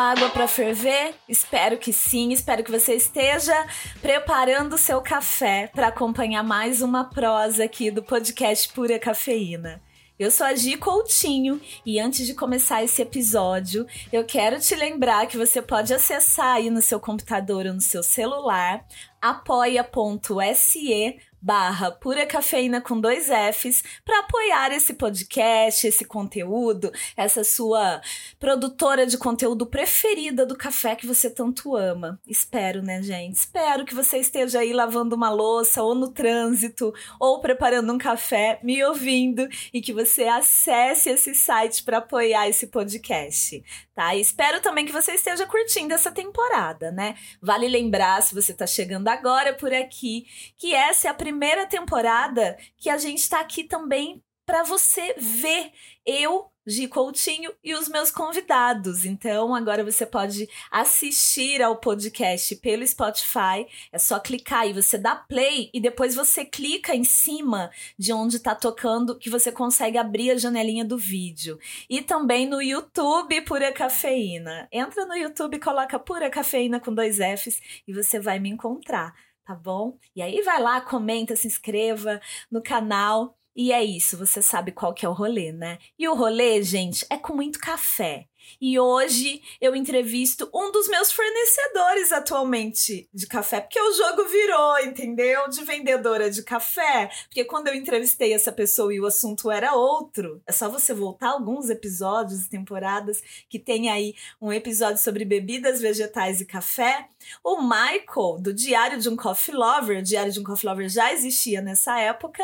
[0.00, 1.14] água para ferver?
[1.28, 2.32] Espero que sim.
[2.32, 3.66] Espero que você esteja
[4.00, 9.80] preparando seu café para acompanhar mais uma prosa aqui do podcast Pura Cafeína.
[10.18, 15.26] Eu sou a Gi Coutinho e antes de começar esse episódio, eu quero te lembrar
[15.26, 18.84] que você pode acessar aí no seu computador ou no seu celular
[19.20, 28.00] apoia.se barra pura cafeína com dois Fs para apoiar esse podcast, esse conteúdo, essa sua
[28.38, 32.20] produtora de conteúdo preferida do café que você tanto ama.
[32.26, 33.36] Espero, né, gente?
[33.36, 38.58] Espero que você esteja aí lavando uma louça ou no trânsito ou preparando um café,
[38.62, 43.62] me ouvindo e que você acesse esse site para apoiar esse podcast,
[44.00, 44.14] tá?
[44.14, 47.16] Espero também que você esteja curtindo essa temporada, né?
[47.38, 50.26] Vale lembrar, se você está chegando agora por aqui,
[50.56, 55.70] que essa é a primeira temporada que a gente está aqui também para você ver
[56.06, 59.04] eu Gi Coutinho e os meus convidados.
[59.04, 63.66] Então, agora você pode assistir ao podcast pelo Spotify.
[63.90, 68.36] É só clicar e você dá play e depois você clica em cima de onde
[68.36, 71.58] está tocando que você consegue abrir a janelinha do vídeo.
[71.88, 74.68] E também no YouTube Pura Cafeína.
[74.70, 79.54] Entra no YouTube, coloca Pura Cafeína com dois Fs e você vai me encontrar tá
[79.56, 79.98] bom?
[80.14, 84.94] E aí vai lá, comenta, se inscreva no canal e é isso, você sabe qual
[84.94, 85.78] que é o rolê, né?
[85.98, 88.26] E o rolê, gente, é com muito café.
[88.60, 94.78] E hoje eu entrevisto um dos meus fornecedores atualmente de café, porque o jogo virou,
[94.80, 95.48] entendeu?
[95.48, 97.10] De vendedora de café.
[97.24, 101.30] Porque quando eu entrevistei essa pessoa e o assunto era outro, é só você voltar
[101.30, 107.08] alguns episódios, temporadas, que tem aí um episódio sobre bebidas vegetais e café.
[107.42, 111.12] O Michael, do Diário de um Coffee Lover, o Diário de um Coffee Lover já
[111.12, 112.42] existia nessa época,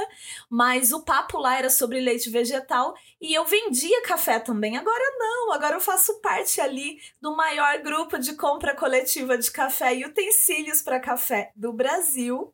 [0.49, 4.77] mas o papo lá era sobre leite vegetal e eu vendia café também.
[4.77, 9.95] Agora não, agora eu faço parte ali do maior grupo de compra coletiva de café
[9.95, 12.53] e utensílios para café do Brasil.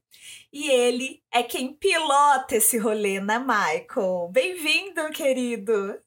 [0.52, 4.28] E ele é quem pilota esse rolê, né, Michael?
[4.30, 5.98] Bem-vindo, querido!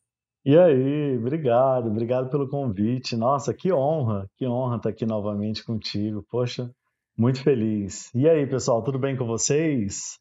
[0.46, 3.16] E aí, obrigado, obrigado pelo convite.
[3.16, 6.24] Nossa, que honra, que honra estar aqui novamente contigo.
[6.30, 6.72] Poxa,
[7.18, 8.14] muito feliz.
[8.14, 10.20] E aí, pessoal, tudo bem com vocês?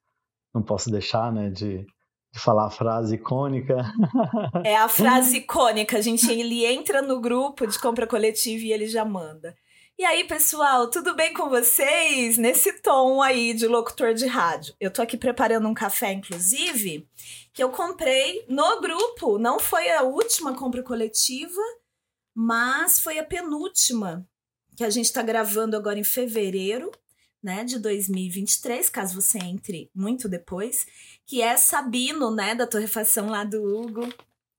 [0.55, 1.87] Não posso deixar, né, de
[2.35, 3.77] de falar a frase icônica.
[4.65, 8.89] É a frase icônica, a gente ele entra no grupo de compra coletiva e ele
[8.89, 9.55] já manda.
[9.97, 12.37] E aí, pessoal, tudo bem com vocês?
[12.37, 14.75] Nesse tom aí de locutor de rádio.
[14.81, 17.09] Eu tô aqui preparando um café, inclusive,
[17.53, 19.39] que eu comprei no grupo.
[19.39, 21.61] Não foi a última compra coletiva,
[22.35, 24.29] mas foi a penúltima,
[24.77, 26.91] que a gente tá gravando agora em fevereiro
[27.41, 30.87] né, de 2023, caso você entre muito depois,
[31.25, 34.09] que é Sabino, né, da torrefação lá do Hugo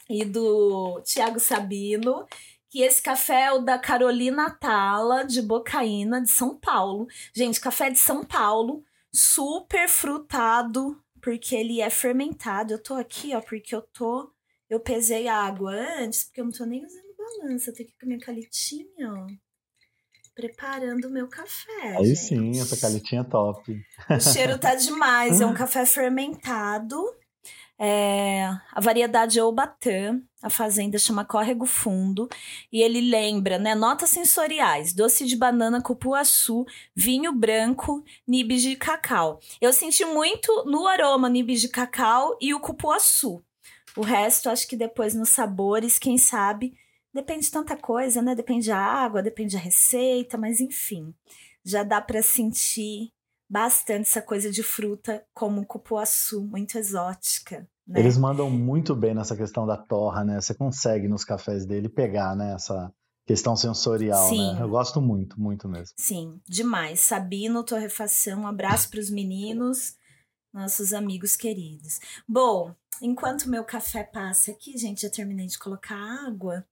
[0.10, 2.26] e do Tiago Sabino,
[2.76, 7.08] que esse café é o da Carolina Tala, de Bocaína, de São Paulo.
[7.34, 12.74] Gente, café de São Paulo, super frutado, porque ele é fermentado.
[12.74, 14.30] Eu tô aqui, ó, porque eu tô...
[14.70, 17.70] Eu pesei a água antes, porque eu não tô nem usando balança.
[17.70, 19.28] Eu tenho aqui com a minha calitinha, ó
[20.36, 21.96] preparando o meu café.
[21.98, 22.20] Aí gente.
[22.20, 23.82] sim, essa calitinha é top.
[24.10, 25.40] O cheiro tá demais.
[25.40, 27.02] É um café fermentado.
[27.78, 32.30] É, a variedade é Obatã, a fazenda chama Córrego Fundo,
[32.72, 36.66] e ele lembra, né, notas sensoriais, doce de banana, cupuaçu,
[36.96, 39.40] vinho branco, nibs de cacau.
[39.60, 43.44] Eu senti muito no aroma nibs de cacau e o cupuaçu.
[43.98, 46.74] O resto, acho que depois nos sabores, quem sabe,
[47.16, 48.36] Depende de tanta coisa, né?
[48.36, 51.16] Depende da água, depende da receita, mas enfim,
[51.64, 53.10] já dá para sentir
[53.50, 57.68] bastante essa coisa de fruta como cupuaçu, muito exótica.
[57.88, 58.00] Né?
[58.00, 60.42] Eles mandam muito bem nessa questão da torra, né?
[60.42, 62.54] Você consegue nos cafés dele pegar, né?
[62.54, 62.92] Essa
[63.26, 64.30] questão sensorial, né?
[64.30, 64.54] Sim.
[64.56, 64.62] né?
[64.62, 65.94] Eu gosto muito, muito mesmo.
[65.98, 67.00] Sim, demais.
[67.02, 69.96] Sabino, torrefação, um abraço para os meninos,
[70.54, 72.00] nossos amigos queridos.
[72.28, 76.66] Bom, Enquanto meu café passa aqui, gente, já terminei de colocar água.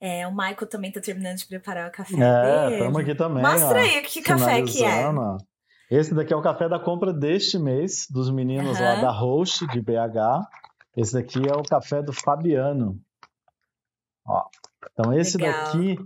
[0.00, 2.74] É, o Michael também tá terminando de preparar o café é, dele.
[2.74, 3.42] estamos aqui também.
[3.42, 5.04] Mostra ó, aí que café que é.
[5.90, 8.84] Esse daqui é o café da compra deste mês, dos meninos uhum.
[8.84, 10.46] lá da Roche, de BH.
[10.96, 13.00] Esse daqui é o café do Fabiano.
[14.24, 14.44] Ó,
[14.92, 15.64] então esse Legal.
[15.64, 15.98] daqui,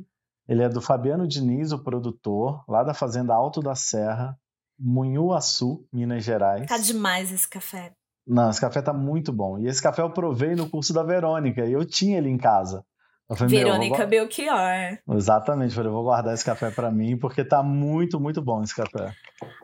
[0.48, 4.38] ele é do Fabiano Diniz, o produtor, lá da Fazenda Alto da Serra,
[4.78, 6.66] Munhuaçu, Minas Gerais.
[6.66, 7.92] Tá demais esse café.
[8.26, 9.58] Não, esse café tá muito bom.
[9.58, 12.86] E esse café eu provei no curso da Verônica, e eu tinha ele em casa.
[13.28, 14.06] Falei, Verônica vou...
[14.06, 14.98] Belchior.
[15.10, 19.14] Exatamente, falei, vou guardar esse café para mim, porque tá muito, muito bom esse café.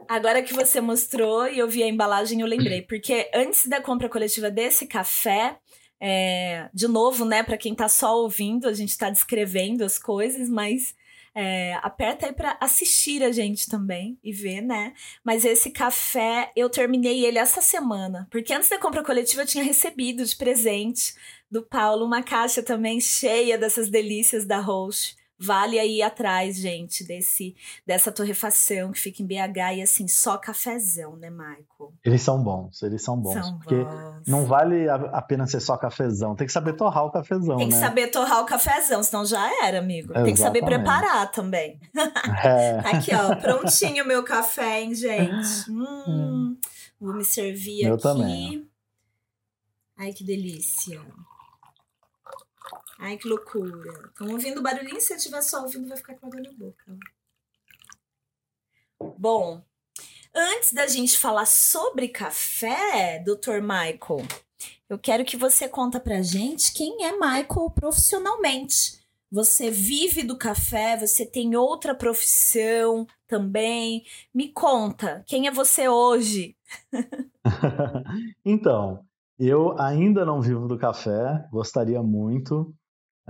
[0.09, 4.09] Agora que você mostrou e eu vi a embalagem, eu lembrei, porque antes da compra
[4.09, 5.59] coletiva desse café,
[6.01, 10.49] é, de novo, né, para quem tá só ouvindo, a gente tá descrevendo as coisas,
[10.49, 10.99] mas
[11.33, 14.93] É, aperta aí para assistir a gente também e ver, né?
[15.23, 19.63] Mas esse café, eu terminei ele essa semana, porque antes da compra coletiva eu tinha
[19.63, 21.15] recebido de presente
[21.51, 25.19] do Paulo uma caixa também cheia dessas delícias da Roche.
[25.43, 27.57] Vale aí atrás, gente, desse
[27.87, 31.95] dessa torrefação que fica em BH e assim, só cafezão, né, Michael?
[32.05, 33.47] Eles são bons, eles são bons.
[33.47, 34.27] São porque bons.
[34.27, 37.81] não vale apenas ser só cafezão, tem que saber torrar o cafezão, Tem que né?
[37.81, 40.09] saber torrar o cafezão, senão já era, amigo.
[40.11, 40.25] Exatamente.
[40.27, 41.81] Tem que saber preparar também.
[42.45, 42.79] É.
[42.85, 45.71] Aqui, ó, prontinho o meu café, hein, gente?
[45.71, 46.57] Hum,
[47.01, 48.03] vou me servir meu aqui.
[48.03, 48.69] Também.
[49.97, 51.01] Ai, que delícia.
[53.01, 54.09] Ai, que loucura.
[54.09, 55.01] Estão ouvindo barulhinho?
[55.01, 56.99] Se eu estiver só ouvindo, vai ficar com água na boca.
[59.17, 59.65] Bom,
[60.35, 63.63] antes da gente falar sobre café, Dr.
[63.63, 64.27] Michael,
[64.87, 69.01] eu quero que você conta pra gente quem é Michael profissionalmente.
[69.33, 74.05] Você vive do café, você tem outra profissão também.
[74.35, 76.55] Me conta, quem é você hoje?
[78.45, 79.07] então,
[79.39, 82.75] eu ainda não vivo do café, gostaria muito.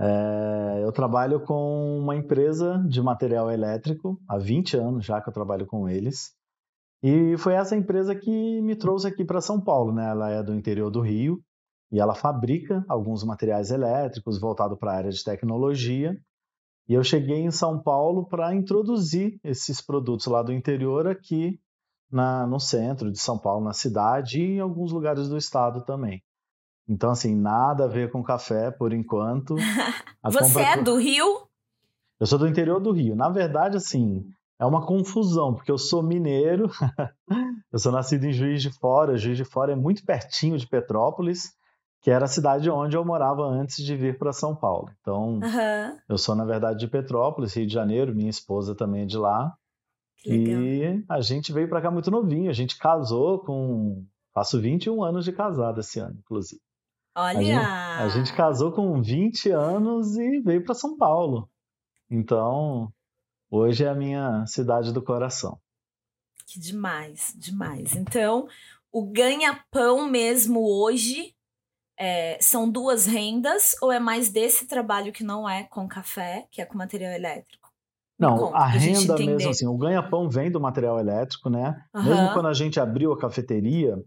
[0.01, 5.33] É, eu trabalho com uma empresa de material elétrico, há 20 anos já que eu
[5.33, 6.33] trabalho com eles.
[7.03, 10.09] E foi essa empresa que me trouxe aqui para São Paulo, né?
[10.09, 11.39] Ela é do interior do Rio
[11.91, 16.15] e ela fabrica alguns materiais elétricos voltados para a área de tecnologia.
[16.87, 21.59] E eu cheguei em São Paulo para introduzir esses produtos lá do interior aqui
[22.11, 26.23] na, no centro de São Paulo, na cidade e em alguns lugares do estado também.
[26.87, 29.55] Então, assim, nada a ver com café por enquanto.
[30.23, 31.47] Você é do Rio?
[32.19, 33.15] Eu sou do interior do Rio.
[33.15, 34.25] Na verdade, assim,
[34.59, 36.69] é uma confusão, porque eu sou mineiro,
[37.73, 39.17] eu sou nascido em Juiz de Fora.
[39.17, 41.51] Juiz de Fora é muito pertinho de Petrópolis,
[41.99, 44.91] que era a cidade onde eu morava antes de vir para São Paulo.
[45.01, 45.97] Então, uhum.
[46.07, 48.13] eu sou, na verdade, de Petrópolis, Rio de Janeiro.
[48.13, 49.51] Minha esposa também é de lá.
[50.23, 52.49] E a gente veio para cá muito novinho.
[52.49, 54.05] A gente casou com.
[54.33, 56.61] Faço 21 anos de casado esse ano, inclusive.
[57.15, 57.37] Olha!
[57.37, 57.55] A gente,
[58.03, 61.49] a gente casou com 20 anos e veio para São Paulo.
[62.09, 62.91] Então,
[63.49, 65.59] hoje é a minha cidade do coração.
[66.45, 67.95] Que demais, demais.
[67.95, 68.47] Então,
[68.91, 71.33] o ganha-pão mesmo hoje
[71.97, 76.61] é, são duas rendas ou é mais desse trabalho que não é com café, que
[76.61, 77.69] é com material elétrico?
[78.17, 81.83] Não, conta, a renda mesmo assim, o ganha-pão vem do material elétrico, né?
[81.93, 82.03] Uhum.
[82.03, 83.97] Mesmo quando a gente abriu a cafeteria,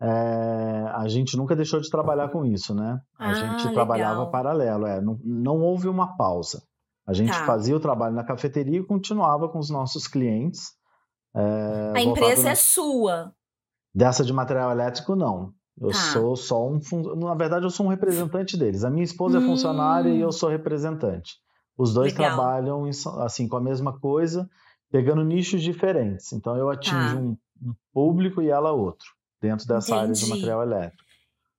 [0.00, 3.00] é, a gente nunca deixou de trabalhar com isso, né?
[3.18, 3.72] A ah, gente legal.
[3.72, 6.62] trabalhava paralelo, é, não, não houve uma pausa.
[7.06, 7.44] A gente tá.
[7.46, 10.72] fazia o trabalho na cafeteria e continuava com os nossos clientes.
[11.34, 13.32] É, a empresa é sua.
[13.94, 15.52] Dessa de material elétrico, não.
[15.80, 15.98] Eu tá.
[16.12, 16.78] sou só um.
[17.16, 18.84] Na verdade, eu sou um representante deles.
[18.84, 19.42] A minha esposa hum.
[19.42, 20.32] é funcionária e eu hum.
[20.32, 21.36] sou representante.
[21.78, 22.36] Os dois Legal.
[22.36, 22.84] trabalham
[23.24, 24.48] assim com a mesma coisa,
[24.92, 26.32] pegando nichos diferentes.
[26.32, 27.20] Então eu atinjo tá.
[27.20, 29.08] um, um público e ela outro
[29.40, 30.00] dentro dessa Entendi.
[30.00, 31.10] área de material elétrico.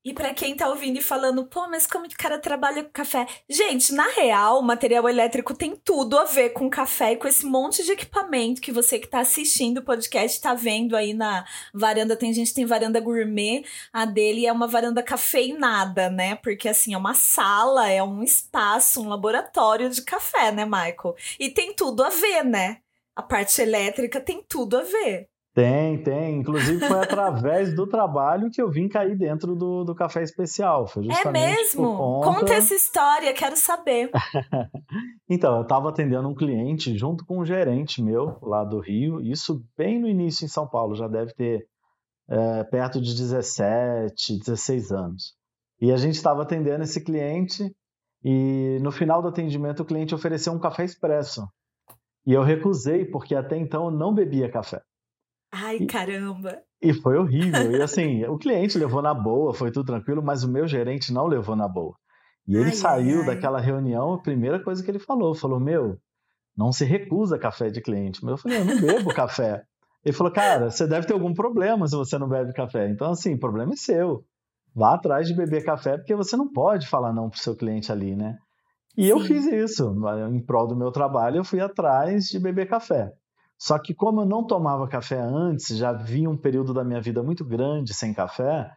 [0.03, 2.89] E para quem tá ouvindo e falando, pô, mas como que o cara trabalha com
[2.89, 3.27] café?
[3.47, 7.45] Gente, na real, o material elétrico tem tudo a ver com café e com esse
[7.45, 12.15] monte de equipamento que você que tá assistindo o podcast tá vendo aí na varanda.
[12.15, 13.63] Tem gente que tem varanda gourmet,
[13.93, 16.33] a dele é uma varanda cafeinada, né?
[16.33, 21.15] Porque assim, é uma sala, é um espaço, um laboratório de café, né, Michael?
[21.39, 22.81] E tem tudo a ver, né?
[23.15, 25.30] A parte elétrica tem tudo a ver.
[25.53, 26.39] Tem, tem.
[26.39, 30.87] Inclusive foi através do trabalho que eu vim cair dentro do, do café especial.
[30.87, 31.97] Foi é mesmo?
[31.97, 32.39] Conta...
[32.39, 34.09] conta essa história, quero saber.
[35.29, 39.61] então, eu estava atendendo um cliente junto com um gerente meu lá do Rio, isso
[39.77, 41.67] bem no início em São Paulo, já deve ter
[42.29, 45.33] é, perto de 17, 16 anos.
[45.81, 47.75] E a gente estava atendendo esse cliente
[48.23, 51.45] e no final do atendimento o cliente ofereceu um café expresso.
[52.25, 54.79] E eu recusei porque até então eu não bebia café.
[55.51, 56.61] Ai, caramba!
[56.81, 57.71] E foi horrível.
[57.71, 61.27] E assim, o cliente levou na boa, foi tudo tranquilo, mas o meu gerente não
[61.27, 61.95] levou na boa.
[62.47, 65.97] E ele ai, saiu ai, daquela reunião, a primeira coisa que ele falou, falou: Meu,
[66.57, 68.23] não se recusa café de cliente.
[68.23, 69.63] Mas eu falei: Eu não bebo café.
[70.03, 72.89] Ele falou: Cara, você deve ter algum problema se você não bebe café.
[72.89, 74.23] Então, assim, o problema é seu.
[74.73, 78.15] Vá atrás de beber café, porque você não pode falar não pro seu cliente ali,
[78.15, 78.37] né?
[78.97, 79.09] E Sim.
[79.09, 79.93] eu fiz isso.
[80.31, 83.11] Em prol do meu trabalho, eu fui atrás de beber café.
[83.61, 87.21] Só que como eu não tomava café antes, já vi um período da minha vida
[87.21, 88.71] muito grande sem café,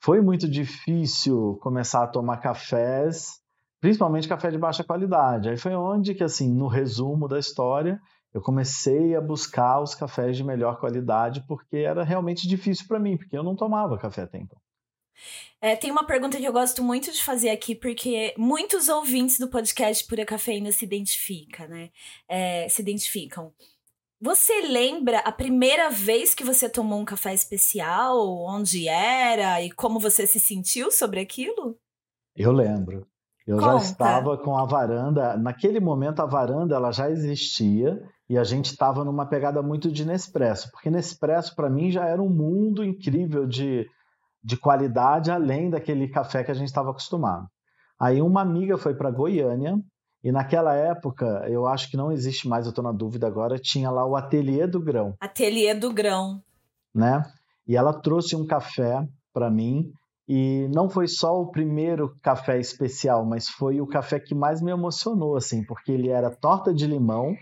[0.00, 3.40] foi muito difícil começar a tomar cafés,
[3.80, 5.48] principalmente café de baixa qualidade.
[5.48, 8.00] Aí foi onde que, assim, no resumo da história,
[8.32, 13.16] eu comecei a buscar os cafés de melhor qualidade, porque era realmente difícil para mim,
[13.16, 14.60] porque eu não tomava café até então.
[15.60, 19.48] É, tem uma pergunta que eu gosto muito de fazer aqui, porque muitos ouvintes do
[19.48, 21.90] podcast Pura Cafeína se identificam, né?
[22.28, 23.52] É, se identificam.
[24.22, 28.18] Você lembra a primeira vez que você tomou um café especial?
[28.44, 31.78] Onde era e como você se sentiu sobre aquilo?
[32.36, 33.06] Eu lembro.
[33.46, 33.70] Eu Conta.
[33.70, 35.38] já estava com a varanda.
[35.38, 37.98] Naquele momento, a varanda ela já existia
[38.28, 42.22] e a gente estava numa pegada muito de Nespresso, porque Nespresso para mim já era
[42.22, 43.88] um mundo incrível de,
[44.44, 47.48] de qualidade além daquele café que a gente estava acostumado.
[47.98, 49.78] Aí uma amiga foi para Goiânia
[50.22, 53.90] e naquela época, eu acho que não existe mais, eu estou na dúvida agora, tinha
[53.90, 55.14] lá o Ateliê do Grão.
[55.18, 56.42] Ateliê do Grão.
[56.94, 57.22] Né?
[57.66, 59.90] E ela trouxe um café para mim
[60.28, 64.70] e não foi só o primeiro café especial, mas foi o café que mais me
[64.70, 67.34] emocionou, assim, porque ele era torta de limão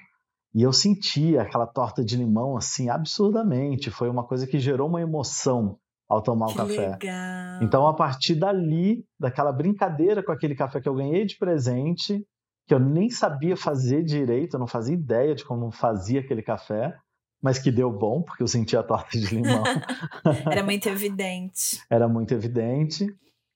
[0.54, 3.90] e eu sentia aquela torta de limão, assim, absurdamente.
[3.90, 5.76] Foi uma coisa que gerou uma emoção
[6.08, 6.90] ao tomar que o café.
[6.90, 7.62] Legal.
[7.62, 12.24] Então, a partir dali, daquela brincadeira com aquele café que eu ganhei de presente,
[12.68, 16.94] que eu nem sabia fazer direito, eu não fazia ideia de como fazia aquele café,
[17.42, 19.64] mas que deu bom, porque eu sentia a torta de limão.
[20.52, 21.82] Era muito evidente.
[21.88, 23.06] Era muito evidente.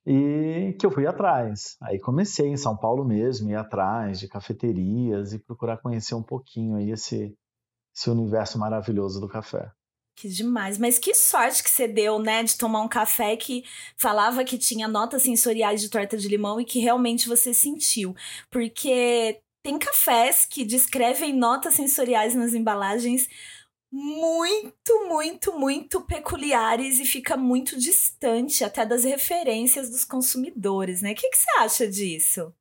[0.07, 1.77] E que eu fui atrás.
[1.83, 6.77] Aí comecei em São Paulo mesmo, ir atrás de cafeterias e procurar conhecer um pouquinho
[6.77, 7.37] aí esse,
[7.95, 9.71] esse universo maravilhoso do café.
[10.23, 10.79] Que demais.
[10.79, 13.65] Mas que sorte que você deu, né, de tomar um café que
[13.97, 18.15] falava que tinha notas sensoriais de torta de limão e que realmente você sentiu.
[18.49, 23.29] Porque tem cafés que descrevem notas sensoriais nas embalagens
[23.91, 31.11] muito, muito, muito peculiares e fica muito distante até das referências dos consumidores, né?
[31.11, 32.55] O que, que você acha disso?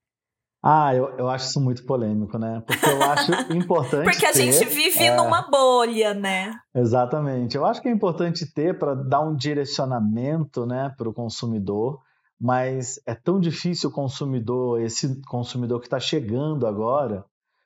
[0.63, 2.61] Ah, eu, eu acho isso muito polêmico, né?
[2.65, 4.03] Porque eu acho importante.
[4.03, 5.15] Porque a ter, gente vive é...
[5.15, 6.53] numa bolha, né?
[6.73, 7.57] Exatamente.
[7.57, 11.99] Eu acho que é importante ter para dar um direcionamento né, para o consumidor,
[12.39, 17.25] mas é tão difícil o consumidor, esse consumidor que está chegando agora,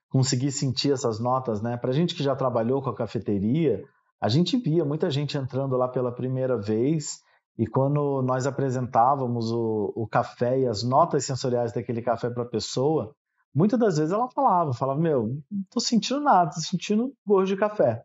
[0.09, 1.75] conseguir sentir essas notas, né?
[1.75, 3.83] Para a gente que já trabalhou com a cafeteria,
[4.21, 7.24] a gente via muita gente entrando lá pela primeira vez
[7.57, 12.49] e quando nós apresentávamos o, o café e as notas sensoriais daquele café para a
[12.49, 13.15] pessoa,
[13.53, 17.57] muitas das vezes ela falava, falava, meu, não tô sentindo nada, tô sentindo gosto de
[17.57, 18.03] café.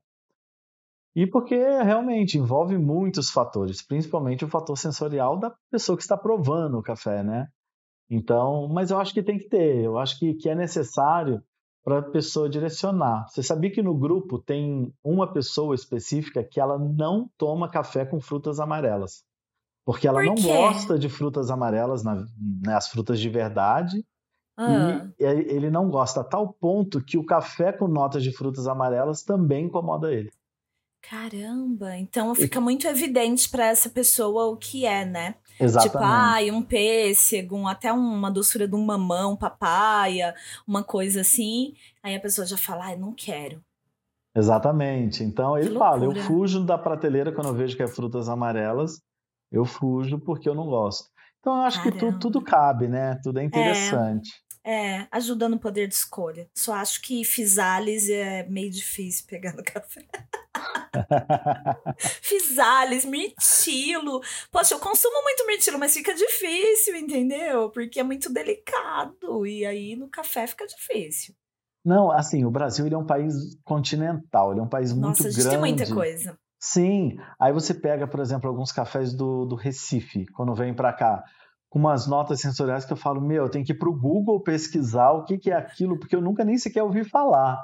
[1.16, 6.78] E porque realmente envolve muitos fatores, principalmente o fator sensorial da pessoa que está provando
[6.78, 7.48] o café, né?
[8.08, 11.42] Então, mas eu acho que tem que ter, eu acho que, que é necessário
[11.82, 13.26] para a pessoa direcionar.
[13.28, 18.20] Você sabia que no grupo tem uma pessoa específica que ela não toma café com
[18.20, 19.24] frutas amarelas?
[19.84, 22.26] Porque ela Por não gosta de frutas amarelas, né,
[22.74, 24.04] as frutas de verdade.
[24.56, 25.08] Ah.
[25.18, 29.22] E ele não gosta a tal ponto que o café com notas de frutas amarelas
[29.22, 30.30] também incomoda ele.
[31.02, 32.62] Caramba, então fica e...
[32.62, 35.34] muito evidente para essa pessoa o que é, né?
[35.58, 35.92] Exatamente.
[35.92, 40.34] Tipo, ai, um pêssego, um, até uma doçura de um mamão, papaya,
[40.66, 41.74] uma coisa assim.
[42.02, 43.62] Aí a pessoa já fala, ai, não quero.
[44.36, 45.24] Exatamente.
[45.24, 49.00] Então ele fala, eu fujo da prateleira quando eu vejo que é frutas amarelas,
[49.50, 51.08] eu fujo porque eu não gosto.
[51.40, 51.96] Então eu acho Caramba.
[51.96, 53.18] que tudo, tudo cabe, né?
[53.22, 53.46] Tudo é, é.
[53.46, 54.30] interessante.
[54.32, 56.48] É, é, ajuda no poder de escolha.
[56.54, 60.06] Só acho que Fisales é meio difícil pegar no café.
[62.20, 64.20] Fisales, mirtilo.
[64.50, 67.70] Poxa, eu consumo muito mirtilo, mas fica difícil, entendeu?
[67.70, 69.46] Porque é muito delicado.
[69.46, 71.34] E aí no café fica difícil.
[71.82, 75.22] Não, assim, o Brasil ele é um país continental, ele é um país Nossa, muito
[75.22, 75.36] grande.
[75.36, 76.38] Nossa, a gente tem muita coisa.
[76.60, 81.24] Sim, aí você pega, por exemplo, alguns cafés do, do Recife, quando vem para cá,
[81.70, 84.42] com umas notas sensoriais que eu falo, meu, eu tenho que ir para o Google
[84.42, 87.58] pesquisar o que, que é aquilo, porque eu nunca nem sequer ouvi falar.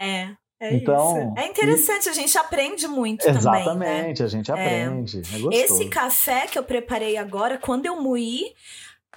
[0.00, 1.34] É, é então, isso.
[1.38, 2.08] É interessante, e...
[2.08, 3.88] a gente aprende muito Exatamente, também.
[3.88, 4.26] Exatamente, né?
[4.26, 5.22] a gente aprende.
[5.32, 5.56] É.
[5.56, 8.52] É Esse café que eu preparei agora, quando eu moí,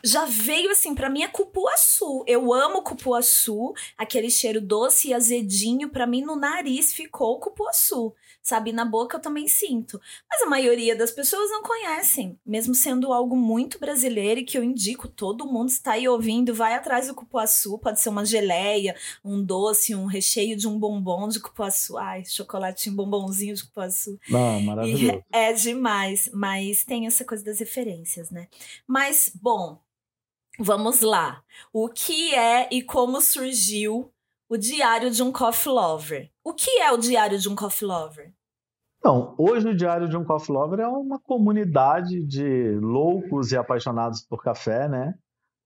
[0.04, 2.24] já veio assim, para mim é cupuaçu.
[2.28, 8.14] Eu amo cupuaçu, aquele cheiro doce e azedinho, para mim no nariz ficou cupuaçu
[8.44, 8.74] sabe?
[8.74, 10.00] Na boca eu também sinto.
[10.30, 14.64] Mas a maioria das pessoas não conhecem, mesmo sendo algo muito brasileiro e que eu
[14.64, 19.42] indico, todo mundo está aí ouvindo, vai atrás do cupuaçu, pode ser uma geleia, um
[19.42, 21.98] doce, um recheio de um bombom de cupuaçu.
[21.98, 24.20] Ai, chocolatinho, bombonzinho de cupuaçu.
[24.30, 25.06] Ah, maravilhoso.
[25.06, 28.50] E é demais, mas tem essa coisa das referências, né?
[28.86, 29.80] Mas, bom,
[30.60, 31.42] vamos lá.
[31.72, 34.12] O que é e como surgiu
[34.54, 36.30] o Diário de um Coffee Lover.
[36.44, 38.32] O que é o Diário de um Coffee Lover?
[39.00, 44.22] Então, hoje o Diário de um Coffee Lover é uma comunidade de loucos e apaixonados
[44.22, 45.16] por café, né?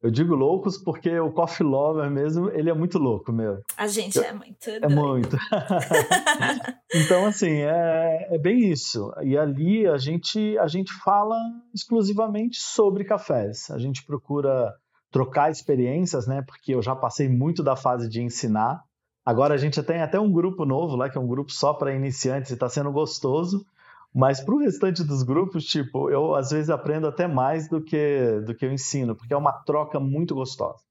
[0.01, 3.62] Eu digo loucos porque o Coffee Lover mesmo, ele é muito louco mesmo.
[3.75, 4.70] A gente é muito.
[4.70, 5.36] É muito.
[6.96, 9.12] então, assim, é, é bem isso.
[9.22, 11.36] E ali a gente, a gente fala
[11.75, 13.70] exclusivamente sobre cafés.
[13.70, 14.74] A gente procura
[15.11, 16.43] trocar experiências, né?
[16.45, 18.81] Porque eu já passei muito da fase de ensinar.
[19.25, 21.93] Agora a gente tem até um grupo novo lá, que é um grupo só para
[21.93, 23.65] iniciantes e está sendo gostoso.
[24.13, 28.41] Mas para o restante dos grupos, tipo, eu às vezes aprendo até mais do que
[28.45, 30.81] do que eu ensino, porque é uma troca muito gostosa.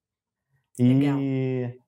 [0.78, 1.78] E,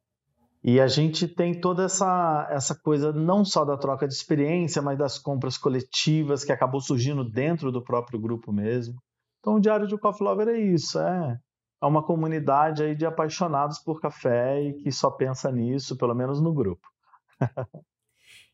[0.65, 4.99] e a gente tem toda essa, essa coisa não só da troca de experiência, mas
[4.99, 8.95] das compras coletivas que acabou surgindo dentro do próprio grupo mesmo.
[9.41, 11.39] Então o Diário de Coffee Lover é isso, é,
[11.81, 16.41] é uma comunidade aí de apaixonados por café e que só pensa nisso, pelo menos
[16.41, 16.87] no grupo.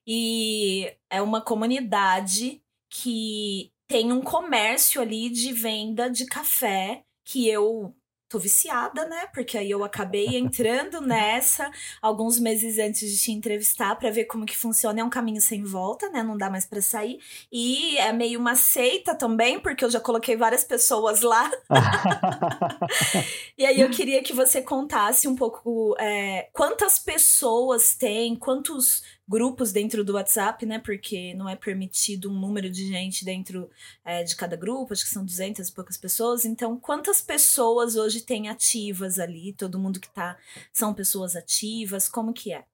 [0.06, 7.94] e é uma comunidade que tem um comércio ali de venda de café que eu
[8.34, 9.28] tô viciada, né?
[9.32, 11.70] Porque aí eu acabei entrando nessa
[12.02, 15.00] alguns meses antes de te entrevistar para ver como que funciona.
[15.00, 16.20] É um caminho sem volta, né?
[16.22, 17.20] Não dá mais para sair.
[17.52, 21.48] E é meio uma seita também, porque eu já coloquei várias pessoas lá.
[23.56, 29.72] e aí eu queria que você contasse um pouco é, quantas pessoas tem, quantos grupos
[29.72, 30.78] dentro do WhatsApp, né?
[30.78, 33.70] Porque não é permitido um número de gente dentro
[34.04, 36.44] é, de cada grupo, acho que são 200 e poucas pessoas.
[36.44, 39.52] Então, quantas pessoas hoje tem ativas ali?
[39.52, 40.36] Todo mundo que tá
[40.72, 42.08] são pessoas ativas?
[42.08, 42.64] Como que é?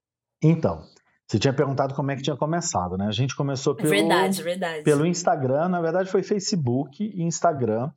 [0.42, 0.84] Então,
[1.26, 3.06] você tinha perguntado como é que tinha começado, né?
[3.06, 4.82] A gente começou pelo, verdade, verdade.
[4.82, 7.90] pelo Instagram, na verdade foi Facebook e Instagram.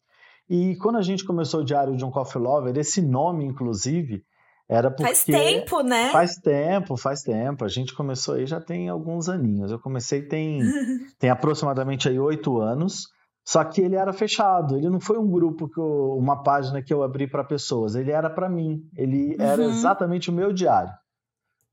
[0.47, 4.23] E quando a gente começou o Diário de um Coffee Lover, esse nome, inclusive,
[4.69, 5.03] era porque...
[5.03, 6.09] Faz tempo, né?
[6.11, 7.65] Faz tempo, faz tempo.
[7.65, 9.71] A gente começou aí já tem alguns aninhos.
[9.71, 10.59] Eu comecei tem,
[11.19, 13.07] tem aproximadamente aí oito anos.
[13.45, 14.77] Só que ele era fechado.
[14.77, 17.93] Ele não foi um grupo que eu, uma página que eu abri para pessoas.
[17.95, 18.81] Ele era para mim.
[18.95, 19.45] Ele uhum.
[19.45, 20.93] era exatamente o meu diário.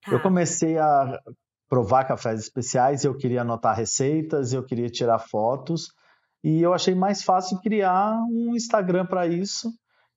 [0.05, 0.13] Tá.
[0.13, 1.21] Eu comecei a
[1.69, 3.05] provar cafés especiais.
[3.05, 4.53] Eu queria anotar receitas.
[4.53, 5.89] Eu queria tirar fotos.
[6.43, 9.71] E eu achei mais fácil criar um Instagram para isso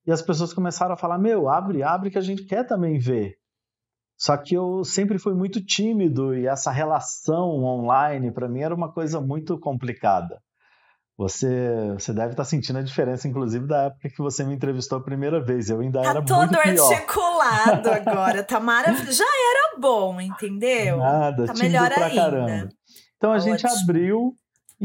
[0.05, 3.35] e as pessoas começaram a falar: Meu, abre, abre que a gente quer também ver.
[4.17, 8.91] Só que eu sempre fui muito tímido e essa relação online para mim era uma
[8.91, 10.39] coisa muito complicada.
[11.17, 14.97] Você, você deve estar tá sentindo a diferença, inclusive, da época que você me entrevistou
[14.97, 15.69] a primeira vez.
[15.69, 16.47] Eu ainda tá era muito pior.
[16.47, 19.17] todo articulado agora, tá maravilhoso.
[19.17, 20.97] Já era bom, entendeu?
[20.97, 22.21] Nada, tá melhor pra ainda.
[22.21, 22.69] caramba.
[23.17, 23.57] Então a Ótimo.
[23.57, 24.35] gente abriu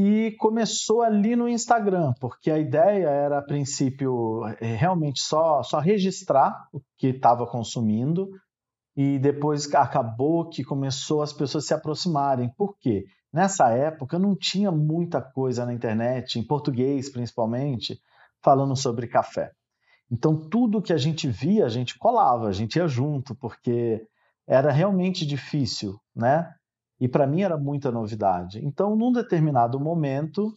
[0.01, 5.81] e começou ali no Instagram, porque a ideia era, a princípio, é, realmente só, só
[5.81, 8.31] registrar o que estava consumindo,
[8.97, 12.49] e depois acabou que começou as pessoas se aproximarem.
[12.57, 13.07] Por quê?
[13.33, 17.99] Nessa época não tinha muita coisa na internet, em português principalmente,
[18.41, 19.51] falando sobre café.
[20.09, 24.07] Então tudo que a gente via, a gente colava, a gente ia junto, porque
[24.47, 26.55] era realmente difícil, né?
[27.01, 28.65] E para mim era muita novidade.
[28.65, 30.53] Então, num determinado momento,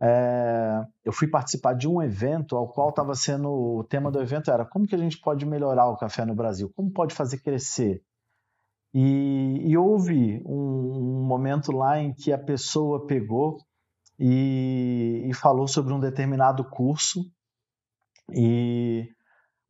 [0.00, 4.50] é, eu fui participar de um evento ao qual estava sendo o tema do evento
[4.50, 8.02] era como que a gente pode melhorar o café no Brasil, como pode fazer crescer.
[8.92, 13.58] E, e houve um, um, momento lá em que a pessoa pegou
[14.18, 17.20] e, e falou sobre um determinado curso
[18.32, 19.08] e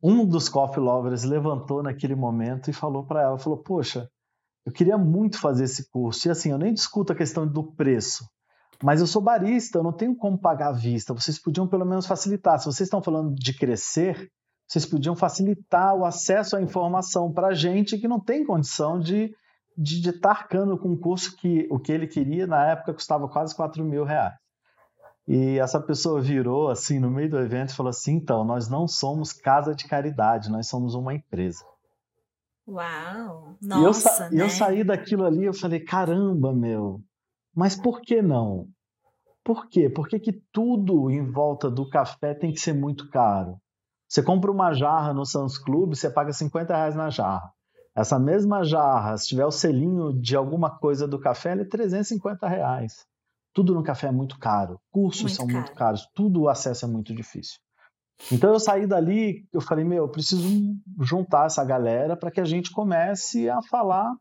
[0.01, 4.09] um dos coffee lovers levantou naquele momento e falou para ela, falou, poxa,
[4.67, 6.27] eu queria muito fazer esse curso.
[6.27, 8.27] E assim, eu nem discuto a questão do preço,
[8.83, 11.13] mas eu sou barista, eu não tenho como pagar à vista.
[11.13, 12.59] Vocês podiam pelo menos facilitar.
[12.59, 14.29] Se vocês estão falando de crescer,
[14.67, 19.33] vocês podiam facilitar o acesso à informação para gente que não tem condição de,
[19.77, 23.55] de, estar arcando com um curso que o que ele queria na época custava quase
[23.55, 24.35] 4 mil reais.
[25.25, 28.85] E essa pessoa virou assim no meio do evento e falou assim: então, nós não
[28.85, 31.63] somos casa de caridade, nós somos uma empresa.
[32.67, 33.55] Uau!
[33.61, 34.43] Nossa, e eu, né?
[34.43, 37.01] eu saí daquilo ali, eu falei, caramba, meu,
[37.55, 38.67] mas por que não?
[39.43, 39.89] Por quê?
[39.89, 43.57] Por que, que tudo em volta do café tem que ser muito caro?
[44.07, 47.51] Você compra uma jarra no Sans Club, você paga 50 reais na jarra.
[47.95, 52.47] Essa mesma jarra, se tiver o selinho de alguma coisa do café, ela é 350
[52.47, 53.05] reais.
[53.53, 54.79] Tudo no café é muito caro.
[54.91, 55.57] Cursos muito são caro.
[55.59, 56.07] muito caros.
[56.13, 57.57] Tudo o acesso é muito difícil.
[58.31, 60.47] Então eu saí dali, eu falei, meu, eu preciso
[61.01, 64.11] juntar essa galera para que a gente comece a falar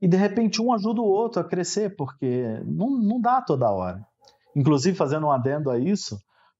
[0.00, 4.06] e de repente um ajuda o outro a crescer, porque não, não dá toda hora.
[4.54, 6.18] Inclusive, fazendo um adendo a isso,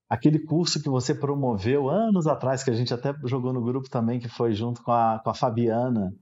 [0.09, 4.19] aquele curso que você promoveu anos atrás, que a gente até jogou no grupo também,
[4.19, 6.13] que foi junto com a, com a Fabiana.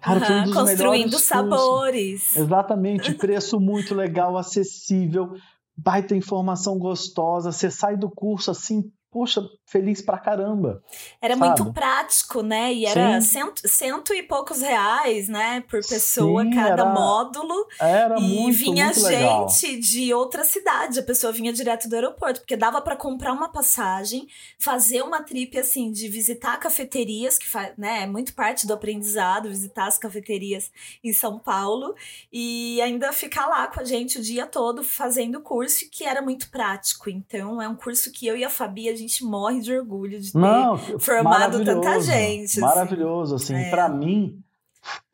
[0.00, 2.22] Cara, uhum, foi um dos construindo sabores.
[2.22, 2.36] Cursos.
[2.36, 5.32] Exatamente, preço muito legal, acessível,
[5.76, 7.50] baita informação gostosa.
[7.50, 8.84] Você sai do curso assim,
[9.16, 10.84] poxa, feliz pra caramba.
[11.22, 11.46] Era sabe?
[11.46, 12.74] muito prático, né?
[12.74, 15.62] E era cento, cento e poucos reais, né?
[15.62, 17.66] Por pessoa, Sim, cada era, módulo.
[17.80, 19.46] Era e muito, vinha muito gente legal.
[19.80, 20.98] de outra cidade.
[21.00, 25.58] A pessoa vinha direto do aeroporto, porque dava para comprar uma passagem, fazer uma trip
[25.58, 28.02] assim, de visitar cafeterias, que faz, né?
[28.02, 30.70] É muito parte do aprendizado, visitar as cafeterias
[31.02, 31.94] em São Paulo.
[32.30, 36.50] E ainda ficar lá com a gente o dia todo fazendo curso, que era muito
[36.50, 37.08] prático.
[37.08, 40.32] Então, é um curso que eu e a Fabi, a gente morre de orgulho de
[40.32, 42.44] ter Não, formado tanta gente.
[42.44, 42.60] Assim.
[42.60, 43.54] Maravilhoso, assim.
[43.54, 43.70] É.
[43.70, 44.40] Para mim,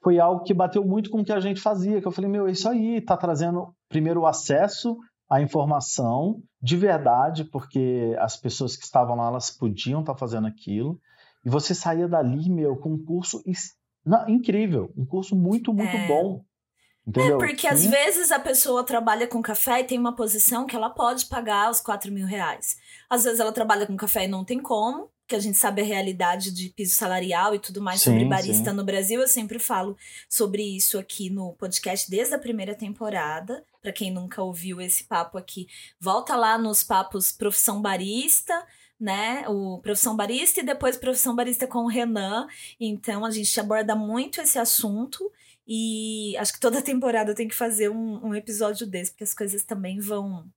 [0.02, 2.46] foi algo que bateu muito com o que a gente fazia, que eu falei, meu,
[2.46, 4.96] é isso aí, tá trazendo primeiro o acesso
[5.28, 10.46] à informação de verdade, porque as pessoas que estavam lá, elas podiam estar tá fazendo
[10.46, 11.00] aquilo,
[11.44, 13.42] e você saía dali, meu, com um curso
[14.04, 16.08] não, incrível, um curso muito, muito é.
[16.08, 16.44] bom.
[17.06, 17.36] É, Entendeu?
[17.36, 20.90] É, porque às vezes a pessoa trabalha com café e tem uma posição que ela
[20.90, 22.76] pode pagar os 4 mil reais.
[23.10, 25.84] Às vezes ela trabalha com café e não tem como, que a gente sabe a
[25.84, 28.76] realidade de piso salarial e tudo mais sim, sobre barista sim.
[28.76, 29.20] no Brasil.
[29.20, 29.96] Eu sempre falo
[30.28, 33.64] sobre isso aqui no podcast desde a primeira temporada.
[33.80, 35.66] Para quem nunca ouviu esse papo aqui,
[35.98, 38.54] volta lá nos papos Profissão Barista
[39.02, 39.44] né?
[39.48, 42.46] O Profissão Barista e depois Profissão Barista com o Renan.
[42.78, 45.28] Então a gente aborda muito esse assunto.
[45.66, 49.64] E acho que toda temporada tem que fazer um, um episódio desse, porque as coisas
[49.64, 50.50] também vão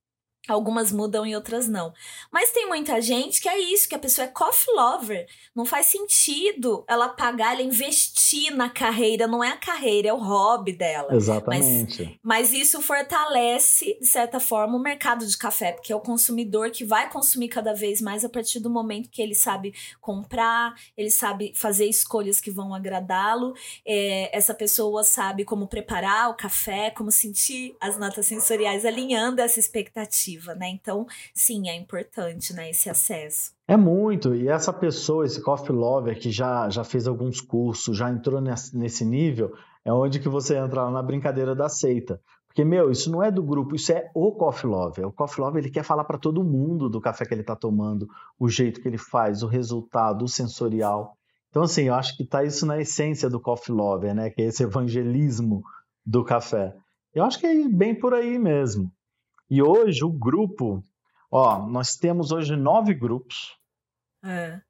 [0.48, 1.92] Algumas mudam e outras não.
[2.30, 5.26] Mas tem muita gente que é isso, que a pessoa é coffee lover.
[5.54, 9.26] Não faz sentido ela pagar, ela investir na carreira.
[9.26, 11.14] Não é a carreira, é o hobby dela.
[11.14, 12.20] Exatamente.
[12.22, 16.70] Mas, mas isso fortalece, de certa forma, o mercado de café, porque é o consumidor
[16.70, 21.10] que vai consumir cada vez mais a partir do momento que ele sabe comprar, ele
[21.10, 23.54] sabe fazer escolhas que vão agradá-lo.
[23.84, 29.58] É, essa pessoa sabe como preparar o café, como sentir as notas sensoriais alinhando essa
[29.58, 30.68] expectativa né?
[30.68, 33.52] Então, sim, é importante, né, esse acesso.
[33.66, 38.10] É muito, e essa pessoa, esse coffee lover que já, já fez alguns cursos, já
[38.10, 39.52] entrou nesse nível,
[39.84, 42.20] é onde que você entra na brincadeira da seita.
[42.46, 45.06] Porque, meu, isso não é do grupo, isso é o coffee lover.
[45.06, 48.08] O coffee lover, ele quer falar para todo mundo do café que ele está tomando,
[48.38, 51.18] o jeito que ele faz, o resultado, o sensorial.
[51.50, 54.30] Então, assim, eu acho que está isso na essência do coffee lover, né?
[54.30, 55.62] Que é esse evangelismo
[56.04, 56.74] do café.
[57.14, 58.90] Eu acho que é bem por aí mesmo.
[59.48, 60.82] E hoje o grupo,
[61.30, 63.56] ó, nós temos hoje nove grupos
[64.24, 64.60] é.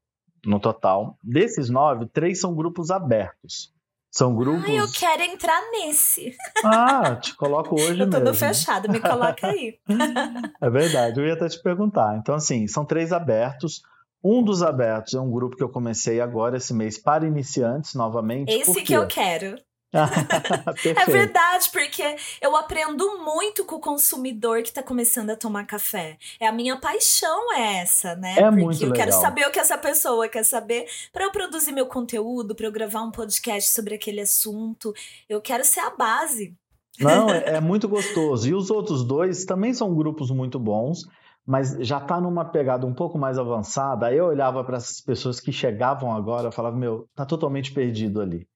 [0.44, 1.18] no total.
[1.22, 3.74] Desses nove, três são grupos abertos.
[4.10, 4.64] São grupos.
[4.64, 6.34] Ah, eu quero entrar nesse.
[6.64, 8.24] Ah, te coloco hoje eu tô mesmo.
[8.24, 9.78] no fechado, me coloca aí.
[10.58, 12.16] é verdade, eu ia até te perguntar.
[12.16, 13.82] Então, assim, são três abertos.
[14.24, 18.50] Um dos abertos é um grupo que eu comecei agora esse mês para iniciantes novamente.
[18.50, 19.56] Esse que eu quero.
[21.00, 26.18] é verdade, porque eu aprendo muito com o consumidor que está começando a tomar café.
[26.38, 28.32] É a minha paixão é essa, né?
[28.32, 29.06] É porque muito eu legal.
[29.06, 32.72] quero saber o que essa pessoa quer saber para eu produzir meu conteúdo, para eu
[32.72, 34.92] gravar um podcast sobre aquele assunto.
[35.28, 36.54] Eu quero ser a base.
[36.98, 38.48] Não, é, é muito gostoso.
[38.48, 41.06] E os outros dois também são grupos muito bons
[41.46, 44.06] mas já está numa pegada um pouco mais avançada.
[44.06, 48.20] Aí eu olhava para essas pessoas que chegavam agora, e falava, meu, tá totalmente perdido
[48.20, 48.48] ali.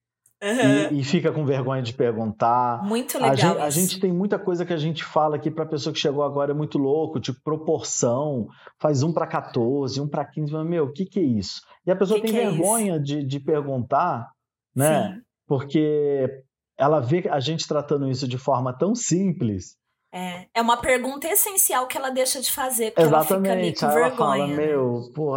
[0.43, 0.97] Uhum.
[0.97, 2.83] E, e, fica com vergonha de perguntar.
[2.83, 3.31] Muito legal.
[3.31, 5.93] A gente, a gente, tem muita coisa que a gente fala aqui para a pessoa
[5.93, 8.47] que chegou agora é muito louco, tipo proporção,
[8.79, 11.61] faz um para 14, um para 15, mas, meu, o que, que é isso?
[11.85, 14.31] E a pessoa que tem que é vergonha é de, de perguntar,
[14.75, 15.13] né?
[15.13, 15.21] Sim.
[15.47, 16.43] Porque
[16.75, 19.77] ela vê a gente tratando isso de forma tão simples.
[20.11, 23.47] É, é uma pergunta essencial que ela deixa de fazer, porque Exatamente.
[23.47, 24.17] ela fica ali com ela vergonha.
[24.17, 24.55] Fala, né?
[24.55, 25.33] meu, pô,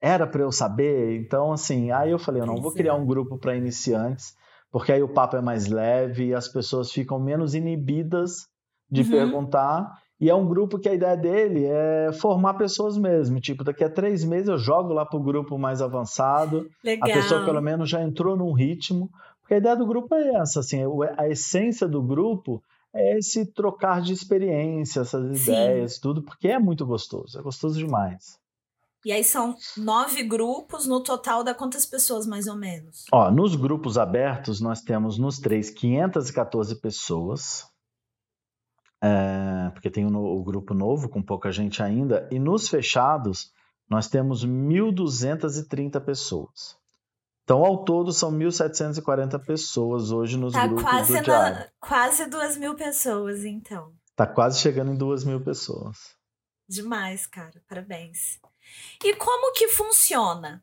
[0.00, 1.16] era para eu saber.
[1.20, 2.96] Então, assim, aí eu falei, eu não pois vou criar é.
[2.96, 4.36] um grupo para iniciantes
[4.74, 8.48] porque aí o papo é mais leve e as pessoas ficam menos inibidas
[8.90, 9.08] de uhum.
[9.08, 10.02] perguntar.
[10.20, 13.38] E é um grupo que a ideia dele é formar pessoas mesmo.
[13.38, 16.68] Tipo, daqui a três meses eu jogo lá para o grupo mais avançado.
[16.82, 17.08] Legal.
[17.08, 19.08] A pessoa pelo menos já entrou num ritmo.
[19.42, 20.80] Porque a ideia do grupo é essa, assim,
[21.16, 22.60] a essência do grupo
[22.92, 25.52] é esse trocar de experiência, essas Sim.
[25.52, 28.40] ideias, tudo, porque é muito gostoso, é gostoso demais.
[29.04, 33.04] E aí são nove grupos, no total dá quantas pessoas mais ou menos?
[33.12, 37.66] Ó, nos grupos abertos nós temos nos três 514 pessoas,
[39.02, 43.52] é, porque tem o, o grupo novo com pouca gente ainda, e nos fechados
[43.90, 46.78] nós temos 1.230 pessoas.
[47.44, 52.56] Então, ao todo, são 1.740 pessoas hoje nos tá grupos quase do na, Quase duas
[52.56, 53.92] mil pessoas, então.
[54.16, 56.16] Tá quase chegando em duas mil pessoas.
[56.66, 57.62] Demais, cara.
[57.68, 58.40] Parabéns.
[59.04, 60.62] E como que funciona?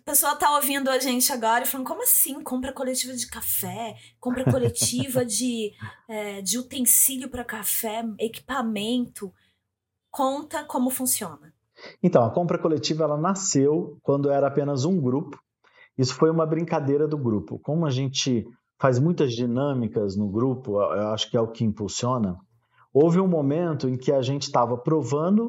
[0.00, 2.42] A pessoa tá ouvindo a gente agora e falando, como assim?
[2.42, 5.72] Compra coletiva de café, compra coletiva de,
[6.08, 9.32] é, de utensílio para café, equipamento.
[10.10, 11.52] Conta como funciona.
[12.02, 15.38] Então, a compra coletiva ela nasceu quando era apenas um grupo.
[15.96, 17.58] Isso foi uma brincadeira do grupo.
[17.58, 18.46] Como a gente
[18.78, 22.38] faz muitas dinâmicas no grupo, eu acho que é o que impulsiona.
[22.92, 25.46] Houve um momento em que a gente estava provando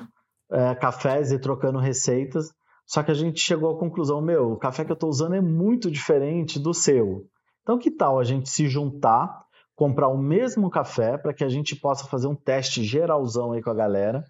[0.51, 2.49] é, cafés e trocando receitas,
[2.85, 5.41] só que a gente chegou à conclusão: meu, o café que eu estou usando é
[5.41, 7.25] muito diferente do seu.
[7.61, 11.75] Então, que tal a gente se juntar, comprar o mesmo café para que a gente
[11.75, 14.23] possa fazer um teste geralzão aí com a galera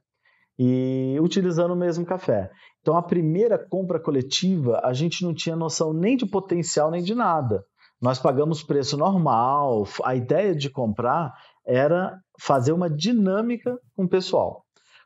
[0.60, 2.52] e utilizando o mesmo café.
[2.82, 7.16] Então, a primeira compra coletiva, a gente não tinha noção nem de potencial nem de
[7.16, 7.64] nada.
[8.02, 9.88] Nós pagamos preço normal.
[10.04, 11.34] A ideia de comprar
[11.66, 14.64] era fazer uma dinâmica com o pessoal.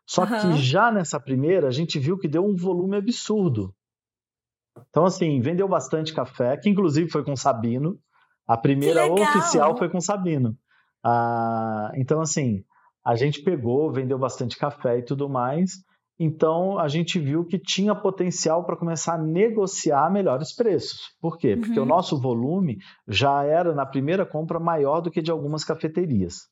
[0.07, 0.27] Só uhum.
[0.27, 3.73] que já nessa primeira, a gente viu que deu um volume absurdo.
[4.89, 7.97] Então, assim, vendeu bastante café, que inclusive foi com Sabino.
[8.47, 10.55] A primeira oficial foi com Sabino.
[11.03, 12.63] Ah, então, assim,
[13.03, 15.83] a gente pegou, vendeu bastante café e tudo mais.
[16.17, 21.13] Então, a gente viu que tinha potencial para começar a negociar melhores preços.
[21.19, 21.57] Por quê?
[21.57, 21.85] Porque uhum.
[21.85, 26.47] o nosso volume já era, na primeira compra, maior do que de algumas cafeterias.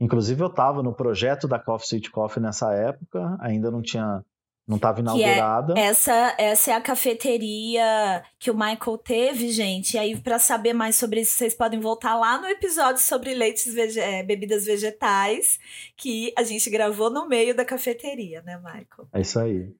[0.00, 4.24] Inclusive, eu estava no projeto da Coffee Sweet Coffee nessa época, ainda não tinha.
[4.66, 5.74] Não estava é inaugurada.
[5.76, 9.92] É, essa, essa é a cafeteria que o Michael teve, gente.
[9.92, 13.74] E aí, para saber mais sobre isso, vocês podem voltar lá no episódio sobre leites,
[13.74, 15.58] vege é, bebidas vegetais,
[15.98, 19.06] que a gente gravou no meio da cafeteria, né, Michael?
[19.12, 19.70] É isso aí.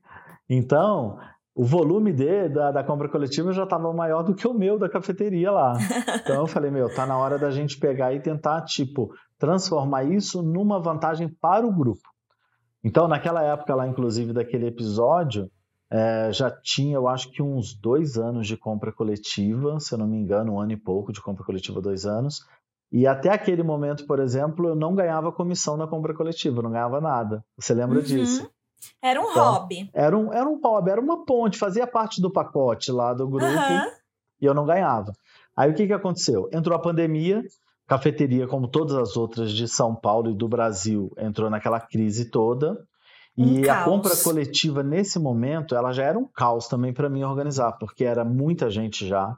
[0.50, 1.18] Então,
[1.54, 4.88] o volume de, da, da compra coletiva já estava maior do que o meu da
[4.88, 5.72] cafeteria lá.
[6.24, 10.42] Então eu falei, meu, tá na hora da gente pegar e tentar, tipo, transformar isso
[10.42, 12.08] numa vantagem para o grupo.
[12.82, 15.50] Então, naquela época lá, inclusive, daquele episódio,
[15.90, 20.06] é, já tinha, eu acho que uns dois anos de compra coletiva, se eu não
[20.06, 22.44] me engano, um ano e pouco de compra coletiva, dois anos.
[22.92, 27.00] E até aquele momento, por exemplo, eu não ganhava comissão na compra coletiva, não ganhava
[27.00, 27.44] nada.
[27.56, 28.04] Você lembra uhum.
[28.04, 28.50] disso?
[29.00, 29.90] Era um então, hobby.
[29.94, 33.46] Era um, era um hobby, era uma ponte, fazia parte do pacote lá do grupo
[33.46, 33.90] uhum.
[34.40, 35.12] e eu não ganhava.
[35.56, 36.48] Aí o que, que aconteceu?
[36.52, 37.42] Entrou a pandemia,
[37.86, 42.76] cafeteria, como todas as outras de São Paulo e do Brasil, entrou naquela crise toda.
[43.36, 47.72] E a compra coletiva nesse momento, ela já era um caos também para mim organizar,
[47.72, 49.36] porque era muita gente já.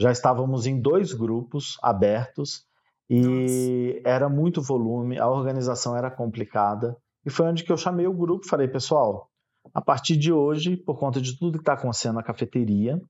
[0.00, 2.64] Já estávamos em dois grupos abertos
[3.08, 4.08] e Nossa.
[4.08, 6.96] era muito volume, a organização era complicada.
[7.24, 9.28] E foi onde que eu chamei o grupo e falei, pessoal,
[9.72, 13.00] a partir de hoje, por conta de tudo que está acontecendo na cafeteria,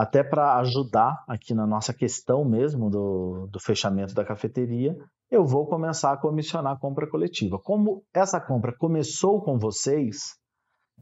[0.00, 4.96] até para ajudar aqui na nossa questão mesmo do, do fechamento da cafeteria,
[5.30, 7.58] eu vou começar a comissionar a compra coletiva.
[7.58, 10.38] Como essa compra começou com vocês,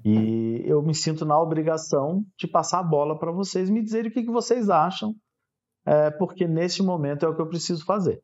[0.05, 4.13] e eu me sinto na obrigação de passar a bola para vocês, me dizerem o
[4.13, 5.15] que, que vocês acham,
[5.87, 8.21] é, porque nesse momento é o que eu preciso fazer.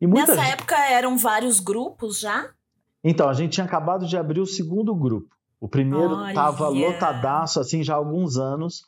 [0.00, 0.52] Nessa gente...
[0.52, 2.50] época eram vários grupos já?
[3.02, 5.34] Então, a gente tinha acabado de abrir o segundo grupo.
[5.58, 8.84] O primeiro estava lotadaço, assim, já há alguns anos.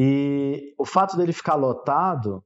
[0.00, 2.40] E o fato dele ficar lotado,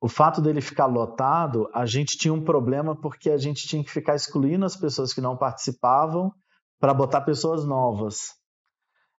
[0.00, 3.90] o fato dele ficar lotado, a gente tinha um problema porque a gente tinha que
[3.90, 6.32] ficar excluindo as pessoas que não participavam
[6.80, 8.34] para botar pessoas novas.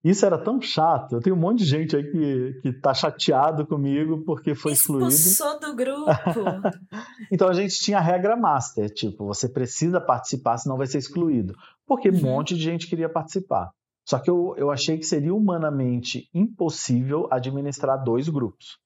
[0.03, 1.12] Isso era tão chato.
[1.12, 5.07] Eu tenho um monte de gente aí que, que tá chateado comigo porque foi excluído.
[5.07, 6.11] Expulsou do grupo.
[7.31, 11.55] então a gente tinha a regra master, tipo, você precisa participar, senão vai ser excluído.
[11.87, 12.23] Porque um uhum.
[12.23, 13.71] monte de gente queria participar.
[14.05, 18.79] Só que eu, eu achei que seria humanamente impossível administrar dois grupos.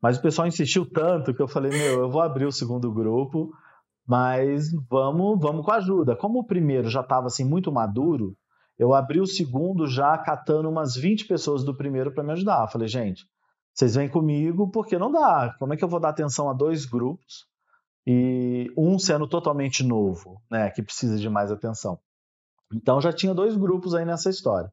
[0.00, 3.50] Mas o pessoal insistiu tanto que eu falei, meu, eu vou abrir o segundo grupo,
[4.06, 6.16] mas vamos, vamos com a ajuda.
[6.16, 8.36] Como o primeiro já estava assim muito maduro,
[8.78, 12.62] eu abri o segundo já catando umas 20 pessoas do primeiro para me ajudar.
[12.62, 13.26] Eu falei, gente,
[13.74, 15.54] vocês vêm comigo porque não dá.
[15.58, 17.46] Como é que eu vou dar atenção a dois grupos
[18.06, 21.98] e um sendo totalmente novo, né, que precisa de mais atenção?
[22.72, 24.70] Então já tinha dois grupos aí nessa história.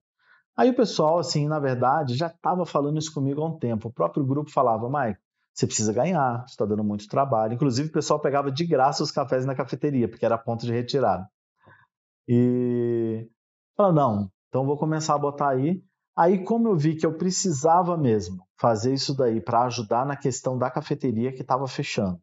[0.55, 3.87] Aí o pessoal, assim, na verdade, já estava falando isso comigo há um tempo.
[3.87, 5.19] O próprio grupo falava, Mike,
[5.53, 7.53] você precisa ganhar, está dando muito trabalho.
[7.53, 11.27] Inclusive, o pessoal pegava de graça os cafés na cafeteria, porque era ponto de retirada.
[12.27, 13.27] E
[13.75, 15.83] falava, não, então vou começar a botar aí.
[16.15, 20.57] Aí, como eu vi que eu precisava mesmo fazer isso daí para ajudar na questão
[20.57, 22.19] da cafeteria que estava fechando,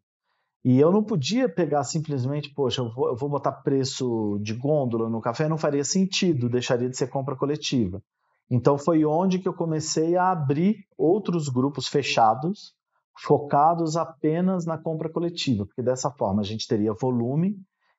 [0.62, 5.08] e eu não podia pegar simplesmente, poxa, eu vou, eu vou, botar preço de gôndola
[5.08, 8.02] no café, não faria sentido, deixaria de ser compra coletiva.
[8.50, 12.74] Então foi onde que eu comecei a abrir outros grupos fechados,
[13.18, 17.56] focados apenas na compra coletiva, porque dessa forma a gente teria volume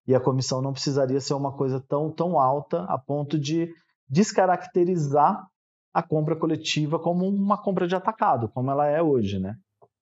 [0.07, 3.73] e a comissão não precisaria ser uma coisa tão, tão alta a ponto de
[4.07, 5.47] descaracterizar
[5.93, 9.55] a compra coletiva como uma compra de atacado, como ela é hoje, né?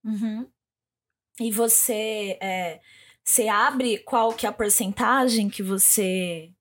[0.03, 0.45] Uhum
[1.39, 2.79] e você é,
[3.23, 6.51] você abre qual que é a porcentagem que você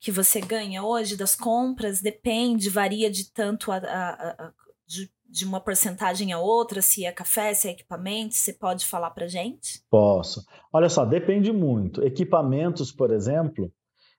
[0.00, 4.52] que você ganha hoje das compras depende, varia de tanto a, a, a
[4.86, 9.10] de, de, uma porcentagem a outra, se é café, se é equipamento, você pode falar
[9.10, 9.80] para gente?
[9.88, 10.44] Posso.
[10.72, 12.02] Olha só, depende muito.
[12.02, 13.72] Equipamentos, por exemplo,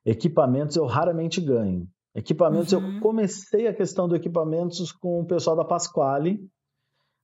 [0.06, 1.86] equipamentos eu raramente ganho.
[2.16, 2.96] Equipamentos, uhum.
[2.96, 6.40] eu comecei a questão do equipamentos com o pessoal da Pasquale.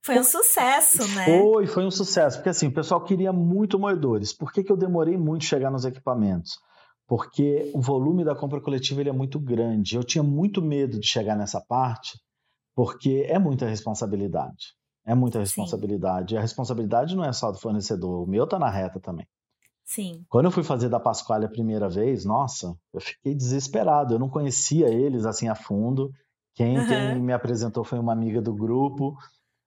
[0.02, 1.24] Foi um sucesso, né?
[1.26, 2.38] Foi, foi um sucesso.
[2.38, 4.32] Porque assim, o pessoal queria muito moedores.
[4.32, 6.58] Por que, que eu demorei muito chegar nos equipamentos?
[7.06, 9.96] Porque o volume da compra coletiva ele é muito grande.
[9.96, 12.18] Eu tinha muito medo de chegar nessa parte,
[12.74, 14.74] porque é muita responsabilidade.
[15.04, 16.30] É muita responsabilidade.
[16.30, 16.34] Sim.
[16.34, 19.26] E a responsabilidade não é só do fornecedor, o meu está na reta também.
[19.84, 20.24] Sim.
[20.28, 24.14] Quando eu fui fazer da Pasquale a primeira vez, nossa, eu fiquei desesperado.
[24.14, 26.12] Eu não conhecia eles assim a fundo.
[26.54, 26.86] Quem, uhum.
[26.86, 29.16] quem me apresentou foi uma amiga do grupo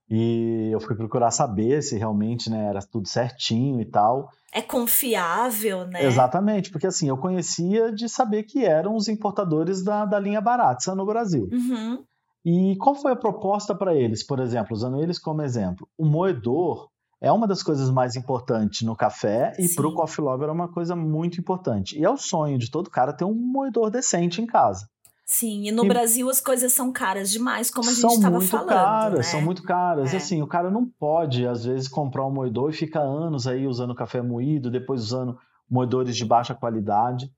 [0.09, 4.29] e eu fui procurar saber se realmente né, era tudo certinho e tal.
[4.53, 6.05] É confiável, né?
[6.05, 10.93] Exatamente, porque assim, eu conhecia de saber que eram os importadores da, da linha Baratza
[10.93, 11.49] no Brasil.
[11.51, 12.03] Uhum.
[12.45, 15.87] E qual foi a proposta para eles, por exemplo, usando eles como exemplo?
[15.97, 16.89] O moedor
[17.21, 20.67] é uma das coisas mais importantes no café e para o coffee lover é uma
[20.67, 21.97] coisa muito importante.
[21.97, 24.89] E é o sonho de todo cara ter um moedor decente em casa.
[25.25, 28.67] Sim, e no e Brasil as coisas são caras demais, como a gente estava falando.
[28.67, 29.23] Caras, né?
[29.23, 30.17] São muito caras, é.
[30.17, 33.95] assim, o cara não pode, às vezes, comprar um moedor e ficar anos aí usando
[33.95, 35.37] café moído, depois usando
[35.69, 37.31] moedores de baixa qualidade.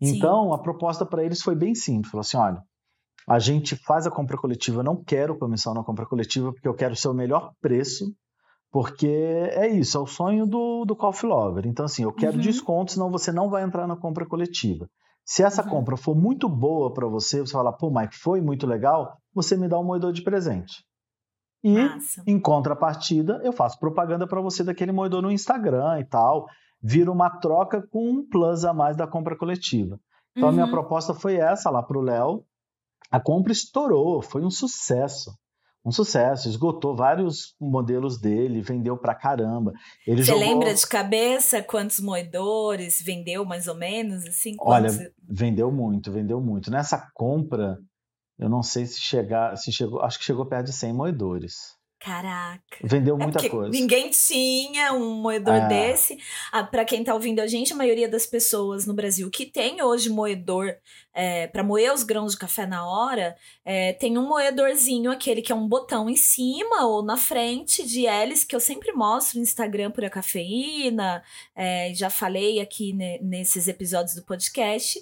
[0.00, 0.54] Então, Sim.
[0.54, 2.10] a proposta para eles foi bem simples.
[2.10, 2.62] Falou assim, olha,
[3.28, 6.74] a gente faz a compra coletiva, eu não quero comissão na compra coletiva, porque eu
[6.74, 8.12] quero o seu melhor preço
[8.70, 11.66] porque é isso, é o sonho do, do Coffee Lover.
[11.66, 12.40] Então, assim, eu quero uhum.
[12.40, 14.88] desconto, senão você não vai entrar na compra coletiva.
[15.24, 15.68] Se essa uhum.
[15.68, 19.68] compra for muito boa para você, você fala, pô, Mike, foi muito legal, você me
[19.68, 20.84] dá um moedor de presente.
[21.62, 22.22] E, Massa.
[22.26, 26.46] em contrapartida, eu faço propaganda para você daquele moedor no Instagram e tal.
[26.82, 30.00] Vira uma troca com um plus a mais da compra coletiva.
[30.32, 30.48] Então, uhum.
[30.48, 30.70] a minha uhum.
[30.70, 32.44] proposta foi essa lá para o Léo.
[33.10, 35.32] A compra estourou, foi um sucesso
[35.84, 39.72] um sucesso, esgotou vários modelos dele, vendeu pra caramba.
[40.06, 40.46] Ele Você jogou...
[40.46, 44.24] lembra de cabeça quantos moedores vendeu mais ou menos?
[44.26, 44.98] Assim, quantos...
[44.98, 46.70] Olha, vendeu muito, vendeu muito.
[46.70, 47.78] Nessa compra,
[48.38, 51.79] eu não sei se chegar, se chegou, acho que chegou perto de 100 moedores.
[52.00, 52.78] Caraca.
[52.82, 53.70] Vendeu é muita é coisa.
[53.70, 55.68] Ninguém tinha um moedor é.
[55.68, 56.18] desse.
[56.50, 59.82] Ah, para quem tá ouvindo a gente, a maioria das pessoas no Brasil que tem
[59.82, 60.74] hoje moedor
[61.12, 65.52] é, para moer os grãos de café na hora, é, tem um moedorzinho, aquele que
[65.52, 69.42] é um botão em cima ou na frente de hélice, que eu sempre mostro no
[69.42, 71.22] Instagram por a cafeína.
[71.54, 74.98] É, já falei aqui ne, nesses episódios do podcast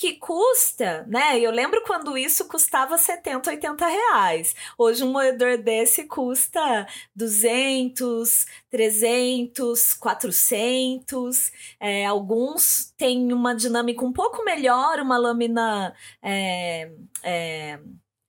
[0.00, 1.38] que custa, né?
[1.38, 4.56] Eu lembro quando isso custava 70, 80 reais.
[4.78, 11.52] Hoje um moedor desse custa 200, 300, 400.
[11.78, 16.90] É, alguns têm uma dinâmica um pouco melhor, uma lâmina é,
[17.22, 17.78] é,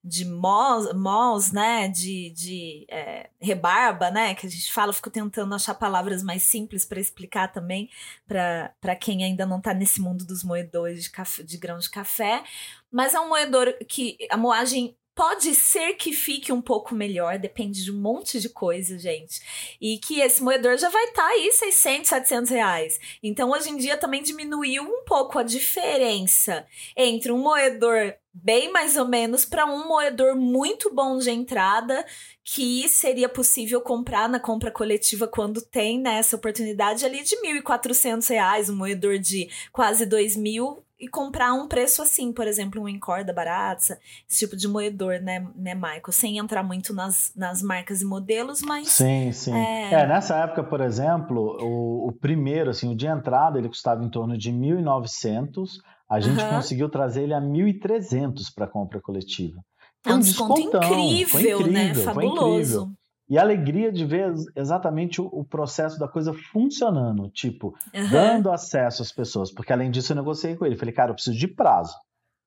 [0.04, 5.76] de mos, né, de, de é, rebarba, né, que a gente fala, fico tentando achar
[5.76, 7.90] palavras mais simples para explicar também
[8.28, 12.44] para quem ainda não está nesse mundo dos moedores de, café, de grão de café,
[12.92, 17.84] mas é um moedor que a moagem Pode ser que fique um pouco melhor, depende
[17.84, 19.42] de um monte de coisa, gente.
[19.80, 23.00] E que esse moedor já vai estar tá aí 600, 700 reais.
[23.22, 28.96] Então, hoje em dia, também diminuiu um pouco a diferença entre um moedor bem mais
[28.96, 32.06] ou menos para um moedor muito bom de entrada
[32.44, 37.62] que seria possível comprar na compra coletiva quando tem né, essa oportunidade ali de R$
[37.62, 42.88] 1.400, um moedor de quase R$ mil e comprar um preço assim, por exemplo, um
[42.88, 43.98] Encore da Baratza,
[44.30, 46.12] esse tipo de moedor, né, né, Michael?
[46.12, 48.90] Sem entrar muito nas, nas marcas e modelos, mas...
[48.90, 49.52] Sim, sim.
[49.52, 49.94] É...
[49.94, 54.10] é nessa época, por exemplo, o, o, primeiro, assim, o de entrada, ele custava em
[54.10, 56.50] torno de 1.900, a gente uhum.
[56.52, 59.60] conseguiu trazer ele a 1.300 para compra coletiva.
[60.06, 61.96] é um desconto incrível, incrível, né?
[61.96, 62.94] Fabuloso.
[63.32, 68.10] E a alegria de ver exatamente o, o processo da coisa funcionando, tipo, uhum.
[68.12, 69.50] dando acesso às pessoas.
[69.50, 70.76] Porque além disso, eu negociei com ele.
[70.76, 71.96] Falei, cara, eu preciso de prazo.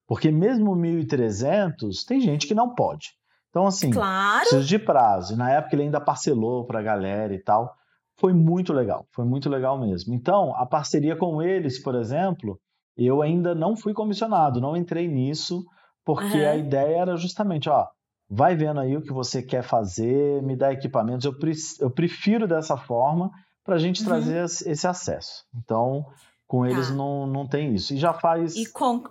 [0.06, 3.12] Porque mesmo 1.300, tem gente que não pode.
[3.48, 4.40] Então, assim, claro.
[4.40, 5.32] preciso de prazo.
[5.32, 7.74] E na época ele ainda parcelou para a galera e tal.
[8.18, 10.12] Foi muito legal, foi muito legal mesmo.
[10.12, 12.60] Então, a parceria com eles, por exemplo,
[12.94, 15.64] eu ainda não fui comissionado, não entrei nisso,
[16.04, 16.50] porque uhum.
[16.50, 17.86] a ideia era justamente, ó,
[18.28, 21.24] vai vendo aí o que você quer fazer, me dá equipamentos.
[21.24, 23.30] Eu, pre eu prefiro dessa forma
[23.64, 24.08] para a gente uhum.
[24.08, 25.44] trazer esse acesso.
[25.54, 26.06] Então,
[26.46, 26.94] com eles tá.
[26.94, 27.94] não, não tem isso.
[27.94, 28.54] E já faz.
[28.56, 29.02] E com.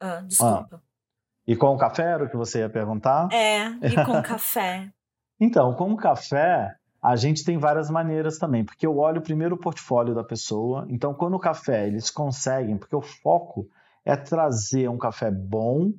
[0.00, 0.68] Ah, desculpa.
[0.72, 0.80] Ah.
[1.46, 3.28] E com o café era o que você ia perguntar?
[3.32, 4.90] É, e com café.
[5.42, 9.58] Então, com o café, a gente tem várias maneiras também, porque eu olho primeiro o
[9.58, 10.86] portfólio da pessoa.
[10.90, 13.66] Então, quando o café eles conseguem, porque o foco
[14.04, 15.94] é trazer um café bom,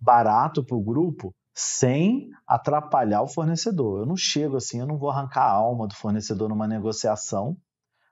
[0.00, 4.00] barato para o grupo, sem atrapalhar o fornecedor.
[4.00, 7.56] Eu não chego assim, eu não vou arrancar a alma do fornecedor numa negociação,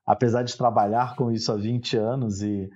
[0.07, 2.69] apesar de trabalhar com isso há 20 anos e,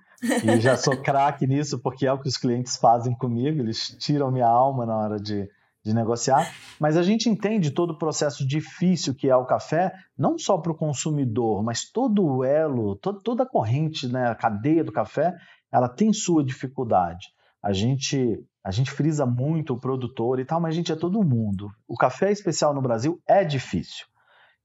[0.44, 4.30] e já sou craque nisso, porque é o que os clientes fazem comigo, eles tiram
[4.30, 5.48] minha alma na hora de,
[5.84, 10.38] de negociar, mas a gente entende todo o processo difícil que é o café, não
[10.38, 14.84] só para o consumidor, mas todo o elo, todo, toda a corrente, né, a cadeia
[14.84, 15.34] do café,
[15.72, 17.28] ela tem sua dificuldade.
[17.62, 21.22] A gente a gente frisa muito o produtor e tal, mas a gente é todo
[21.24, 21.70] mundo.
[21.88, 24.06] O café especial no Brasil é difícil.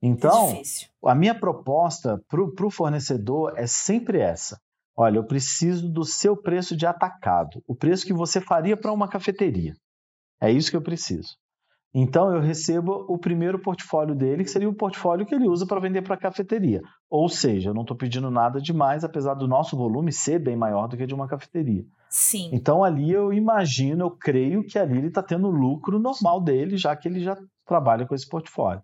[0.02, 0.90] Então, é difícil.
[1.06, 4.60] a minha proposta para o fornecedor é sempre essa.
[4.96, 9.08] Olha, eu preciso do seu preço de atacado, o preço que você faria para uma
[9.08, 9.76] cafeteria.
[10.42, 11.36] É isso que eu preciso.
[11.94, 15.80] Então eu recebo o primeiro portfólio dele, que seria o portfólio que ele usa para
[15.80, 16.82] vender para a cafeteria.
[17.10, 20.88] Ou seja, eu não estou pedindo nada demais, apesar do nosso volume ser bem maior
[20.88, 21.84] do que de uma cafeteria.
[22.10, 22.50] Sim.
[22.54, 26.96] Então ali eu imagino, eu creio que ali ele está tendo lucro normal dele, já
[26.96, 28.82] que ele já trabalha com esse portfólio.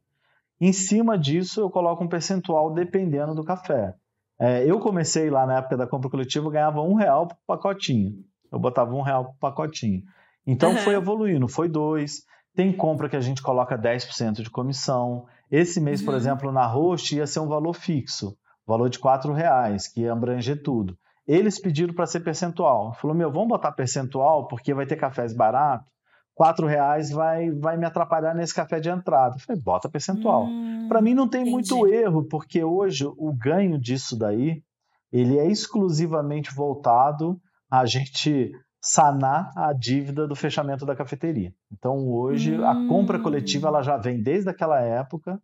[0.59, 3.95] Em cima disso, eu coloco um percentual dependendo do café.
[4.39, 8.13] É, eu comecei lá na época da compra coletiva, eu ganhava um real por pacotinho.
[8.51, 10.03] Eu botava um real por pacotinho.
[10.45, 10.78] Então uhum.
[10.78, 12.24] foi evoluindo, foi dois.
[12.55, 15.26] Tem compra que a gente coloca 10% de comissão.
[15.49, 16.05] Esse mês, uhum.
[16.05, 20.13] por exemplo, na Roche ia ser um valor fixo, valor de R$ reais, que ia
[20.13, 20.97] abranger tudo.
[21.28, 22.93] Eles pediram para ser percentual.
[22.95, 25.91] Falou, meu, vamos botar percentual porque vai ter cafés baratos.
[26.39, 29.36] R$ reais vai, vai me atrapalhar nesse café de entrada.
[29.36, 30.45] Eu falei, bota percentual.
[30.45, 31.53] Hum, para mim não tem entendi.
[31.53, 34.63] muito erro, porque hoje o ganho disso daí,
[35.11, 38.51] ele é exclusivamente voltado a gente
[38.82, 41.53] sanar a dívida do fechamento da cafeteria.
[41.71, 42.67] Então hoje hum.
[42.67, 45.39] a compra coletiva ela já vem desde aquela época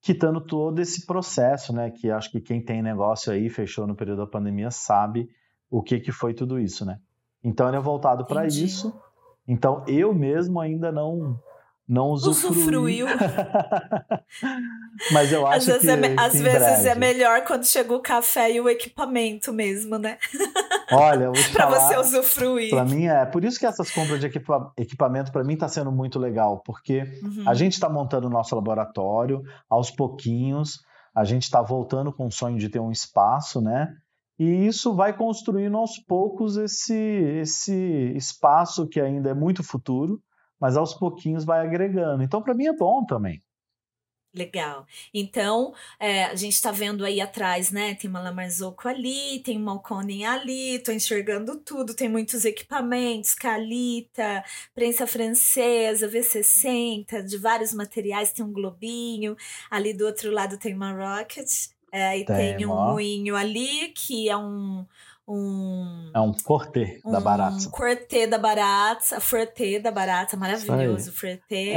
[0.00, 1.90] quitando todo esse processo, né?
[1.90, 5.28] Que acho que quem tem negócio aí fechou no período da pandemia sabe
[5.70, 6.98] o que que foi tudo isso, né?
[7.42, 8.92] Então ele é voltado para isso.
[9.46, 11.38] Então eu mesmo ainda não
[11.90, 13.08] não usufruiu.
[15.10, 18.52] Mas eu acho às que, vezes, é, às vezes é melhor quando chega o café
[18.52, 20.16] e o equipamento mesmo, né?
[20.92, 22.70] Olha, para você usufruir.
[22.70, 25.90] Para mim é por isso que essas compras de equipa equipamento para mim está sendo
[25.90, 27.42] muito legal, porque uhum.
[27.44, 30.78] a gente está montando o nosso laboratório aos pouquinhos,
[31.12, 33.92] a gente está voltando com o sonho de ter um espaço, né?
[34.38, 40.22] E isso vai construindo aos poucos esse esse espaço que ainda é muito futuro
[40.60, 42.22] mas aos pouquinhos vai agregando.
[42.22, 43.42] Então, para mim é bom também.
[44.32, 44.86] Legal.
[45.12, 47.96] Então, é, a gente está vendo aí atrás, né?
[47.96, 54.44] Tem uma Lamarzoco ali, tem uma Malcone ali, tô enxergando tudo, tem muitos equipamentos, calita,
[54.72, 59.36] prensa francesa, V60, de vários materiais, tem um globinho,
[59.68, 61.48] ali do outro lado tem uma Rocket,
[61.92, 64.86] é, e tem, tem um moinho ali, que é um,
[65.30, 66.10] um.
[66.14, 67.56] É um cortê um da barata.
[67.56, 71.76] Um cortê da barata, fortê da barata, maravilhoso, fortê.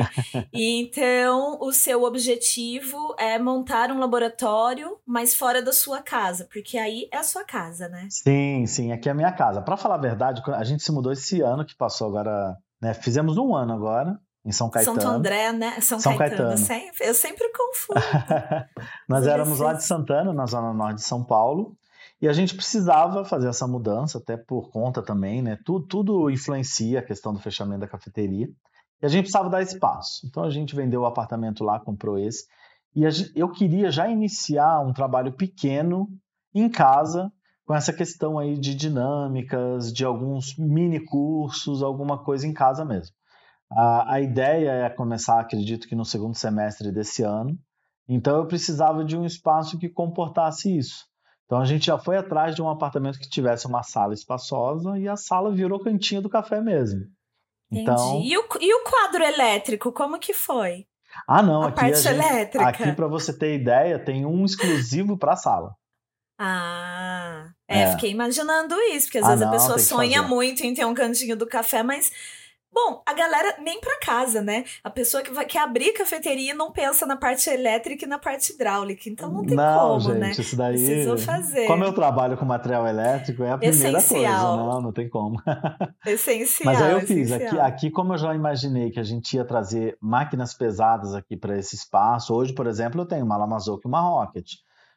[0.51, 6.77] e então, o seu objetivo é montar um laboratório, mas fora da sua casa, porque
[6.77, 8.07] aí é a sua casa, né?
[8.09, 9.61] Sim, sim, aqui é a minha casa.
[9.61, 12.93] Para falar a verdade, a gente se mudou esse ano que passou agora, né?
[12.93, 14.19] Fizemos um ano agora.
[14.45, 15.01] Em São Caetano.
[15.01, 15.79] Santo André, né?
[15.79, 16.49] São, São Caetano.
[16.49, 16.67] Caetano.
[16.67, 18.01] Sempre, eu sempre confundo.
[19.07, 21.77] Nós éramos lá de Santana, na zona norte de São Paulo.
[22.23, 25.59] E a gente precisava fazer essa mudança, até por conta também, né?
[25.65, 28.47] Tudo, tudo influencia a questão do fechamento da cafeteria.
[29.01, 30.25] E a gente precisava dar espaço.
[30.25, 32.45] Então a gente vendeu o apartamento lá, comprou esse.
[32.95, 33.03] E
[33.35, 36.07] eu queria já iniciar um trabalho pequeno
[36.55, 37.29] em casa,
[37.65, 43.13] com essa questão aí de dinâmicas, de alguns mini cursos, alguma coisa em casa mesmo.
[43.69, 47.59] A, a ideia é começar, acredito que no segundo semestre desse ano.
[48.07, 51.11] Então eu precisava de um espaço que comportasse isso.
[51.45, 55.07] Então a gente já foi atrás de um apartamento que tivesse uma sala espaçosa e
[55.07, 57.01] a sala virou cantinho do café mesmo.
[57.71, 60.85] Então, e, o, e o quadro elétrico, como que foi?
[61.27, 62.67] Ah, não, a aqui parte gente, elétrica.
[62.67, 65.75] aqui para você ter ideia, tem um exclusivo para a sala.
[66.39, 70.33] Ah, é, é, fiquei imaginando isso, porque às ah, vezes não, a pessoa sonha fazer.
[70.33, 72.11] muito em ter um cantinho do café, mas
[72.73, 74.65] Bom, a galera nem para casa, né?
[74.83, 78.51] A pessoa que vai quer abrir cafeteria não pensa na parte elétrica e na parte
[78.51, 80.31] hidráulica, então não tem não, como, gente, né?
[80.31, 80.73] Isso daí.
[80.73, 81.67] Precisou fazer.
[81.67, 84.57] Como eu trabalho com material elétrico, é a primeira essencial.
[84.57, 85.39] coisa, não, não tem como.
[86.05, 86.73] Essencial.
[86.73, 89.95] Mas aí eu fiz aqui, aqui, como eu já imaginei que a gente ia trazer
[90.01, 92.33] máquinas pesadas aqui para esse espaço.
[92.33, 94.51] Hoje, por exemplo, eu tenho uma Lamazoc e uma Rocket.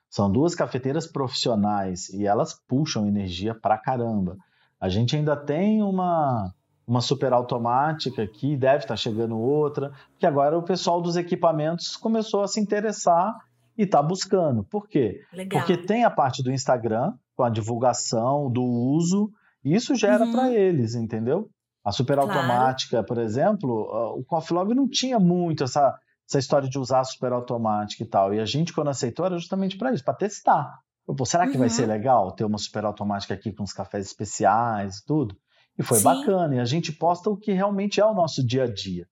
[0.09, 4.37] São duas cafeteiras profissionais e elas puxam energia pra caramba.
[4.81, 6.55] A gente ainda tem uma
[6.87, 12.43] uma super automática aqui, deve estar chegando outra, que agora o pessoal dos equipamentos começou
[12.43, 13.35] a se interessar
[13.77, 14.63] e está buscando.
[14.65, 15.21] Por quê?
[15.33, 15.61] Legal.
[15.61, 19.31] Porque tem a parte do Instagram, com a divulgação, do uso,
[19.65, 20.33] Isso gera uhum.
[20.33, 21.51] para eles, entendeu?
[21.85, 23.07] A superautomática, claro.
[23.07, 28.05] por exemplo, o Coffee Love não tinha muito essa, essa história de usar a superautomática
[28.05, 28.33] e tal.
[28.33, 30.79] E a gente, quando aceitou, era justamente para isso, para testar.
[31.05, 31.61] Pô, será que uhum.
[31.61, 31.89] vai ser uhum.
[31.89, 35.37] legal ter uma superautomática aqui com os cafés especiais e tudo?
[35.79, 36.05] E foi Sim.
[36.05, 36.57] bacana.
[36.57, 39.07] E a gente posta o que realmente é o nosso dia a dia.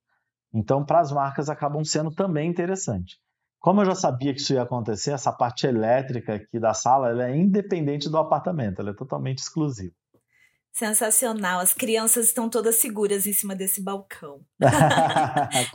[0.53, 3.19] Então, para as marcas, acabam sendo também interessante.
[3.59, 7.29] Como eu já sabia que isso ia acontecer, essa parte elétrica aqui da sala ela
[7.29, 9.95] é independente do apartamento, ela é totalmente exclusiva.
[10.75, 11.61] Sensacional.
[11.61, 14.41] As crianças estão todas seguras em cima desse balcão.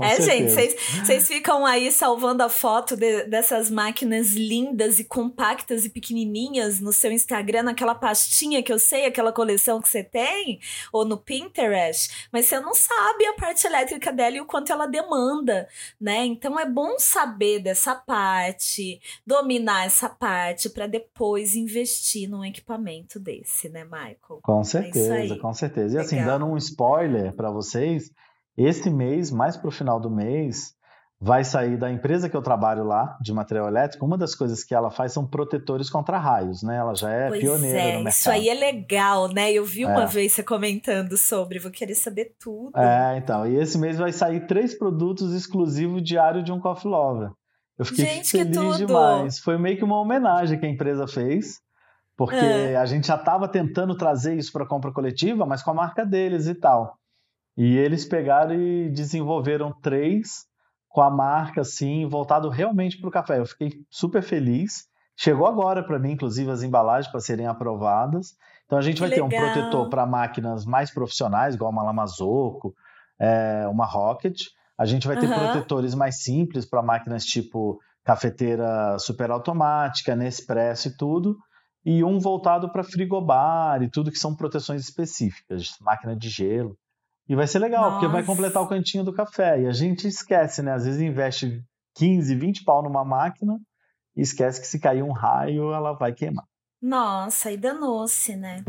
[0.02, 5.89] é, gente, vocês ficam aí salvando a foto de, dessas máquinas lindas e compactas e
[5.89, 10.60] pequenininhas no seu Instagram, naquela pastinha que eu sei, aquela coleção que você tem,
[10.91, 14.86] ou no Pinterest, mas você não sabe a parte elétrica dela e o quanto ela
[14.86, 15.70] demanda,
[16.00, 16.26] né?
[16.26, 23.70] Então é bom saber dessa parte, dominar essa parte para depois investir num equipamento desse,
[23.70, 24.41] né, Michael?
[24.43, 25.98] Com certeza certeza, com certeza.
[25.98, 26.32] E assim, Legal.
[26.32, 28.12] assim, dando um spoiler para vocês,
[28.58, 30.74] esse mês, mais para o final do mês,
[31.22, 34.74] vai sair da empresa que eu trabalho lá, de material elétrico, uma das coisas que
[34.74, 36.78] ela faz são protetores contra raios, né?
[36.78, 38.14] Ela já é pois pioneira é, no mercado.
[38.14, 39.52] Isso aí é legal, né?
[39.52, 40.06] Eu vi uma é.
[40.06, 42.78] vez você comentando sobre, vou querer saber tudo.
[42.78, 47.32] É, então, e esse mês vai sair três produtos exclusivos diário de um Coffee Lover.
[47.78, 49.40] Eu fiquei Gente, feliz demais.
[49.40, 51.60] Foi meio que uma homenagem que a empresa fez
[52.20, 52.76] porque é.
[52.76, 56.05] a gente já estava tentando trazer isso para a compra coletiva, mas com a marca
[56.05, 56.97] deles e tal.
[57.55, 60.45] E eles pegaram e desenvolveram três
[60.89, 63.39] com a marca assim, voltado realmente para o café.
[63.39, 64.84] Eu fiquei super feliz.
[65.15, 68.36] Chegou agora para mim, inclusive, as embalagens para serem aprovadas.
[68.65, 69.30] Então a gente que vai legal.
[69.30, 72.76] ter um protetor para máquinas mais profissionais, igual uma Lamazoco,
[73.17, 74.41] é, uma Rocket.
[74.78, 75.36] A gente vai ter uhum.
[75.36, 81.38] protetores mais simples para máquinas tipo cafeteira superautomática, Nespresso e tudo
[81.86, 86.78] e um voltado para frigobar e tudo que são proteções específicas, máquina de gelo.
[87.28, 87.94] E vai ser legal, Nossa.
[87.94, 89.62] porque vai completar o cantinho do café.
[89.62, 90.74] E a gente esquece, né?
[90.74, 91.64] Às vezes investe
[91.96, 93.60] 15, 20 pau numa máquina
[94.16, 96.46] e esquece que se cair um raio, ela vai queimar.
[96.82, 98.64] Nossa, e danou-se, né?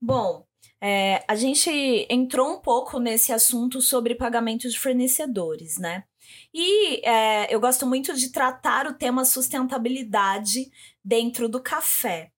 [0.00, 0.44] Bom,
[0.80, 1.70] é, a gente
[2.08, 6.04] entrou um pouco nesse assunto sobre pagamento de fornecedores, né?
[6.52, 10.70] E é, eu gosto muito de tratar o tema sustentabilidade
[11.04, 12.30] dentro do café.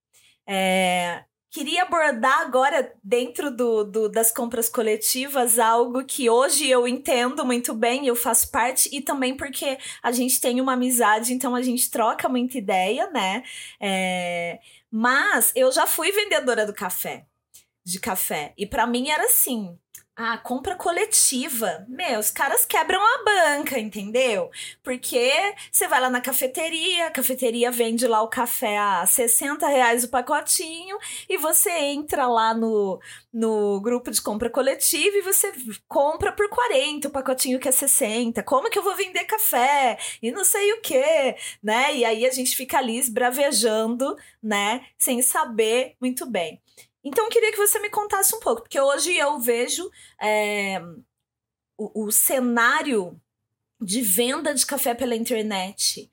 [0.46, 7.44] É, queria abordar agora, dentro do, do, das compras coletivas, algo que hoje eu entendo
[7.44, 11.62] muito bem, eu faço parte, e também porque a gente tem uma amizade, então a
[11.62, 13.42] gente troca muita ideia, né?
[13.78, 14.58] É,
[14.90, 17.26] mas eu já fui vendedora do café,
[17.84, 19.78] de café, e para mim era assim:
[20.14, 21.86] ah, compra coletiva.
[21.88, 24.50] Meu, os caras quebram a banca, entendeu?
[24.82, 25.32] Porque
[25.70, 30.08] você vai lá na cafeteria, a cafeteria vende lá o café a 60 reais o
[30.08, 30.98] pacotinho,
[31.28, 33.00] e você entra lá no,
[33.32, 35.50] no grupo de compra coletiva e você
[35.88, 38.42] compra por 40 o pacotinho que é 60.
[38.42, 39.98] Como que eu vou vender café?
[40.22, 41.94] E não sei o que, né?
[41.96, 44.86] E aí a gente fica ali esbravejando, né?
[44.98, 46.60] Sem saber muito bem.
[47.04, 49.90] Então, eu queria que você me contasse um pouco, porque hoje eu vejo
[50.20, 50.80] é,
[51.76, 53.20] o, o cenário
[53.80, 56.10] de venda de café pela internet.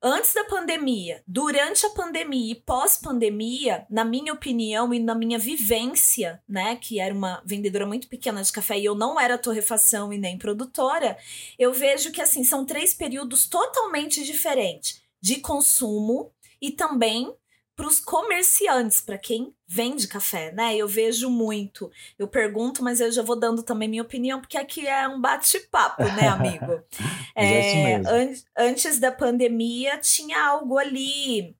[0.00, 6.40] Antes da pandemia, durante a pandemia e pós-pandemia, na minha opinião e na minha vivência,
[6.48, 10.18] né, que era uma vendedora muito pequena de café e eu não era torrefação e
[10.18, 11.18] nem produtora,
[11.58, 16.30] eu vejo que assim são três períodos totalmente diferentes de consumo
[16.62, 17.34] e também
[17.78, 20.76] para os comerciantes, para quem vende café, né?
[20.76, 21.88] Eu vejo muito.
[22.18, 26.02] Eu pergunto, mas eu já vou dando também minha opinião, porque aqui é um bate-papo,
[26.02, 26.82] né, amigo?
[27.36, 31.56] é, é an antes da pandemia tinha algo ali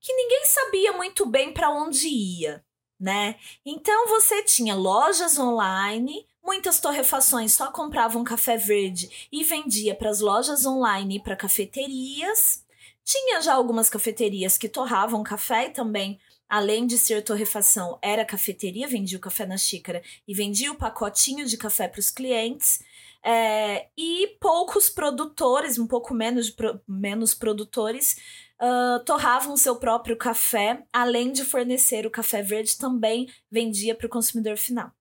[0.00, 2.64] que ninguém sabia muito bem para onde ia,
[2.98, 3.36] né?
[3.66, 10.20] Então você tinha lojas online, muitas torrefações só compravam café verde e vendia para as
[10.20, 12.63] lojas online e para cafeterias
[13.04, 18.88] tinha já algumas cafeterias que torravam café e também, além de ser torrefação, era cafeteria,
[18.88, 22.82] vendia o café na xícara e vendia o pacotinho de café para os clientes.
[23.22, 26.54] É, e poucos produtores, um pouco menos,
[26.86, 28.16] menos produtores,
[28.60, 34.10] uh, torravam seu próprio café, além de fornecer o café verde, também vendia para o
[34.10, 34.92] consumidor final.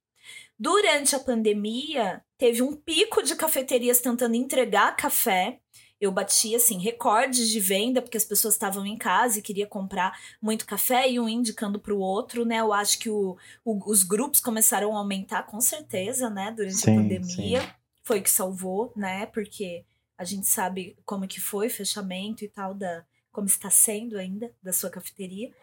[0.58, 5.60] Durante a pandemia, teve um pico de cafeterias tentando entregar café
[6.04, 10.20] eu bati assim recordes de venda porque as pessoas estavam em casa e queria comprar
[10.41, 12.58] muito café e um indicando para o outro, né?
[12.58, 16.51] Eu acho que o, o, os grupos começaram a aumentar com certeza, né?
[16.51, 17.68] Durante sim, a pandemia sim.
[18.04, 19.28] foi o que salvou, né?
[19.28, 19.86] Porque
[20.18, 24.54] a gente sabe como que foi o fechamento e tal da como está sendo ainda
[24.62, 25.54] da sua cafeteria.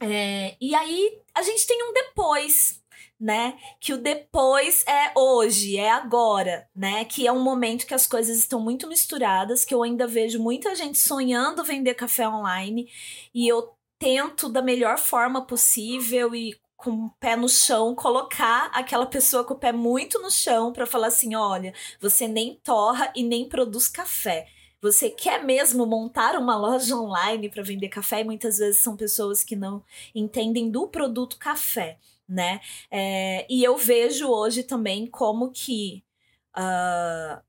[0.00, 2.81] É, e aí a gente tem um depois,
[3.20, 3.56] né?
[3.80, 7.04] Que o depois é hoje, é agora, né?
[7.04, 10.74] Que é um momento que as coisas estão muito misturadas, que eu ainda vejo muita
[10.74, 12.88] gente sonhando vender café online
[13.34, 19.06] e eu tento da melhor forma possível e com o pé no chão, colocar aquela
[19.06, 23.22] pessoa com o pé muito no chão para falar assim: olha, você nem torra e
[23.22, 24.48] nem produz café.
[24.80, 28.20] Você quer mesmo montar uma loja online para vender café?
[28.22, 31.98] E muitas vezes são pessoas que não entendem do produto café,
[32.28, 32.60] né?
[32.90, 36.04] É, e eu vejo hoje também como que
[36.56, 37.42] uh,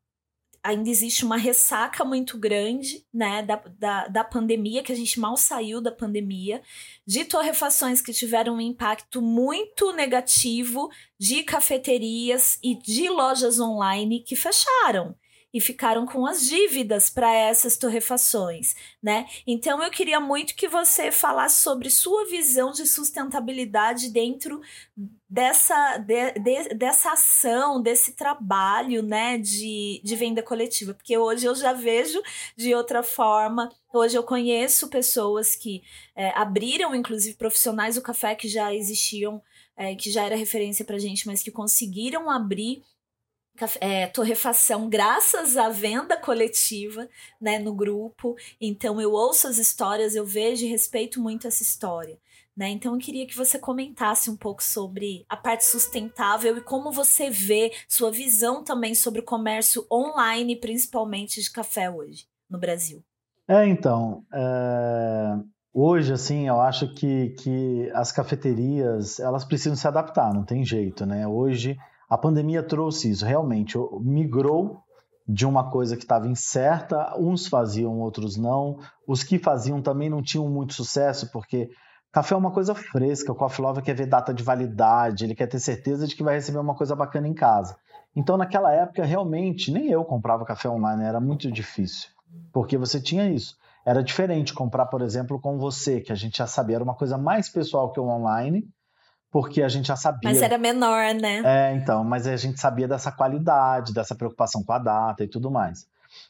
[0.63, 5.35] ainda existe uma ressaca muito grande, né, da, da, da pandemia, que a gente mal
[5.35, 6.61] saiu da pandemia,
[7.05, 14.35] de torrefações que tiveram um impacto muito negativo, de cafeterias e de lojas online que
[14.35, 15.15] fecharam
[15.53, 19.27] e ficaram com as dívidas para essas torrefações, né?
[19.45, 24.61] Então eu queria muito que você falasse sobre sua visão de sustentabilidade dentro
[25.29, 31.55] dessa, de, de, dessa ação, desse trabalho, né, de, de venda coletiva, porque hoje eu
[31.55, 32.21] já vejo
[32.55, 33.71] de outra forma.
[33.93, 35.83] Hoje eu conheço pessoas que
[36.15, 39.41] é, abriram, inclusive profissionais do café que já existiam,
[39.75, 42.83] é, que já era referência para gente, mas que conseguiram abrir
[43.79, 47.07] é, torrefação graças à venda coletiva
[47.39, 48.35] né, no grupo.
[48.59, 52.17] Então eu ouço as histórias, eu vejo e respeito muito essa história.
[52.55, 52.69] Né?
[52.69, 57.29] Então eu queria que você comentasse um pouco sobre a parte sustentável e como você
[57.29, 63.03] vê sua visão também sobre o comércio online, principalmente de café hoje no Brasil.
[63.47, 65.35] É, então, é...
[65.73, 71.05] hoje assim, eu acho que, que as cafeterias elas precisam se adaptar, não tem jeito,
[71.05, 71.27] né?
[71.27, 71.77] Hoje
[72.13, 74.83] a pandemia trouxe isso, realmente, migrou
[75.27, 78.77] de uma coisa que estava incerta, uns faziam, outros não.
[79.07, 81.71] Os que faziam também não tinham muito sucesso, porque
[82.11, 85.47] café é uma coisa fresca, o coffee lover quer ver data de validade, ele quer
[85.47, 87.75] ter certeza de que vai receber uma coisa bacana em casa.
[88.15, 92.09] Então, naquela época, realmente, nem eu comprava café online, era muito difícil,
[92.53, 93.57] porque você tinha isso.
[93.83, 97.17] Era diferente comprar, por exemplo, com você, que a gente já sabia, era uma coisa
[97.17, 98.69] mais pessoal que o online,
[99.33, 100.29] porque a gente já sabia.
[100.29, 101.41] Mas era menor, né?
[101.43, 105.49] É, então, mas a gente sabia dessa qualidade, dessa preocupação com a data e tudo
[105.49, 105.87] mais.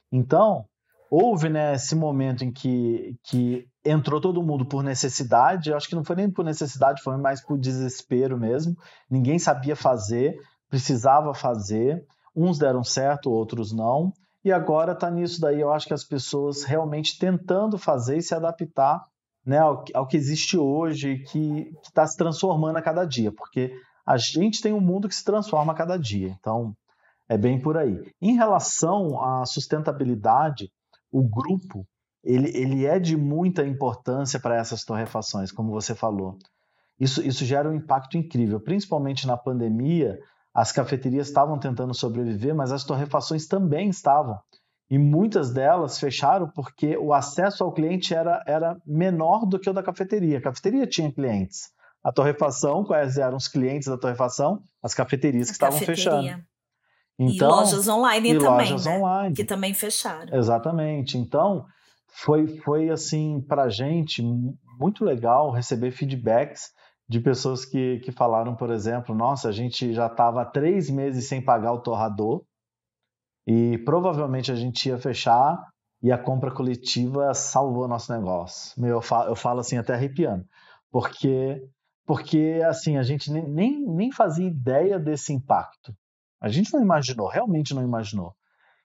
[0.10, 0.64] Então,
[1.12, 5.95] houve né, esse momento em que, que entrou todo mundo por necessidade, eu acho que
[5.95, 8.74] não foi nem por necessidade, foi mais por desespero mesmo.
[9.12, 10.38] Ninguém sabia fazer,
[10.70, 12.06] precisava fazer.
[12.34, 14.14] Uns deram certo, outros não.
[14.45, 18.34] E agora está nisso daí, eu acho que as pessoas realmente tentando fazer e se
[18.34, 19.04] adaptar
[19.46, 23.74] né, ao, ao que existe hoje, que está se transformando a cada dia, porque
[24.06, 26.36] a gente tem um mundo que se transforma a cada dia.
[26.39, 26.76] Então,
[27.28, 28.00] é bem por aí.
[28.22, 30.70] Em relação à sustentabilidade,
[31.12, 31.86] o grupo
[32.24, 36.38] ele, ele é de muita importância para essas torrefações, como você falou.
[37.00, 40.18] Isso, isso gera um impacto incrível, principalmente na pandemia.
[40.54, 44.39] As cafeterias estavam tentando sobreviver, mas as torrefações também estavam
[44.94, 49.74] e muitas delas fecharam porque o acesso ao cliente era, era menor do que o
[49.74, 50.38] da cafeteria.
[50.38, 51.72] A cafeteria tinha clientes.
[52.04, 54.62] A torrefação, quais eram os clientes da torrefação?
[54.84, 56.39] As cafeterias que estavam fechando.
[57.18, 58.98] Então, e lojas online e também, lojas né?
[59.00, 59.36] online.
[59.36, 60.32] que também fecharam.
[60.32, 61.18] Exatamente.
[61.18, 61.66] Então,
[62.10, 64.22] foi, foi assim, para a gente,
[64.80, 66.70] muito legal receber feedbacks
[67.10, 71.44] de pessoas que, que falaram, por exemplo, nossa, a gente já estava três meses sem
[71.44, 72.44] pagar o torrador,
[73.46, 75.58] e provavelmente a gente ia fechar
[76.02, 78.80] e a compra coletiva salvou nosso negócio.
[78.80, 80.46] Meu, eu, falo, eu falo assim até arrepiando,
[80.91, 81.62] porque
[82.06, 85.96] porque assim a gente nem, nem fazia ideia desse impacto.
[86.41, 88.36] A gente não imaginou, realmente não imaginou.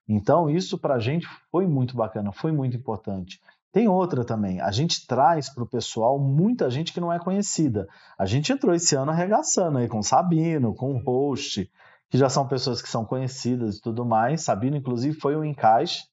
[0.09, 3.41] Então isso para a gente foi muito bacana, foi muito importante.
[3.73, 4.61] Tem outra também.
[4.61, 7.87] A gente traz para o pessoal muita gente que não é conhecida.
[8.17, 11.71] A gente entrou esse ano arregaçando aí com o Sabino, com o host,
[12.11, 14.43] que já são pessoas que são conhecidas e tudo mais.
[14.43, 16.05] Sabino, inclusive, foi um encaixe.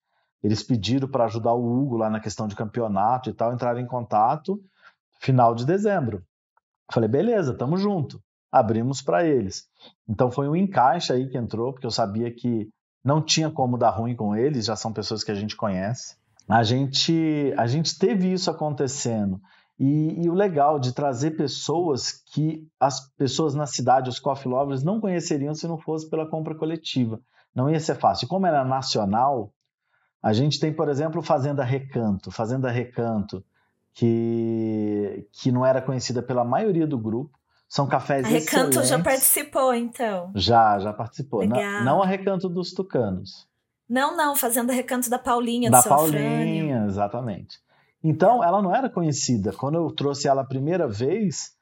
[0.44, 3.88] Eles pediram para ajudar o Hugo lá na questão de campeonato e tal, entraram em
[3.88, 4.62] contato
[5.20, 6.24] final de dezembro.
[6.92, 8.22] Falei, beleza, tamo junto.
[8.52, 9.64] Abrimos para eles.
[10.08, 12.70] Então foi um encaixe aí que entrou, porque eu sabia que
[13.04, 16.16] não tinha como dar ruim com eles, já são pessoas que a gente conhece.
[16.48, 19.40] A gente, a gente teve isso acontecendo.
[19.78, 24.84] E, e, o legal de trazer pessoas que as pessoas na cidade, os coffee lovers,
[24.84, 27.20] não conheceriam se não fosse pela compra coletiva.
[27.54, 28.28] Não ia ser fácil.
[28.28, 29.52] Como era nacional,
[30.24, 32.32] a gente tem, por exemplo, Fazenda Recanto.
[32.32, 33.44] Fazenda Recanto,
[33.94, 37.38] que, que não era conhecida pela maioria do grupo.
[37.68, 40.32] São cafés a Recanto já participou, então?
[40.36, 41.46] Já, já participou.
[41.46, 43.48] Não, não a Recanto dos Tucanos.
[43.88, 47.60] Não, não, Fazenda Recanto da Paulinha, da Paulinha, exatamente.
[48.08, 49.52] Então, ela não era conhecida.
[49.52, 51.54] Quando eu trouxe ela a primeira vez,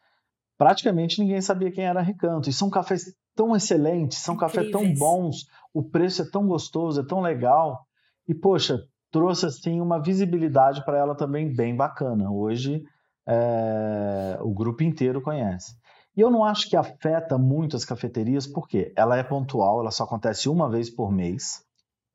[0.58, 2.50] praticamente ninguém sabia quem era Recanto.
[2.50, 4.70] E são cafés tão excelentes, são Incríveis.
[4.70, 7.88] cafés tão bons, o preço é tão gostoso, é tão legal.
[8.28, 8.78] E, poxa,
[9.10, 12.30] trouxe assim uma visibilidade para ela também bem bacana.
[12.30, 12.84] Hoje
[13.26, 15.74] é, o grupo inteiro conhece.
[16.14, 20.04] E eu não acho que afeta muito as cafeterias, porque ela é pontual, ela só
[20.04, 21.64] acontece uma vez por mês.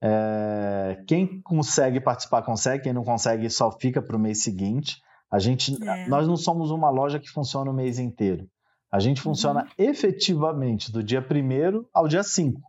[0.01, 4.97] É, quem consegue participar consegue, quem não consegue só fica para o mês seguinte.
[5.31, 6.09] A gente, é.
[6.09, 8.49] nós não somos uma loja que funciona o mês inteiro.
[8.91, 9.69] A gente funciona uhum.
[9.77, 12.61] efetivamente do dia 1 ao dia 5.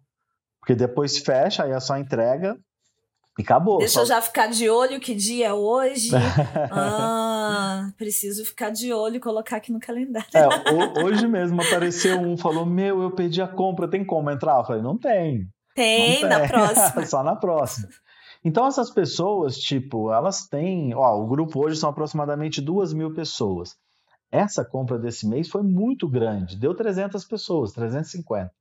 [0.60, 2.58] Porque depois fecha, aí é só entrega
[3.38, 3.78] e acabou.
[3.78, 4.02] Deixa só...
[4.02, 6.10] eu já ficar de olho que dia é hoje.
[6.72, 10.28] ah, preciso ficar de olho e colocar aqui no calendário.
[10.34, 14.58] É, hoje mesmo apareceu um, falou: Meu, eu perdi a compra, tem como entrar?
[14.58, 15.48] Eu falei: Não tem.
[15.80, 17.06] Tem, na próxima.
[17.06, 17.88] só na próxima.
[18.44, 20.94] Então, essas pessoas, tipo, elas têm.
[20.94, 23.78] Ó, o grupo hoje são aproximadamente duas mil pessoas.
[24.30, 28.52] Essa compra desse mês foi muito grande, deu 300 pessoas, 350.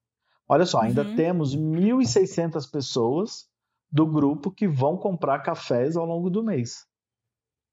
[0.48, 1.16] Olha só, ainda uhum.
[1.16, 3.46] temos 1.600 pessoas
[3.90, 6.86] do grupo que vão comprar cafés ao longo do mês.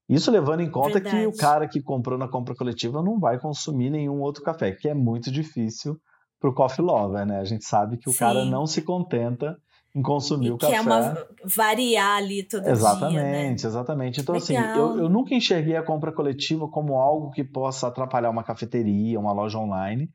[0.10, 1.18] Isso levando em conta Verdade.
[1.18, 4.90] que o cara que comprou na compra coletiva não vai consumir nenhum outro café, que
[4.90, 6.00] é muito difícil
[6.40, 7.40] para o coffee lover, né?
[7.40, 8.20] A gente sabe que o Sim.
[8.20, 9.58] cara não se contenta
[9.96, 10.74] em consumir e o café.
[10.74, 13.54] Que é uma variar ali todo exatamente, dia, né?
[13.54, 14.44] Exatamente, Então, Legal.
[14.44, 19.20] assim, eu, eu nunca enxerguei a compra coletiva como algo que possa atrapalhar uma cafeteria,
[19.20, 20.10] uma loja online.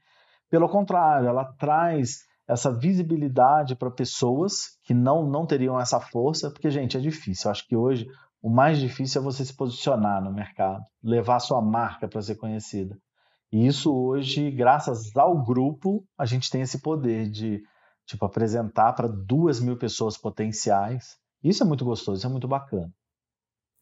[0.51, 6.71] Pelo contrário, ela traz essa visibilidade para pessoas que não, não teriam essa força, porque,
[6.71, 7.47] gente, é difícil.
[7.47, 8.07] Eu acho que hoje
[8.43, 12.35] o mais difícil é você se posicionar no mercado, levar a sua marca para ser
[12.35, 12.97] conhecida.
[13.53, 17.63] E isso hoje, graças ao grupo, a gente tem esse poder de
[18.07, 21.19] tipo, apresentar para duas mil pessoas potenciais.
[21.43, 22.93] Isso é muito gostoso, isso é muito bacana.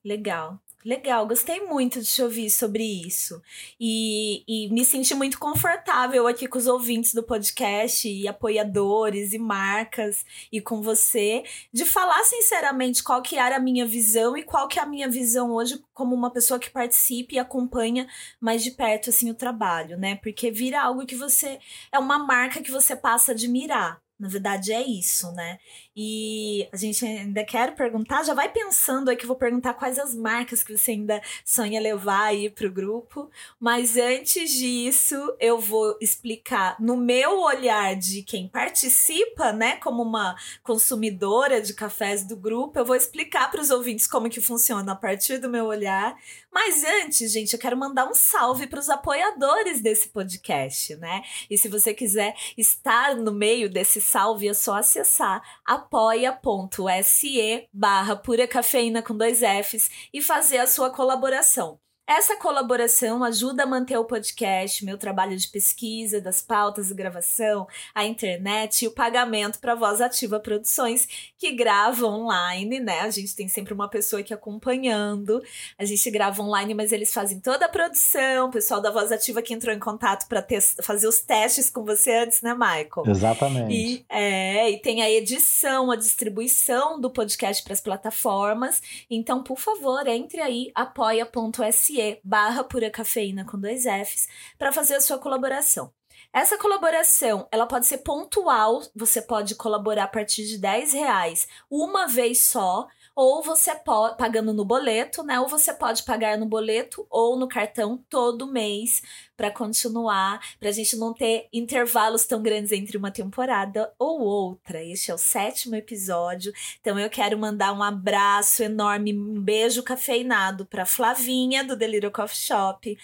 [0.04, 0.58] Legal.
[0.84, 3.42] Legal, gostei muito de te ouvir sobre isso.
[3.80, 9.38] E, e, me senti muito confortável aqui com os ouvintes do podcast, e apoiadores, e
[9.38, 14.68] marcas, e com você, de falar sinceramente qual que era a minha visão e qual
[14.68, 18.06] que é a minha visão hoje como uma pessoa que participa e acompanha
[18.40, 20.16] mais de perto assim o trabalho, né?
[20.22, 21.58] Porque vira algo que você
[21.90, 24.00] é uma marca que você passa a admirar.
[24.18, 25.58] Na verdade, é isso, né?
[25.96, 29.96] E a gente ainda quer perguntar, já vai pensando aí que eu vou perguntar quais
[29.96, 33.30] as marcas que você ainda sonha levar aí para o grupo.
[33.60, 40.36] Mas antes disso, eu vou explicar no meu olhar de quem participa, né, como uma
[40.64, 44.96] consumidora de cafés do grupo, eu vou explicar para os ouvintes como que funciona a
[44.96, 46.16] partir do meu olhar.
[46.52, 51.22] Mas antes, gente, eu quero mandar um salve para os apoiadores desse podcast, né?
[51.48, 58.48] E se você quiser estar no meio desse salve, é só acessar apoia.se barra pura
[58.48, 61.78] cafeína com dois Fs e fazer a sua colaboração.
[62.08, 67.68] Essa colaboração ajuda a manter o podcast, meu trabalho de pesquisa, das pautas e gravação,
[67.94, 71.06] a internet e o pagamento para Voz Ativa Produções,
[71.36, 73.00] que grava online, né?
[73.00, 75.42] A gente tem sempre uma pessoa aqui acompanhando.
[75.78, 78.48] A gente grava online, mas eles fazem toda a produção.
[78.48, 80.42] O pessoal da Voz Ativa que entrou em contato para
[80.82, 83.04] fazer os testes com você antes, né, Michael?
[83.06, 83.74] Exatamente.
[83.74, 88.80] E, é, e tem a edição, a distribuição do podcast para as plataformas.
[89.10, 94.28] Então, por favor, entre aí, apoia.se barra pura cafeína com dois Fs
[94.58, 95.92] para fazer a sua colaboração.
[96.32, 102.06] Essa colaboração, ela pode ser pontual, você pode colaborar a partir de 10 reais uma
[102.06, 102.86] vez só,
[103.20, 105.40] ou você pode, pagando no boleto, né?
[105.40, 109.02] Ou você pode pagar no boleto ou no cartão todo mês
[109.36, 114.84] para continuar, para a gente não ter intervalos tão grandes entre uma temporada ou outra.
[114.84, 120.64] Este é o sétimo episódio, então eu quero mandar um abraço enorme, um beijo cafeinado
[120.64, 122.96] para Flavinha do Delírio Coffee Shop,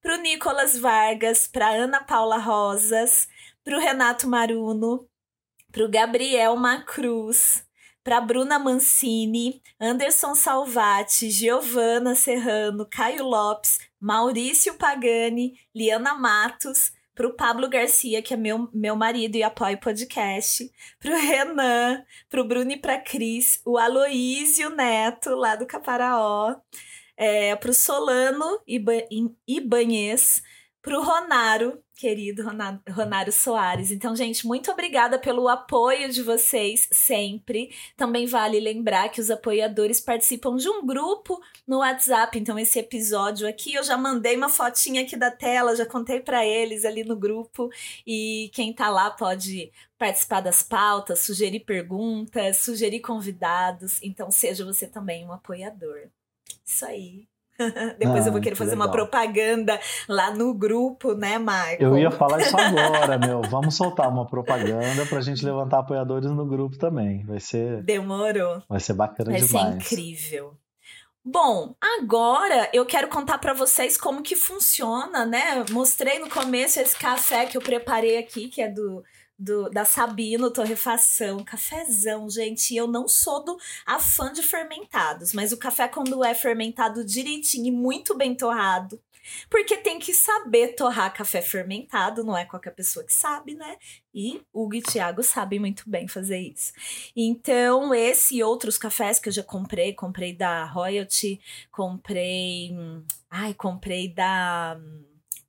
[0.00, 3.28] para o Nicolas Vargas, para Ana Paula Rosas,
[3.62, 5.06] para o Renato Maruno,
[5.70, 7.67] para o Gabriel Macruz
[8.08, 17.34] para Bruna Mancini, Anderson Salvati, Giovana Serrano, Caio Lopes, Maurício Pagani, Liana Matos, para o
[17.34, 22.40] Pablo Garcia, que é meu, meu marido e apoia o podcast, para o Renan, para
[22.40, 26.56] o Bruno e para Cris, o Aloísio Neto, lá do Caparaó,
[27.14, 28.58] é, para o Solano
[29.46, 30.42] Ibanhez,
[30.80, 32.44] para o Ronaro, querido
[32.88, 33.90] Ronário Soares.
[33.90, 37.74] Então, gente, muito obrigada pelo apoio de vocês sempre.
[37.96, 42.38] Também vale lembrar que os apoiadores participam de um grupo no WhatsApp.
[42.38, 46.46] Então, esse episódio aqui eu já mandei uma fotinha aqui da tela, já contei para
[46.46, 47.68] eles ali no grupo.
[48.06, 54.00] E quem tá lá pode participar das pautas, sugerir perguntas, sugerir convidados.
[54.04, 56.08] Então, seja você também um apoiador.
[56.64, 57.26] Isso aí.
[57.98, 58.86] Depois ah, eu vou ah, querer que fazer legal.
[58.86, 61.78] uma propaganda lá no grupo, né, Michael?
[61.80, 63.42] Eu ia falar isso agora, meu.
[63.42, 67.24] Vamos soltar uma propaganda pra gente levantar apoiadores no grupo também.
[67.24, 67.82] Vai ser.
[67.82, 68.62] Demorou.
[68.68, 69.74] Vai ser bacana Vai demais.
[69.74, 70.56] Vai ser incrível.
[71.24, 75.62] Bom, agora eu quero contar para vocês como que funciona, né?
[75.70, 79.02] Mostrei no começo esse café que eu preparei aqui, que é do
[79.38, 82.74] do, da Sabino Torrefação, cafezão, gente.
[82.74, 87.66] Eu não sou do a fã de fermentados, mas o café quando é fermentado direitinho
[87.66, 89.00] e muito bem torrado,
[89.48, 93.76] porque tem que saber torrar café fermentado, não é qualquer pessoa que sabe, né?
[94.14, 96.72] E Hugo e Thiago sabem muito bem fazer isso.
[97.14, 102.74] Então, esse e outros cafés que eu já comprei, comprei da Royalty, comprei.
[103.30, 104.78] Ai, comprei da.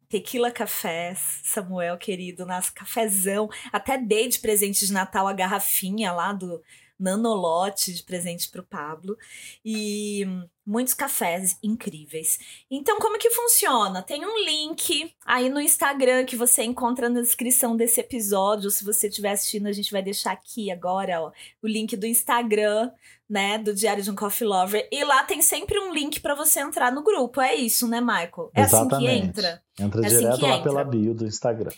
[0.10, 3.48] Tequila Café, Samuel querido, nas cafezão.
[3.72, 6.62] Até dei de presente de Natal a garrafinha lá do
[7.00, 9.18] Nanolote de presente para o Pablo.
[9.64, 10.26] E
[10.66, 12.38] muitos cafés incríveis.
[12.70, 14.02] Então, como que funciona?
[14.04, 18.70] Tem um link aí no Instagram que você encontra na descrição desse episódio.
[18.70, 21.32] Se você estiver assistindo, a gente vai deixar aqui agora ó,
[21.64, 22.92] o link do Instagram
[23.30, 24.88] né, do Diário de um Coffee Lover.
[24.92, 27.40] E lá tem sempre um link para você entrar no grupo.
[27.40, 28.52] É isso, né, Michael?
[28.56, 28.96] É Exatamente.
[28.96, 29.64] assim que entra.
[29.80, 30.64] Entra é direto assim lá entra.
[30.64, 31.72] pela bio do Instagram.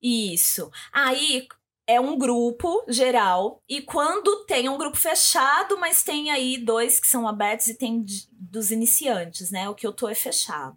[0.00, 0.70] Isso.
[0.92, 1.48] Aí
[1.86, 7.06] é um grupo geral e quando tem um grupo fechado, mas tem aí dois que
[7.06, 9.68] são abertos e tem dos iniciantes, né?
[9.68, 10.76] O que eu tô é fechado.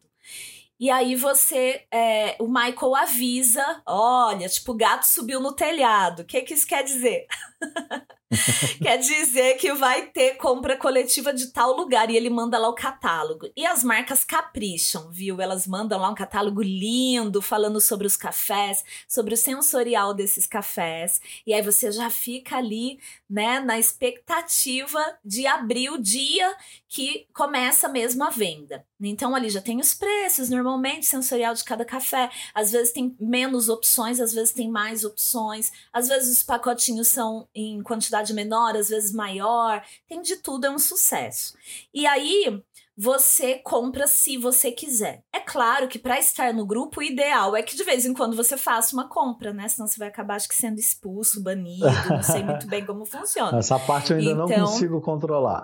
[0.80, 6.22] E aí você, é, o Michael avisa, olha, tipo, o gato subiu no telhado.
[6.22, 7.28] O que, que isso quer dizer?
[8.82, 12.76] quer dizer que vai ter compra coletiva de tal lugar e ele manda lá o
[12.76, 13.50] catálogo.
[13.56, 15.42] E as marcas capricham, viu?
[15.42, 21.20] Elas mandam lá um catálogo lindo falando sobre os cafés, sobre o sensorial desses cafés.
[21.46, 23.00] E aí você já fica ali,
[23.30, 26.56] né, na expectativa de abrir o dia
[26.88, 28.86] que começa mesmo a venda.
[29.02, 32.30] Então ali já tem os preços, normalmente sensorial de cada café.
[32.54, 35.72] Às vezes tem menos opções, às vezes tem mais opções.
[35.94, 39.84] Às vezes os pacotinhos são em quantidade menor, às vezes maior.
[40.08, 41.54] Tem de tudo, é um sucesso.
[41.94, 42.62] E aí
[43.02, 45.24] você compra se você quiser.
[45.32, 48.36] É claro que para estar no grupo, o ideal é que de vez em quando
[48.36, 49.70] você faça uma compra, né?
[49.70, 53.58] Senão você vai acabar acho que sendo expulso, banido, não sei muito bem como funciona.
[53.58, 55.64] Essa parte eu ainda então, não consigo controlar.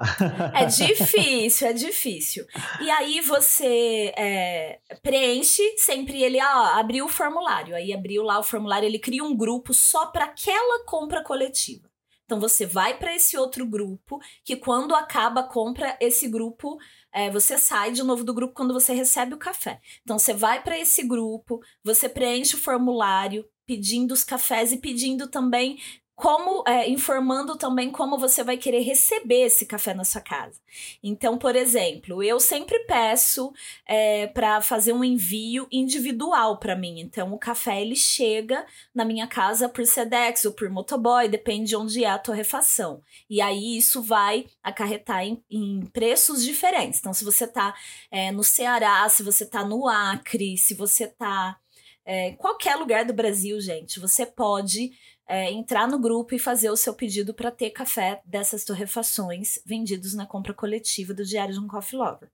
[0.55, 2.45] é difícil, é difícil.
[2.79, 8.43] E aí você é, preenche sempre ele, ó, abriu o formulário, aí abriu lá o
[8.43, 11.89] formulário, ele cria um grupo só para aquela compra coletiva.
[12.25, 16.77] Então você vai para esse outro grupo, que quando acaba a compra, esse grupo
[17.13, 19.79] é, você sai de novo do grupo quando você recebe o café.
[20.03, 25.27] Então você vai para esse grupo, você preenche o formulário pedindo os cafés e pedindo
[25.27, 25.79] também
[26.15, 30.61] como é, informando também como você vai querer receber esse café na sua casa.
[31.03, 33.51] Então, por exemplo, eu sempre peço
[33.85, 37.01] é, para fazer um envio individual para mim.
[37.01, 41.75] Então, o café ele chega na minha casa por Sedex ou por motoboy, depende de
[41.75, 43.01] onde é a torrefação.
[43.29, 46.99] E aí isso vai acarretar em, em preços diferentes.
[46.99, 47.75] Então, se você está
[48.09, 51.57] é, no Ceará, se você está no Acre, se você está
[52.05, 54.91] é, qualquer lugar do Brasil, gente, você pode
[55.27, 60.13] é, entrar no grupo e fazer o seu pedido para ter café dessas torrefações vendidos
[60.13, 62.29] na compra coletiva do Diário de um Coffee Lover.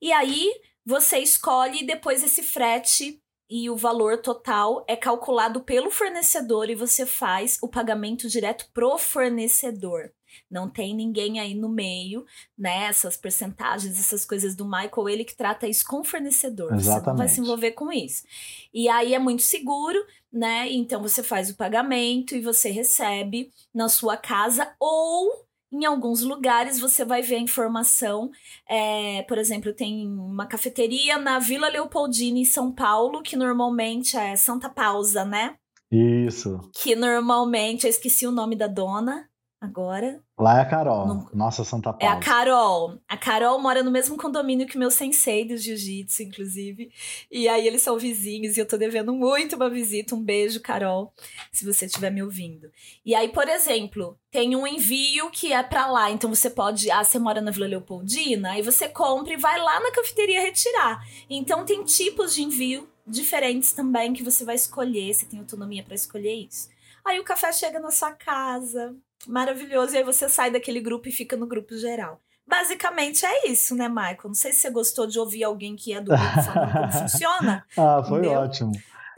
[0.00, 0.52] E aí
[0.84, 7.06] você escolhe depois esse frete e o valor total é calculado pelo fornecedor e você
[7.06, 10.12] faz o pagamento direto pro fornecedor.
[10.50, 12.24] Não tem ninguém aí no meio,
[12.56, 12.84] né?
[12.84, 16.72] Essas percentagens, essas coisas do Michael, ele que trata isso com o fornecedor.
[16.74, 17.04] Exatamente.
[17.04, 18.24] Você não vai se envolver com isso.
[18.72, 19.98] E aí é muito seguro,
[20.32, 20.70] né?
[20.72, 26.80] Então você faz o pagamento e você recebe na sua casa ou em alguns lugares
[26.80, 28.30] você vai ver a informação.
[28.68, 34.36] É, por exemplo, tem uma cafeteria na Vila Leopoldina, em São Paulo, que normalmente é
[34.36, 35.56] Santa Pausa, né?
[35.90, 36.60] Isso.
[36.72, 39.28] Que normalmente, eu esqueci o nome da dona
[39.60, 40.20] agora.
[40.38, 41.30] Lá é a Carol, no...
[41.32, 42.14] nossa Santa Paula.
[42.14, 42.98] É a Carol.
[43.08, 46.90] A Carol mora no mesmo condomínio que meu sensei do jiu-jitsu, inclusive.
[47.30, 50.14] E aí eles são vizinhos e eu tô devendo muito uma visita.
[50.14, 51.12] Um beijo, Carol,
[51.50, 52.70] se você estiver me ouvindo.
[53.04, 56.10] E aí, por exemplo, tem um envio que é para lá.
[56.10, 56.90] Então você pode.
[56.90, 61.02] Ah, você mora na Vila Leopoldina, aí você compra e vai lá na cafeteria retirar.
[61.30, 65.14] Então tem tipos de envio diferentes também que você vai escolher.
[65.14, 66.68] Você tem autonomia para escolher isso.
[67.06, 68.96] Aí o café chega na sua casa,
[69.26, 69.94] maravilhoso.
[69.94, 72.20] E aí você sai daquele grupo e fica no grupo geral.
[72.48, 74.18] Basicamente é isso, né, Michael?
[74.26, 77.64] Não sei se você gostou de ouvir alguém que é do grupo falando como funciona.
[77.76, 78.40] Ah, foi Entendeu?
[78.40, 78.72] ótimo.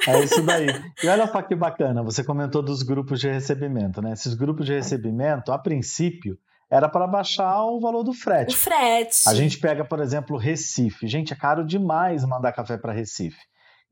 [0.06, 0.68] É isso daí.
[1.02, 4.12] E olha só que bacana, você comentou dos grupos de recebimento, né?
[4.12, 6.38] Esses grupos de recebimento, a princípio,
[6.70, 8.54] era para baixar o valor do frete.
[8.54, 9.28] O frete.
[9.28, 11.06] A gente pega, por exemplo, Recife.
[11.06, 13.40] Gente, é caro demais mandar café para Recife.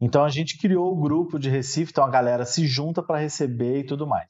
[0.01, 3.81] Então a gente criou o grupo de Recife, então a galera se junta para receber
[3.81, 4.29] e tudo mais.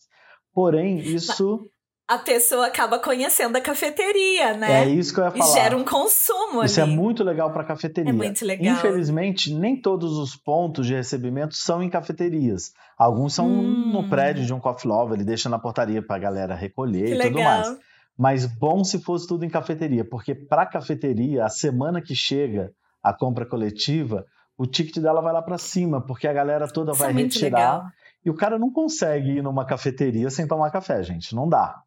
[0.55, 1.69] Porém, isso
[2.09, 4.85] a pessoa acaba conhecendo a cafeteria, né?
[4.85, 5.45] É isso que eu ia falar.
[5.51, 6.93] E gera um consumo Isso é ali.
[6.93, 8.11] é muito legal para cafeteria.
[8.11, 8.75] É muito legal.
[8.77, 12.73] Infelizmente, nem todos os pontos de recebimento são em cafeterias.
[12.97, 13.91] Alguns são Hum.
[13.93, 17.15] no prédio de um coffee lover, ele deixa na portaria para a galera recolher Que
[17.15, 17.59] e tudo legal.
[17.61, 17.79] mais.
[18.19, 23.13] Mas bom se fosse tudo em cafeteria, porque para cafeteria, a semana que chega a
[23.13, 24.25] compra coletiva,
[24.57, 27.35] o ticket dela vai lá para cima, porque a galera toda Isso vai é muito
[27.35, 27.59] retirar.
[27.59, 27.85] legal.
[28.25, 31.35] E o cara não consegue ir numa cafeteria sem tomar café, gente.
[31.35, 31.83] Não dá.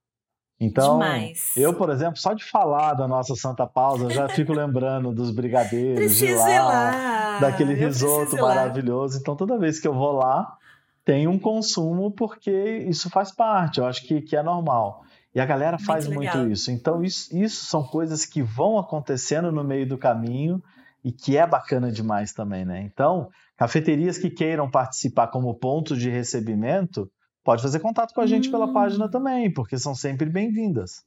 [0.59, 1.55] Então, Demais.
[1.55, 6.17] eu, por exemplo, só de falar da nossa Santa Pausa, já fico lembrando dos brigadeiros
[6.17, 7.39] de lá, lá.
[7.39, 9.17] daquele risoto maravilhoso.
[9.19, 10.57] Então, toda vez que eu vou lá,
[11.05, 12.51] tem um consumo, porque
[12.87, 15.03] isso faz parte, eu acho que, que é normal.
[15.33, 16.37] E a galera Muito faz legal.
[16.37, 16.71] muito isso.
[16.71, 20.61] Então, isso, isso são coisas que vão acontecendo no meio do caminho
[21.03, 22.81] e que é bacana demais também, né?
[22.81, 27.09] Então, cafeterias que queiram participar como ponto de recebimento,
[27.49, 28.73] pode fazer contato com a gente pela Hum.
[28.73, 31.03] página também, porque são sempre bem-vindas.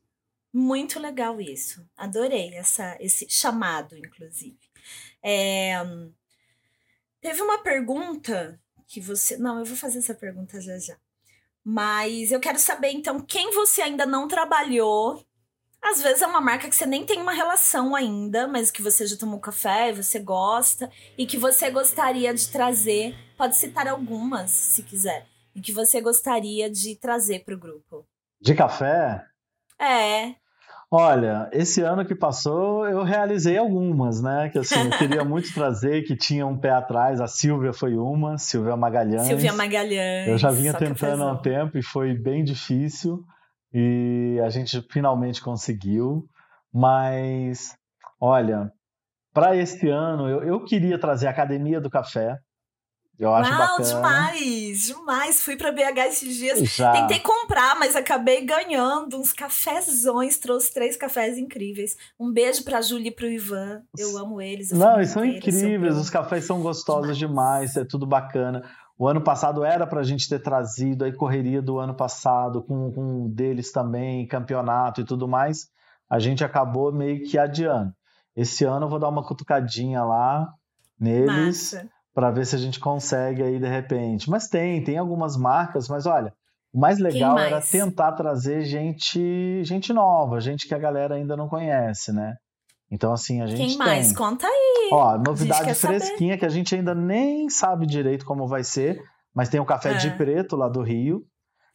[0.52, 1.86] Muito legal isso.
[1.96, 4.58] Adorei essa, esse chamado, inclusive.
[5.22, 5.80] É,
[7.20, 9.36] teve uma pergunta que você.
[9.36, 10.96] Não, eu vou fazer essa pergunta já já.
[11.64, 15.24] Mas eu quero saber, então, quem você ainda não trabalhou.
[15.80, 19.06] Às vezes é uma marca que você nem tem uma relação ainda, mas que você
[19.06, 23.14] já tomou café e você gosta, e que você gostaria de trazer.
[23.36, 25.31] Pode citar algumas, se quiser.
[25.54, 28.06] E que você gostaria de trazer para o grupo.
[28.40, 29.24] De café,
[29.78, 30.34] É,
[30.90, 34.48] olha, esse ano que passou eu realizei algumas, né?
[34.48, 37.20] Que assim, eu queria muito trazer, que tinha um pé atrás.
[37.20, 39.26] A Silvia foi uma, Silvia Magalhães.
[39.26, 40.28] Silvia Magalhães.
[40.28, 43.24] Eu já vinha tentando há um tempo e foi bem difícil.
[43.72, 46.28] E a gente finalmente conseguiu.
[46.72, 47.76] Mas,
[48.20, 48.70] olha,
[49.32, 52.38] para esse ano eu, eu queria trazer a Academia do Café.
[53.22, 53.88] Eu acho Uau, bacana.
[53.88, 55.42] demais, demais.
[55.44, 56.58] Fui pra BH esses dias.
[56.74, 56.90] Já.
[56.90, 60.38] Tentei comprar, mas acabei ganhando uns cafezões.
[60.38, 61.96] Trouxe três cafés incríveis.
[62.18, 63.82] Um beijo pra Júlia e pro Ivan.
[63.96, 64.72] Eu amo eles.
[64.72, 67.76] a Não, eles são incríveis, os cafés são gostosos demais.
[67.76, 68.68] é tudo bacana.
[68.98, 72.90] O ano passado era para a gente ter trazido aí correria do ano passado, com,
[72.90, 75.68] com um deles também, campeonato e tudo mais.
[76.10, 77.92] A gente acabou meio que adiando.
[78.34, 80.52] Esse ano eu vou dar uma cutucadinha lá
[80.98, 81.88] neles Massa.
[82.14, 84.28] Para ver se a gente consegue aí de repente.
[84.30, 86.32] Mas tem, tem algumas marcas, mas olha,
[86.72, 87.70] o mais legal era mais?
[87.70, 92.34] tentar trazer gente, gente nova, gente que a galera ainda não conhece, né?
[92.90, 93.78] Então assim, a gente Quem tem.
[93.78, 94.12] mais?
[94.14, 94.90] Conta aí.
[94.92, 95.98] Ó, novidade quer saber.
[96.00, 99.00] fresquinha que a gente ainda nem sabe direito como vai ser,
[99.34, 100.10] mas tem o café de É.
[100.10, 101.22] preto lá do Rio.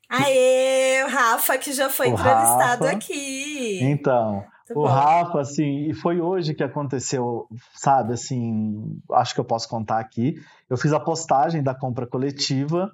[0.09, 2.95] Aê, o Rafa, que já foi O entrevistado Rafa.
[2.95, 3.79] aqui.
[3.81, 4.87] Então, Muito o bom.
[4.87, 10.35] Rafa, assim, e foi hoje que aconteceu, sabe, assim, acho que eu posso contar aqui.
[10.69, 12.91] Eu fiz a postagem da compra coletiva,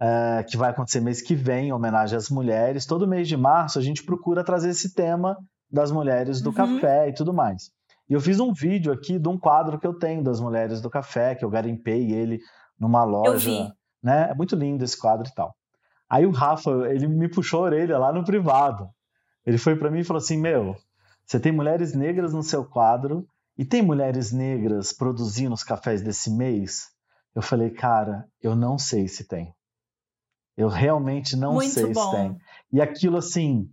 [0.00, 2.84] é, que vai acontecer mês que vem, em homenagem às mulheres.
[2.86, 5.36] Todo mês de março a gente procura trazer esse tema
[5.70, 6.54] das mulheres do Uhum.
[6.54, 7.70] café e tudo mais.
[8.08, 10.90] E eu fiz um vídeo aqui de um quadro que eu tenho das mulheres do
[10.90, 12.38] café, que eu garimpei ele
[12.78, 13.50] numa loja,
[14.02, 14.28] né?
[14.30, 15.54] É muito lindo esse quadro e tal.
[16.08, 18.88] Aí o Rafa, ele me puxou a orelha lá no privado.
[19.46, 20.76] Ele foi para mim e falou assim: Meu,
[21.26, 26.30] você tem mulheres negras no seu quadro e tem mulheres negras produzindo os cafés desse
[26.30, 26.88] mês?
[27.34, 29.52] Eu falei, cara, eu não sei se tem.
[30.56, 32.10] Eu realmente não Muito sei bom.
[32.10, 32.36] se tem.
[32.72, 33.68] E aquilo assim,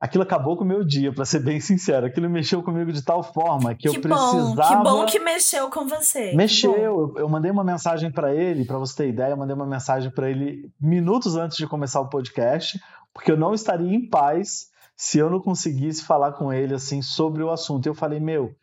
[0.00, 2.06] aquilo acabou com o meu dia, para ser bem sincero.
[2.06, 4.76] Aquilo mexeu comigo de tal forma que, Que eu bom, precisava.
[4.76, 6.32] que bom que mexeu com você.
[6.34, 6.72] Mexeu.
[6.72, 6.78] bom.
[6.78, 10.10] Eu, eu mandei uma mensagem para ele, para você ter ideia, eu mandei uma mensagem
[10.12, 12.78] para ele minutos antes de começar o podcast,
[13.12, 14.69] porque eu não estaria em paz
[15.00, 17.86] se eu não conseguisse falar com ele assim sobre o assunto.
[17.86, 18.54] Eu falei, meu,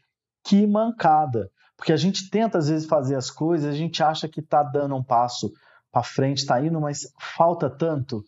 [0.43, 1.49] que mancada.
[1.75, 4.95] Porque a gente tenta às vezes fazer as coisas, a gente acha que tá dando
[4.95, 5.51] um passo
[5.91, 8.23] para frente, tá indo, mas falta tanto.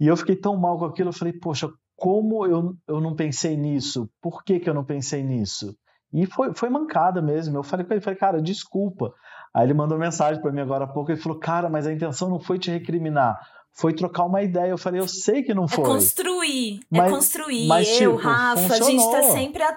[0.00, 3.58] E eu fiquei tão mal com aquilo, eu falei, poxa, como eu, eu não pensei
[3.58, 4.08] nisso?
[4.22, 5.76] Por que, que eu não pensei nisso?
[6.10, 7.58] E foi, foi mancada mesmo.
[7.58, 9.12] Eu falei com ele, falei, cara, desculpa.
[9.52, 12.30] Aí ele mandou mensagem para mim agora há pouco, ele falou, cara, mas a intenção
[12.30, 13.38] não foi te recriminar,
[13.78, 14.70] foi trocar uma ideia.
[14.70, 15.84] Eu falei, eu sei que não É foi.
[15.84, 17.66] construir, Mas- é construir.
[17.68, 19.32] mas, eu, tipo, Rafa, a gente tá funcionou.
[19.32, 19.68] sempre a,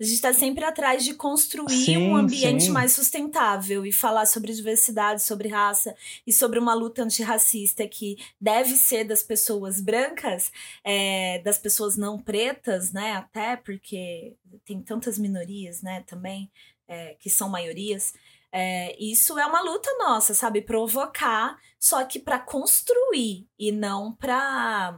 [0.00, 2.70] a gente tá sempre atrás de construir Sim, um ambiente sim.
[2.70, 5.94] mais sustentável e falar sobre diversidade, sobre raça
[6.26, 10.50] e sobre uma luta antirracista que deve ser das pessoas brancas,
[10.82, 13.12] é, das pessoas não pretas, né?
[13.12, 14.34] Até porque
[14.64, 16.02] tem tantas minorias, né?
[16.08, 16.50] Também
[16.88, 18.12] é, que são maiorias.
[18.56, 20.62] É, isso é uma luta nossa, sabe?
[20.62, 24.96] Provocar, só que para construir e não para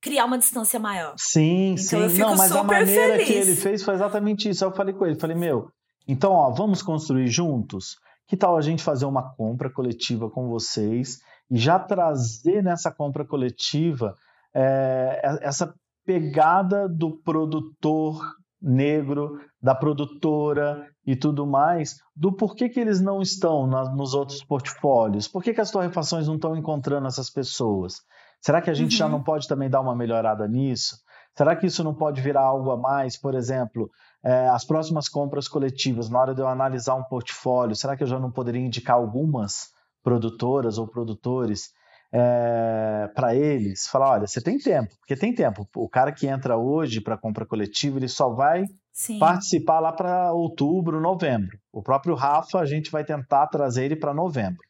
[0.00, 1.14] criar uma distância maior.
[1.16, 1.96] Sim, então, sim.
[1.96, 3.26] Eu fico Não, mas a maneira feliz.
[3.26, 4.64] que ele fez foi exatamente isso.
[4.64, 5.68] Eu falei com ele, falei, meu,
[6.06, 7.96] então, ó, vamos construir juntos?
[8.28, 11.18] Que tal a gente fazer uma compra coletiva com vocês
[11.50, 14.14] e já trazer nessa compra coletiva
[14.54, 15.74] é, essa
[16.06, 18.20] pegada do produtor
[18.64, 24.42] negro, da produtora e tudo mais, do porquê que eles não estão na, nos outros
[24.42, 27.96] portfólios, por que, que as torrefações não estão encontrando essas pessoas?
[28.40, 28.98] Será que a gente uhum.
[28.98, 30.96] já não pode também dar uma melhorada nisso?
[31.36, 33.18] Será que isso não pode virar algo a mais?
[33.18, 33.90] Por exemplo,
[34.24, 38.06] é, as próximas compras coletivas, na hora de eu analisar um portfólio, será que eu
[38.06, 39.68] já não poderia indicar algumas
[40.02, 41.70] produtoras ou produtores
[42.16, 43.88] é, para eles?
[43.88, 45.68] Falar, olha, você tem tempo, porque tem tempo.
[45.74, 49.18] O cara que entra hoje para compra coletiva, ele só vai Sim.
[49.18, 51.58] participar lá para outubro, novembro.
[51.72, 54.62] O próprio Rafa, a gente vai tentar trazer ele para novembro.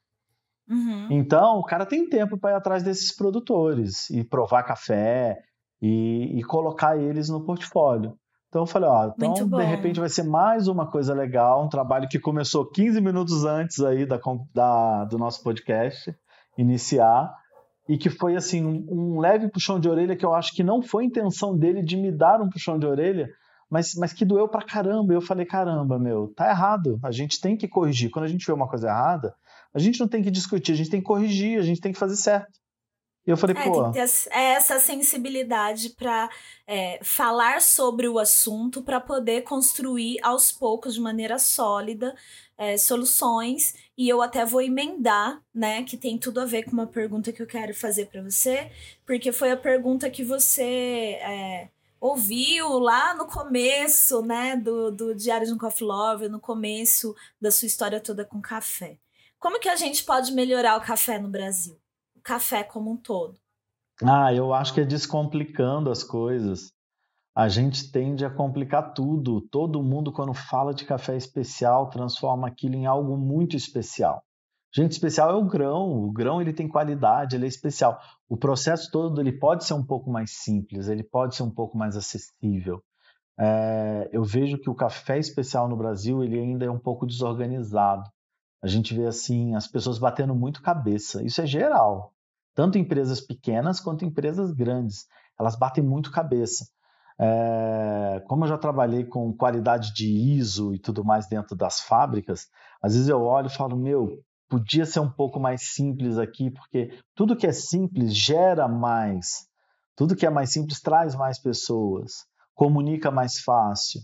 [0.67, 1.09] Uhum.
[1.11, 5.37] Então, o cara tem tempo para ir atrás desses produtores e provar café
[5.83, 8.17] e, e, colocar eles no portfólio.
[8.49, 12.09] Então eu falei, ó, então de repente vai ser mais uma coisa legal, um trabalho
[12.09, 14.19] que começou 15 minutos antes aí da,
[14.55, 16.17] da do nosso podcast
[16.57, 17.33] iniciar
[17.89, 21.05] e que foi assim um, leve puxão de orelha que eu acho que não foi
[21.05, 23.29] intenção dele de me dar um puxão de orelha,
[23.71, 25.13] mas, mas que doeu pra caramba.
[25.13, 26.99] Eu falei, caramba, meu, tá errado.
[27.03, 28.11] A gente tem que corrigir.
[28.11, 29.35] Quando a gente vê uma coisa errada,
[29.75, 31.99] a gente não tem que discutir, a gente tem que corrigir, a gente tem que
[31.99, 32.64] fazer certo.
[33.27, 33.91] E eu falei, é, pô.
[33.91, 36.29] Tem que ter essa sensibilidade para
[36.67, 42.15] é, falar sobre o assunto, para poder construir aos poucos, de maneira sólida,
[42.59, 43.75] é, soluções.
[43.97, 47.41] E eu até vou emendar, né, que tem tudo a ver com uma pergunta que
[47.41, 48.71] eu quero fazer para você,
[49.07, 51.69] porque foi a pergunta que você é,
[51.99, 57.51] ouviu lá no começo, né, do, do Diário de um Coffee Lover, no começo da
[57.51, 58.99] sua história toda com café.
[59.39, 61.79] Como que a gente pode melhorar o café no Brasil?
[62.25, 63.39] Café como um todo.
[64.03, 66.73] Ah, eu acho que é descomplicando as coisas.
[67.37, 69.43] A gente tende a complicar tudo.
[69.43, 74.23] Todo mundo, quando fala de café especial, transforma aquilo em algo muito especial.
[74.75, 76.03] Gente, especial é o grão.
[76.03, 78.01] O grão ele tem qualidade, ele é especial.
[78.29, 81.77] O processo todo ele pode ser um pouco mais simples, ele pode ser um pouco
[81.77, 82.83] mais acessível.
[83.39, 88.09] É, eu vejo que o café especial no Brasil ele ainda é um pouco desorganizado.
[88.63, 91.23] A gente vê assim as pessoas batendo muito cabeça.
[91.23, 92.14] Isso é geral,
[92.55, 95.07] tanto empresas pequenas quanto empresas grandes.
[95.39, 96.67] Elas batem muito cabeça.
[97.19, 102.49] É, como eu já trabalhei com qualidade de ISO e tudo mais dentro das fábricas,
[102.83, 106.97] às vezes eu olho e falo, meu, podia ser um pouco mais simples aqui, porque
[107.15, 109.47] tudo que é simples gera mais.
[109.97, 112.25] Tudo que é mais simples traz mais pessoas,
[112.55, 114.01] comunica mais fácil.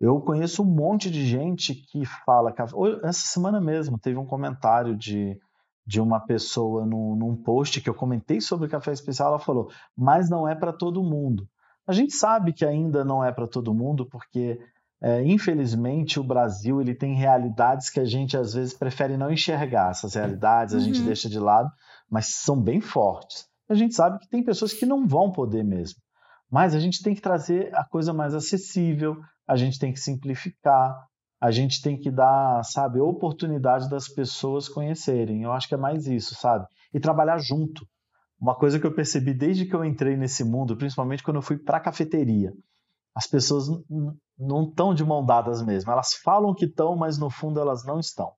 [0.00, 2.52] Eu conheço um monte de gente que fala.
[3.02, 5.38] Essa semana mesmo teve um comentário de,
[5.86, 9.28] de uma pessoa no, num post que eu comentei sobre café especial.
[9.28, 11.46] Ela falou, mas não é para todo mundo.
[11.86, 14.58] A gente sabe que ainda não é para todo mundo, porque
[15.02, 19.90] é, infelizmente, o Brasil ele tem realidades que a gente às vezes prefere não enxergar.
[19.90, 20.84] Essas realidades a uhum.
[20.84, 21.70] gente deixa de lado,
[22.10, 23.46] mas são bem fortes.
[23.68, 26.00] A gente sabe que tem pessoas que não vão poder mesmo.
[26.50, 29.16] Mas a gente tem que trazer a coisa mais acessível,
[29.46, 31.06] a gente tem que simplificar,
[31.40, 35.42] a gente tem que dar, sabe, oportunidade das pessoas conhecerem.
[35.42, 36.66] Eu acho que é mais isso, sabe?
[36.92, 37.86] E trabalhar junto.
[38.40, 41.58] Uma coisa que eu percebi desde que eu entrei nesse mundo, principalmente quando eu fui
[41.58, 42.52] para a cafeteria
[43.14, 43.68] as pessoas
[44.36, 45.92] não estão de mão dadas mesmo.
[45.92, 48.32] Elas falam que estão, mas no fundo elas não estão.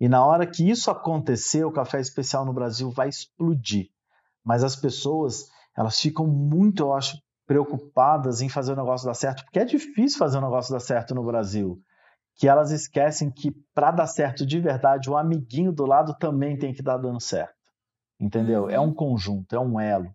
[0.00, 3.88] E na hora que isso acontecer, o café especial no Brasil vai explodir.
[4.44, 7.16] Mas as pessoas, elas ficam muito, eu acho,
[7.46, 11.14] preocupadas em fazer o negócio dar certo, porque é difícil fazer o negócio dar certo
[11.14, 11.80] no Brasil.
[12.40, 16.72] Que elas esquecem que para dar certo de verdade, o amiguinho do lado também tem
[16.72, 17.52] que estar dando certo.
[18.18, 18.70] Entendeu?
[18.70, 18.94] É um uhum.
[18.94, 20.10] conjunto, é um elo.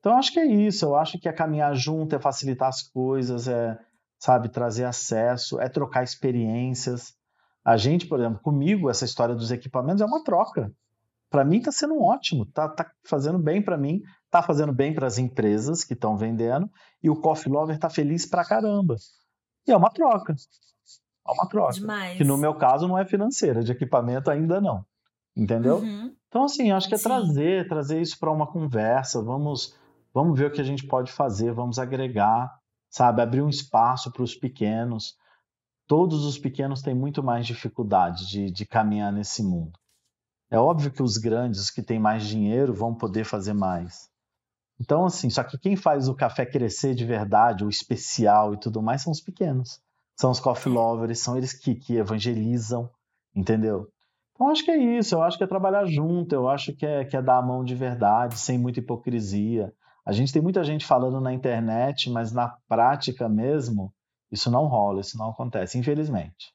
[0.00, 0.84] Então, acho que é isso.
[0.84, 3.78] Eu acho que é caminhar junto, é facilitar as coisas, é,
[4.18, 7.14] sabe, trazer acesso, é trocar experiências.
[7.64, 10.72] A gente, por exemplo, comigo, essa história dos equipamentos é uma troca.
[11.30, 15.06] Para mim está sendo ótimo, tá, tá fazendo bem para mim, tá fazendo bem para
[15.06, 16.68] as empresas que estão vendendo
[17.00, 18.96] e o Coffee Lover tá feliz pra caramba.
[19.66, 20.34] E é uma troca.
[21.26, 21.74] É uma troca.
[21.74, 22.16] Demais.
[22.16, 24.84] Que no meu caso não é financeira, de equipamento ainda não.
[25.36, 25.78] Entendeu?
[25.78, 26.14] Uhum.
[26.28, 27.04] Então, assim, acho que é Sim.
[27.04, 29.22] trazer, trazer isso para uma conversa.
[29.22, 29.74] Vamos
[30.14, 32.54] Vamos ver o que a gente pode fazer, vamos agregar,
[32.90, 33.22] sabe?
[33.22, 35.16] Abrir um espaço para os pequenos.
[35.86, 39.78] Todos os pequenos têm muito mais dificuldade de, de caminhar nesse mundo.
[40.50, 44.10] É óbvio que os grandes, que têm mais dinheiro, vão poder fazer mais.
[44.78, 48.82] Então, assim, só que quem faz o café crescer de verdade, o especial e tudo
[48.82, 49.80] mais, são os pequenos.
[50.22, 52.88] São os coffee lovers, são eles que, que evangelizam,
[53.34, 53.88] entendeu?
[54.32, 55.16] Então, acho que é isso.
[55.16, 57.64] Eu acho que é trabalhar junto, eu acho que é, que é dar a mão
[57.64, 59.74] de verdade, sem muita hipocrisia
[60.06, 63.92] A gente tem muita gente falando na internet, mas na prática mesmo,
[64.30, 66.54] isso não rola, isso não acontece, infelizmente.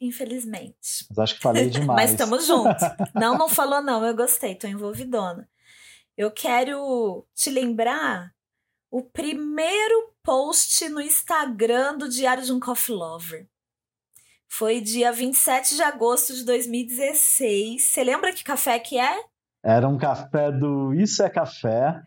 [0.00, 1.04] Infelizmente.
[1.10, 2.00] Mas acho que falei demais.
[2.00, 2.82] mas estamos juntos.
[3.14, 5.46] Não, não falou não, eu gostei, tô envolvidona.
[6.16, 8.32] Eu quero te lembrar
[8.90, 13.46] o primeiro post no Instagram do Diário de um Coffee Lover.
[14.48, 17.82] Foi dia 27 de agosto de 2016.
[17.84, 19.22] Você lembra que café que é?
[19.64, 22.02] Era um café do Isso é Café.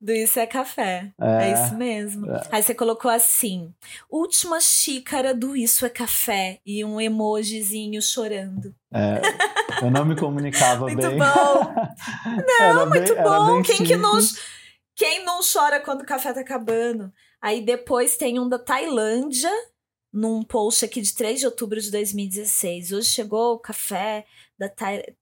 [0.00, 1.12] Do Isso é Café.
[1.18, 2.30] É, é isso mesmo.
[2.30, 2.42] É.
[2.52, 3.72] Aí você colocou assim:
[4.10, 8.74] última xícara do Isso é Café e um emojizinho chorando.
[8.92, 9.20] É,
[9.82, 11.18] eu não me comunicava muito bem.
[11.18, 11.74] Muito bom.
[12.46, 13.62] Não, muito bem, bom.
[13.64, 13.88] Quem simples.
[13.88, 14.18] que não
[14.96, 17.12] quem não chora quando o café tá acabando?
[17.44, 19.50] Aí depois tem um da Tailândia,
[20.10, 22.90] num post aqui de 3 de outubro de 2016.
[22.90, 24.24] Hoje chegou o café
[24.58, 24.66] da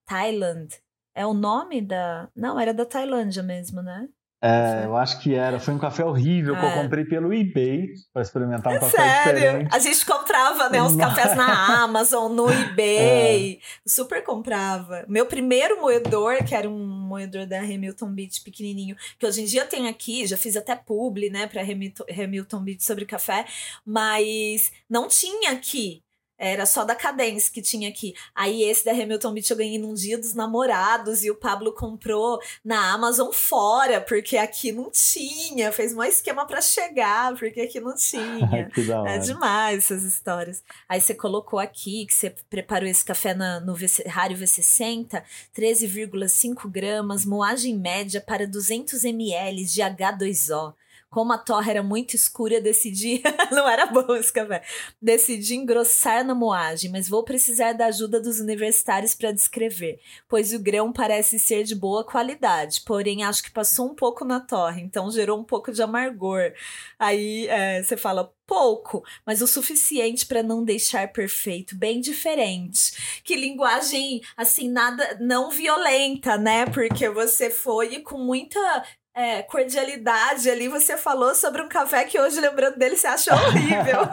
[0.07, 0.69] Thailand.
[1.17, 2.31] É o nome da.
[2.33, 4.09] Não, era da Tailândia mesmo, né?
[4.45, 5.61] É, eu acho que era.
[5.61, 6.59] Foi um café horrível é.
[6.59, 6.83] que eu é.
[6.83, 9.41] comprei pelo eBay para experimentar um é café sério?
[9.41, 9.69] diferente.
[9.73, 13.55] A gente comprava, né, os cafés na Amazon, no eBay.
[13.55, 13.59] É.
[13.87, 15.05] Super comprava.
[15.09, 19.65] Meu primeiro moedor, que era um moedor da Hamilton Beach pequenininho, que hoje em dia
[19.65, 23.45] tem aqui, já fiz até publi, né, para Hamilton Beach sobre café,
[23.87, 26.03] mas não tinha aqui.
[26.45, 28.15] Era só da Cadence que tinha aqui.
[28.35, 32.41] Aí esse da Hamilton Beach eu ganhei num dia dos namorados e o Pablo comprou
[32.65, 35.71] na Amazon fora, porque aqui não tinha.
[35.71, 38.69] Fez um esquema para chegar, porque aqui não tinha.
[39.07, 40.65] É demais essas histórias.
[40.89, 45.23] Aí você colocou aqui que você preparou esse café na, no VC, Rário V60,
[45.57, 50.75] 13,5 gramas, moagem média para 200 ml de H2O
[51.13, 53.23] como a torre era muito escura, decidi.
[53.53, 54.63] não era bom café.
[55.01, 60.59] Decidi engrossar na moagem, mas vou precisar da ajuda dos universitários para descrever, pois o
[60.59, 65.11] grão parece ser de boa qualidade, porém acho que passou um pouco na torre, então
[65.11, 66.55] gerou um pouco de amargor.
[66.99, 73.23] Aí é, você fala, pouco, mas o suficiente para não deixar perfeito, bem diferente.
[73.23, 76.67] Que linguagem assim nada não violenta, né?
[76.67, 78.85] Porque você foi com muita
[79.15, 84.09] é, cordialidade ali, você falou sobre um café que hoje, lembrando dele, você achou horrível.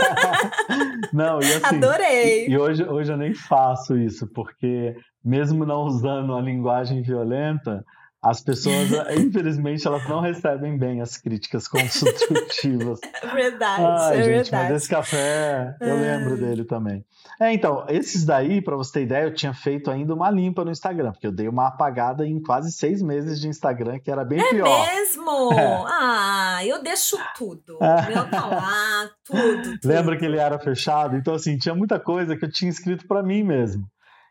[1.13, 2.47] não, e assim, Adorei.
[2.47, 7.83] E, e, hoje, hoje eu nem faço isso, porque mesmo não usando a linguagem violenta,
[8.21, 12.99] as pessoas, infelizmente, elas não recebem bem as críticas construtivas.
[13.33, 14.73] verdade, Ai, é gente, verdade.
[14.73, 17.05] Mas esse café, eu lembro dele também.
[17.39, 20.71] É, então, esses daí, para você ter ideia, eu tinha feito ainda uma limpa no
[20.71, 24.41] Instagram, porque eu dei uma apagada em quase seis meses de Instagram, que era bem
[24.41, 24.87] é pior.
[24.87, 25.29] Mesmo?
[25.59, 25.83] É.
[25.87, 27.77] Ah, eu deixo tudo.
[27.79, 29.79] O meu tá lá, tudo, tudo.
[29.83, 31.15] Lembra que ele era fechado?
[31.15, 33.85] Então, assim, tinha muita coisa que eu tinha escrito para mim mesmo.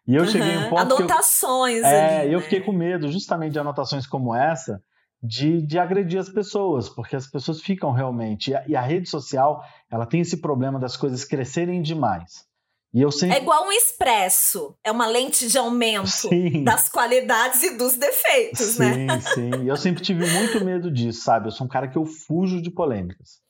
[0.09, 0.29] E eu uhum.
[0.29, 0.81] cheguei em um ponto.
[0.81, 1.81] Anotações.
[1.81, 2.45] Que eu, é, ali, eu né?
[2.45, 4.83] fiquei com medo, justamente de anotações como essa,
[5.23, 8.51] de, de agredir as pessoas, porque as pessoas ficam realmente.
[8.51, 12.49] E a, e a rede social, ela tem esse problema das coisas crescerem demais.
[12.95, 13.37] E eu sempre...
[13.37, 16.65] É igual um expresso, é uma lente de aumento sim.
[16.65, 19.21] das qualidades e dos defeitos, sim, né?
[19.21, 19.63] Sim, sim.
[19.65, 21.49] E eu sempre tive muito medo disso, sabe?
[21.49, 23.43] Eu sou um cara que eu fujo de polêmicas.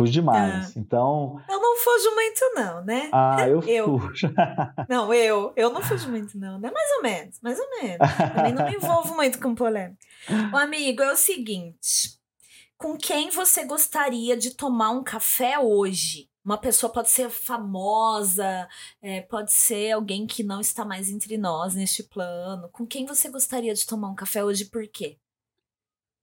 [0.00, 0.68] Fujo demais.
[0.68, 0.72] Ah.
[0.76, 1.40] Então.
[1.48, 3.10] Eu não fujo muito, não, né?
[3.12, 3.98] Ah, eu, eu.
[3.98, 4.32] fujo.
[4.88, 5.52] não, eu.
[5.54, 6.70] Eu não fujo muito, não, né?
[6.70, 7.98] Mais ou menos, mais ou menos.
[8.34, 9.98] Também não me envolvo muito com polêmica.
[10.52, 12.18] O amigo, é o seguinte:
[12.78, 16.28] com quem você gostaria de tomar um café hoje?
[16.42, 18.66] Uma pessoa pode ser famosa,
[19.02, 22.70] é, pode ser alguém que não está mais entre nós neste plano.
[22.72, 25.18] Com quem você gostaria de tomar um café hoje por quê?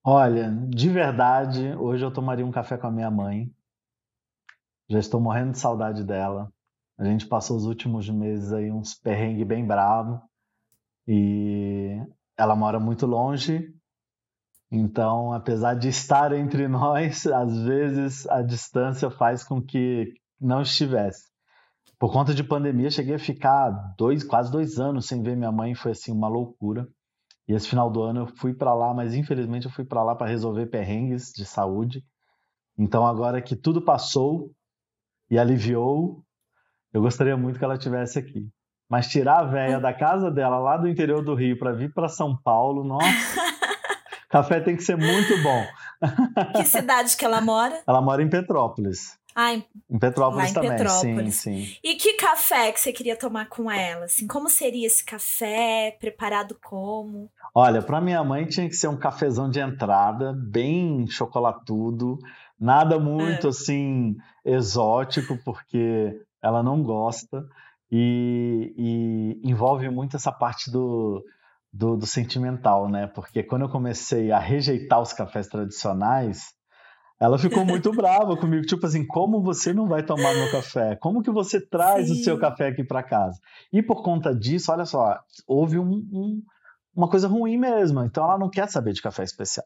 [0.04, 3.54] Olha, de verdade, hoje eu tomaria um café com a minha mãe.
[4.90, 6.52] Já estou morrendo de saudade dela.
[6.98, 10.20] A gente passou os últimos meses aí uns perrengues bem bravos.
[11.08, 12.02] E
[12.38, 13.74] ela mora muito longe.
[14.72, 21.28] Então, apesar de estar entre nós, às vezes a distância faz com que não estivesse.
[22.00, 25.74] Por conta de pandemia, cheguei a ficar dois, quase dois anos sem ver minha mãe.
[25.74, 26.88] Foi assim uma loucura.
[27.48, 30.16] E esse final do ano eu fui para lá, mas infelizmente eu fui para lá
[30.16, 32.06] para resolver perrengues de saúde.
[32.78, 34.52] Então agora que tudo passou,
[35.30, 36.24] e aliviou.
[36.94, 38.48] Eu gostaria muito que ela tivesse aqui.
[38.90, 42.08] Mas tirar a velha da casa dela, lá do interior do Rio, para vir para
[42.08, 43.06] São Paulo, nossa.
[44.30, 45.66] café tem que ser muito bom.
[46.56, 47.82] que cidade que ela mora?
[47.86, 49.18] Ela mora em Petrópolis.
[49.36, 51.36] Ah, em, em Petrópolis em também, Petrópolis.
[51.36, 51.78] sim, sim.
[51.84, 54.06] E que café que você queria tomar com ela?
[54.06, 55.96] Assim, como seria esse café?
[56.00, 57.30] Preparado como?
[57.54, 62.18] Olha, para minha mãe tinha que ser um cafezão de entrada, bem chocolatudo,
[62.60, 63.50] Nada muito é.
[63.52, 64.16] assim
[64.48, 67.46] exótico, porque ela não gosta.
[67.92, 71.24] E, e, envolve muito essa parte do,
[71.72, 73.08] do, do sentimental, né?
[73.08, 76.54] Porque quando eu comecei a rejeitar os cafés tradicionais,
[77.20, 80.96] ela ficou muito brava comigo, tipo assim, como você não vai tomar meu café?
[80.96, 82.14] Como que você traz Sim.
[82.14, 83.40] o seu café aqui para casa?
[83.72, 85.18] E por conta disso, olha só,
[85.48, 86.42] houve um, um,
[86.96, 88.04] uma coisa ruim mesmo.
[88.04, 89.66] Então ela não quer saber de café especial.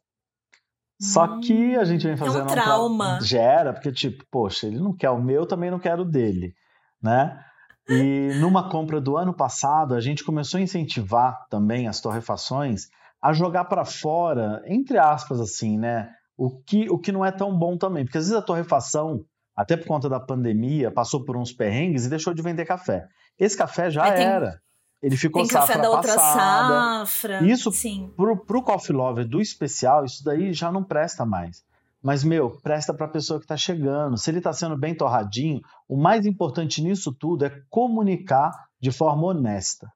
[1.02, 3.18] Só que a gente vem fazendo é um trauma.
[3.18, 6.53] Um gera, porque tipo, poxa, ele não quer o meu, também não quero o dele,
[7.02, 7.44] né?
[7.90, 12.88] E numa compra do ano passado, a gente começou a incentivar também as torrefações
[13.22, 16.10] a jogar para fora, entre aspas assim, né?
[16.38, 19.26] O que, o que não é tão bom também, porque às vezes a torrefação,
[19.56, 23.07] até por conta da pandemia, passou por uns perrengues e deixou de vender café.
[23.40, 24.60] Esse café já tem, era.
[25.02, 27.06] Ele ficou tem café da outra passada.
[27.06, 27.44] safra.
[27.44, 28.11] Isso, sim.
[28.15, 31.64] Pro, pro coffee lover do especial, isso daí já não presta mais.
[32.03, 34.18] Mas, meu, presta para a pessoa que está chegando.
[34.18, 39.28] Se ele está sendo bem torradinho, o mais importante nisso tudo é comunicar de forma
[39.28, 39.91] honesta.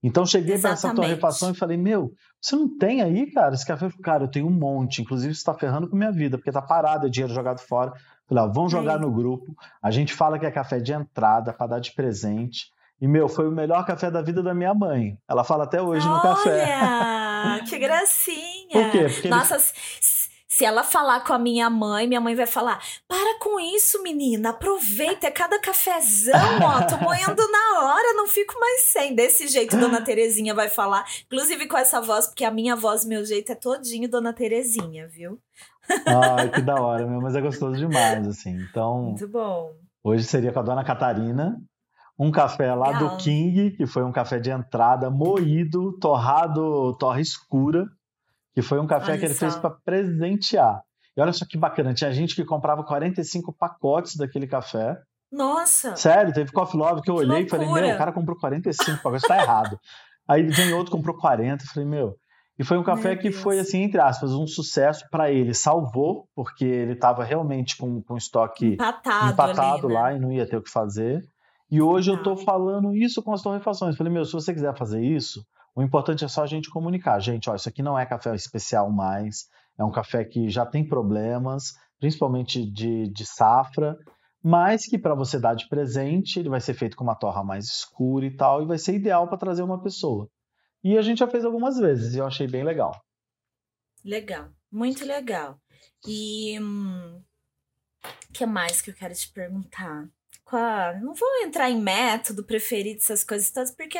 [0.00, 3.54] Então, cheguei para essa torrefação e falei: Meu, você não tem aí, cara?
[3.54, 5.02] Esse café, cara, eu tenho um monte.
[5.02, 7.92] Inclusive, isso está ferrando com minha vida, porque tá parado, é dinheiro jogado fora.
[8.28, 9.56] Falei: ó, vamos jogar no grupo.
[9.82, 12.72] A gente fala que é café de entrada para dar de presente.
[13.00, 15.16] E, meu, foi o melhor café da vida da minha mãe.
[15.28, 17.64] Ela fala até hoje Olha, no café.
[17.68, 18.72] que gracinha!
[18.72, 19.06] Por quê?
[19.08, 20.28] Porque Nossa, ele...
[20.58, 24.50] Se ela falar com a minha mãe, minha mãe vai falar: para com isso, menina,
[24.50, 26.34] aproveita, é cada cafezão,
[26.64, 29.14] ó, tô moendo na hora, não fico mais sem.
[29.14, 33.24] Desse jeito, Dona Terezinha vai falar, inclusive com essa voz, porque a minha voz, meu
[33.24, 35.38] jeito é todinho Dona Terezinha, viu?
[36.06, 38.50] Ai, que da hora, meu, mas é gostoso demais, assim.
[38.68, 39.02] Então.
[39.02, 39.70] Muito bom.
[40.02, 41.56] Hoje seria com a Dona Catarina.
[42.18, 43.10] Um café lá Legal.
[43.10, 47.86] do King, que foi um café de entrada moído, torrado, torra escura
[48.58, 49.40] que foi um café olha que ele só.
[49.40, 50.82] fez para presentear.
[51.16, 54.98] E olha só que bacana, tinha gente que comprava 45 pacotes daquele café.
[55.30, 55.94] Nossa!
[55.94, 57.62] Sério, teve Coffee Love que eu que olhei loucura.
[57.62, 59.78] e falei, meu, o cara comprou 45 pacotes, tá errado.
[60.26, 62.16] Aí vem outro comprou 40, eu falei, meu.
[62.58, 63.40] E foi um café meu que Deus.
[63.40, 65.54] foi, assim, entre aspas, um sucesso para ele.
[65.54, 70.16] Salvou, porque ele estava realmente com, com estoque empatado, empatado ali, lá né?
[70.16, 71.22] e não ia ter o que fazer.
[71.70, 73.96] E hoje eu tô falando isso com as torrefações.
[73.96, 75.44] Falei, meu, se você quiser fazer isso,
[75.76, 77.20] o importante é só a gente comunicar.
[77.20, 79.46] Gente, ó, isso aqui não é café especial mais,
[79.78, 83.96] é um café que já tem problemas, principalmente de, de safra,
[84.42, 87.66] mas que para você dar de presente, ele vai ser feito com uma torra mais
[87.66, 90.28] escura e tal, e vai ser ideal para trazer uma pessoa.
[90.82, 92.92] E a gente já fez algumas vezes e eu achei bem legal.
[94.04, 95.60] Legal, muito legal.
[96.06, 97.22] E o hum,
[98.32, 100.08] que mais que eu quero te perguntar?
[101.00, 103.98] Não vou entrar em método preferido, essas coisas todas, porque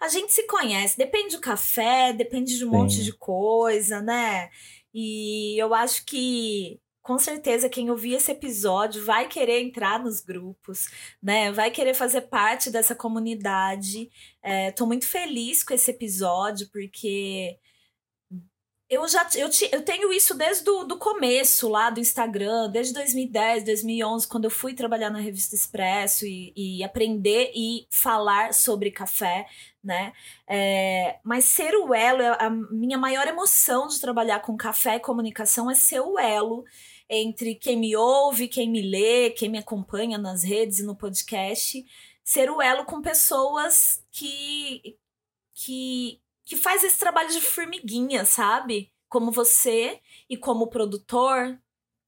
[0.00, 0.96] a gente se conhece.
[0.96, 2.76] Depende do café, depende de um Sim.
[2.76, 4.50] monte de coisa, né?
[4.94, 10.88] E eu acho que com certeza quem ouvir esse episódio vai querer entrar nos grupos,
[11.22, 11.50] né?
[11.52, 14.10] Vai querer fazer parte dessa comunidade.
[14.42, 17.58] É, tô muito feliz com esse episódio, porque
[18.90, 23.64] eu já eu, eu tenho isso desde do, do começo lá do Instagram, desde 2010,
[23.64, 29.46] 2011, quando eu fui trabalhar na revista Expresso e, e aprender e falar sobre café,
[29.82, 30.12] né?
[30.44, 35.70] É, mas ser o elo, a minha maior emoção de trabalhar com café e comunicação
[35.70, 36.64] é ser o elo
[37.08, 41.84] entre quem me ouve, quem me lê, quem me acompanha nas redes e no podcast,
[42.24, 44.98] ser o elo com pessoas que
[45.54, 46.19] que
[46.50, 48.92] que faz esse trabalho de formiguinha, sabe?
[49.08, 51.56] Como você e como produtor,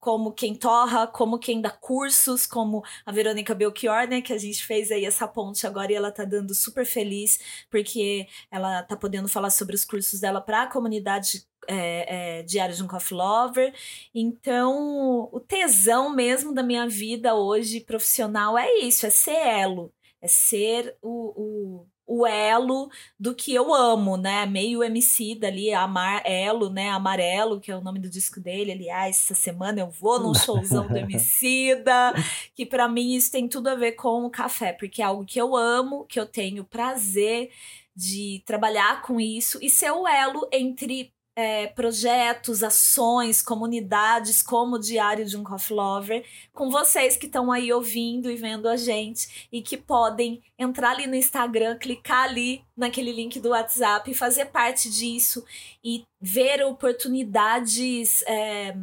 [0.01, 4.61] como quem torra, como quem dá cursos, como a Verônica Belchior, né, que a gente
[4.65, 7.39] fez aí essa ponte agora e ela tá dando super feliz
[7.71, 12.75] porque ela tá podendo falar sobre os cursos dela para a comunidade é, é, Diário
[12.75, 13.73] de um Coffee Lover.
[14.13, 20.27] Então, o tesão mesmo da minha vida hoje profissional é isso, é ser elo, é
[20.27, 24.45] ser o, o o elo do que eu amo, né?
[24.45, 26.89] Meio MC dali, Amar Elo, né?
[26.89, 28.71] Amarelo, que é o nome do disco dele.
[28.71, 32.13] Aliás, essa semana eu vou num showzão do Emicida,
[32.53, 35.41] que para mim isso tem tudo a ver com o café, porque é algo que
[35.41, 37.49] eu amo, que eu tenho prazer
[37.95, 44.79] de trabalhar com isso e ser o elo entre é, projetos, ações, comunidades como o
[44.79, 49.47] Diário de um Coffee Lover, com vocês que estão aí ouvindo e vendo a gente
[49.51, 54.45] e que podem entrar ali no Instagram, clicar ali naquele link do WhatsApp e fazer
[54.45, 55.43] parte disso
[55.83, 58.75] e ver oportunidades é,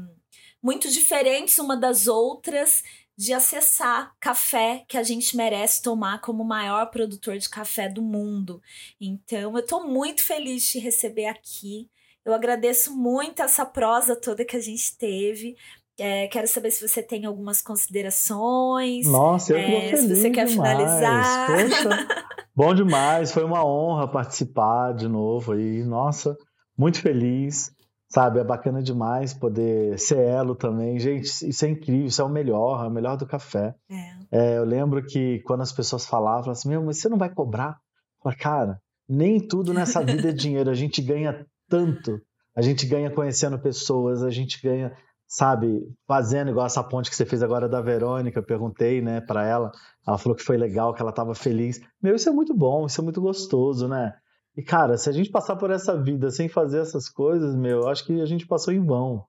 [0.63, 2.83] muito diferentes uma das outras
[3.17, 8.01] de acessar café que a gente merece tomar como o maior produtor de café do
[8.01, 8.63] mundo.
[8.99, 11.87] Então, eu estou muito feliz de receber aqui.
[12.31, 15.57] Eu agradeço muito essa prosa toda que a gente teve.
[15.99, 19.05] É, quero saber se você tem algumas considerações.
[19.07, 20.53] Nossa, eu é, Se você quer demais.
[20.53, 21.47] finalizar.
[21.49, 22.09] Poxa,
[22.55, 25.83] Bom demais, foi uma honra participar de novo aí.
[25.83, 26.37] Nossa,
[26.79, 27.73] muito feliz,
[28.09, 28.39] sabe?
[28.39, 30.99] É bacana demais poder ser elo também.
[31.01, 33.75] Gente, isso é incrível, isso é o melhor, é o melhor do café.
[33.91, 34.21] É.
[34.31, 37.71] É, eu lembro que quando as pessoas falavam assim, meu, mas você não vai cobrar?
[38.19, 42.21] Eu falei, cara, nem tudo nessa vida é dinheiro, a gente ganha tanto.
[42.55, 44.93] A gente ganha conhecendo pessoas, a gente ganha
[45.31, 49.47] sabe, fazendo igual essa ponte que você fez agora da Verônica, eu perguntei, né, para
[49.47, 49.71] ela,
[50.05, 51.81] ela falou que foi legal, que ela estava feliz.
[52.03, 54.13] Meu, isso é muito bom, isso é muito gostoso, né?
[54.57, 58.05] E cara, se a gente passar por essa vida sem fazer essas coisas, meu, acho
[58.05, 59.25] que a gente passou em vão.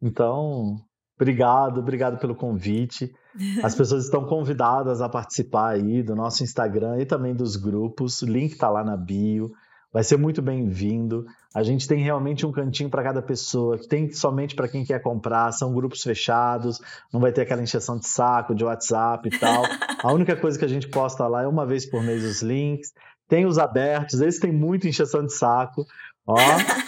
[0.00, 0.78] Então,
[1.20, 3.12] obrigado, obrigado pelo convite.
[3.62, 8.22] As pessoas estão convidadas a participar aí do nosso Instagram e também dos grupos.
[8.22, 9.52] O link está lá na bio
[9.92, 11.26] vai ser muito bem-vindo.
[11.54, 15.52] A gente tem realmente um cantinho para cada pessoa, tem somente para quem quer comprar,
[15.52, 16.80] são grupos fechados,
[17.12, 19.64] não vai ter aquela encheção de saco de WhatsApp e tal.
[20.02, 22.92] A única coisa que a gente posta lá é uma vez por mês os links.
[23.28, 25.86] Tem os abertos, esse tem muito encheção de saco.
[26.24, 26.36] Ó,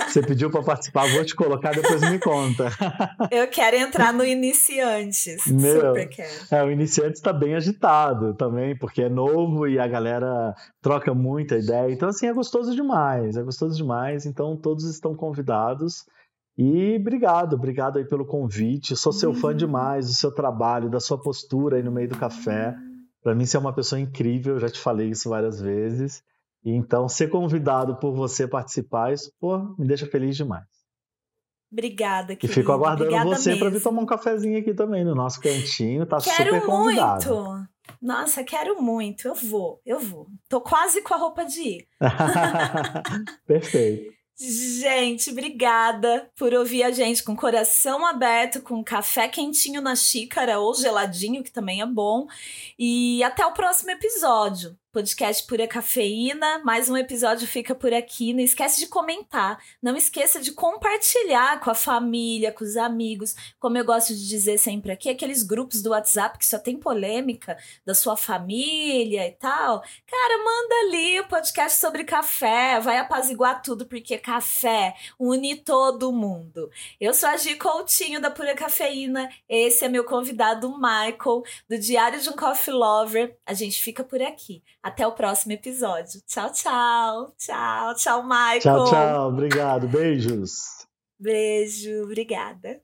[0.07, 2.69] você pediu para participar, vou te colocar, depois me conta.
[3.33, 5.45] Eu quero entrar no Iniciantes.
[5.47, 6.31] Meu, Super quero.
[6.53, 11.57] É, o Iniciantes está bem agitado também, porque é novo e a galera troca muita
[11.57, 11.93] ideia.
[11.93, 14.25] Então, assim, é gostoso demais, é gostoso demais.
[14.25, 16.07] Então, todos estão convidados.
[16.57, 18.97] E obrigado, obrigado aí pelo convite.
[18.97, 19.35] Sou seu uhum.
[19.35, 22.77] fã demais do seu trabalho, da sua postura aí no meio do café.
[23.21, 26.23] Para mim, você é uma pessoa incrível, já te falei isso várias vezes.
[26.65, 30.65] Então, ser convidado por você participar, isso pô, me deixa feliz demais.
[31.71, 32.53] Obrigada, querido.
[32.53, 36.07] E fico aguardando Obrigada você para vir tomar um cafezinho aqui também no nosso cantinho.
[36.07, 37.35] Tá quero super convidado.
[37.35, 37.69] Muito.
[38.01, 39.27] Nossa, quero muito.
[39.27, 40.29] Eu vou, eu vou.
[40.49, 41.89] Tô quase com a roupa de ir.
[43.45, 44.15] Perfeito.
[44.37, 50.75] Gente, obrigada por ouvir a gente com coração aberto, com café quentinho na xícara ou
[50.75, 52.27] geladinho, que também é bom.
[52.79, 54.77] E até o próximo episódio.
[54.95, 56.61] Podcast Pura Cafeína.
[56.61, 58.33] Mais um episódio fica por aqui.
[58.33, 59.59] Não esquece de comentar.
[59.83, 63.35] Não esqueça de compartilhar com a família, com os amigos.
[63.59, 67.59] Como eu gosto de dizer sempre aqui, aqueles grupos do WhatsApp que só tem polêmica
[67.85, 69.81] da sua família e tal.
[70.07, 72.79] Cara, manda ali o podcast sobre café.
[72.79, 76.71] Vai apaziguar tudo, porque café une todo mundo.
[77.01, 79.29] Eu sou a Gi Coutinho da Pura Cafeína.
[79.49, 83.37] Esse é meu convidado, Michael, do Diário de um Coffee Lover.
[83.45, 84.63] A gente fica por aqui.
[84.85, 86.21] Até o próximo episódio.
[86.27, 87.35] Tchau, tchau.
[87.39, 88.61] Tchau, tchau, Michael.
[88.61, 89.29] Tchau, tchau.
[89.31, 89.89] Obrigado.
[89.89, 90.87] Beijos.
[91.19, 92.03] Beijo.
[92.03, 92.84] Obrigada.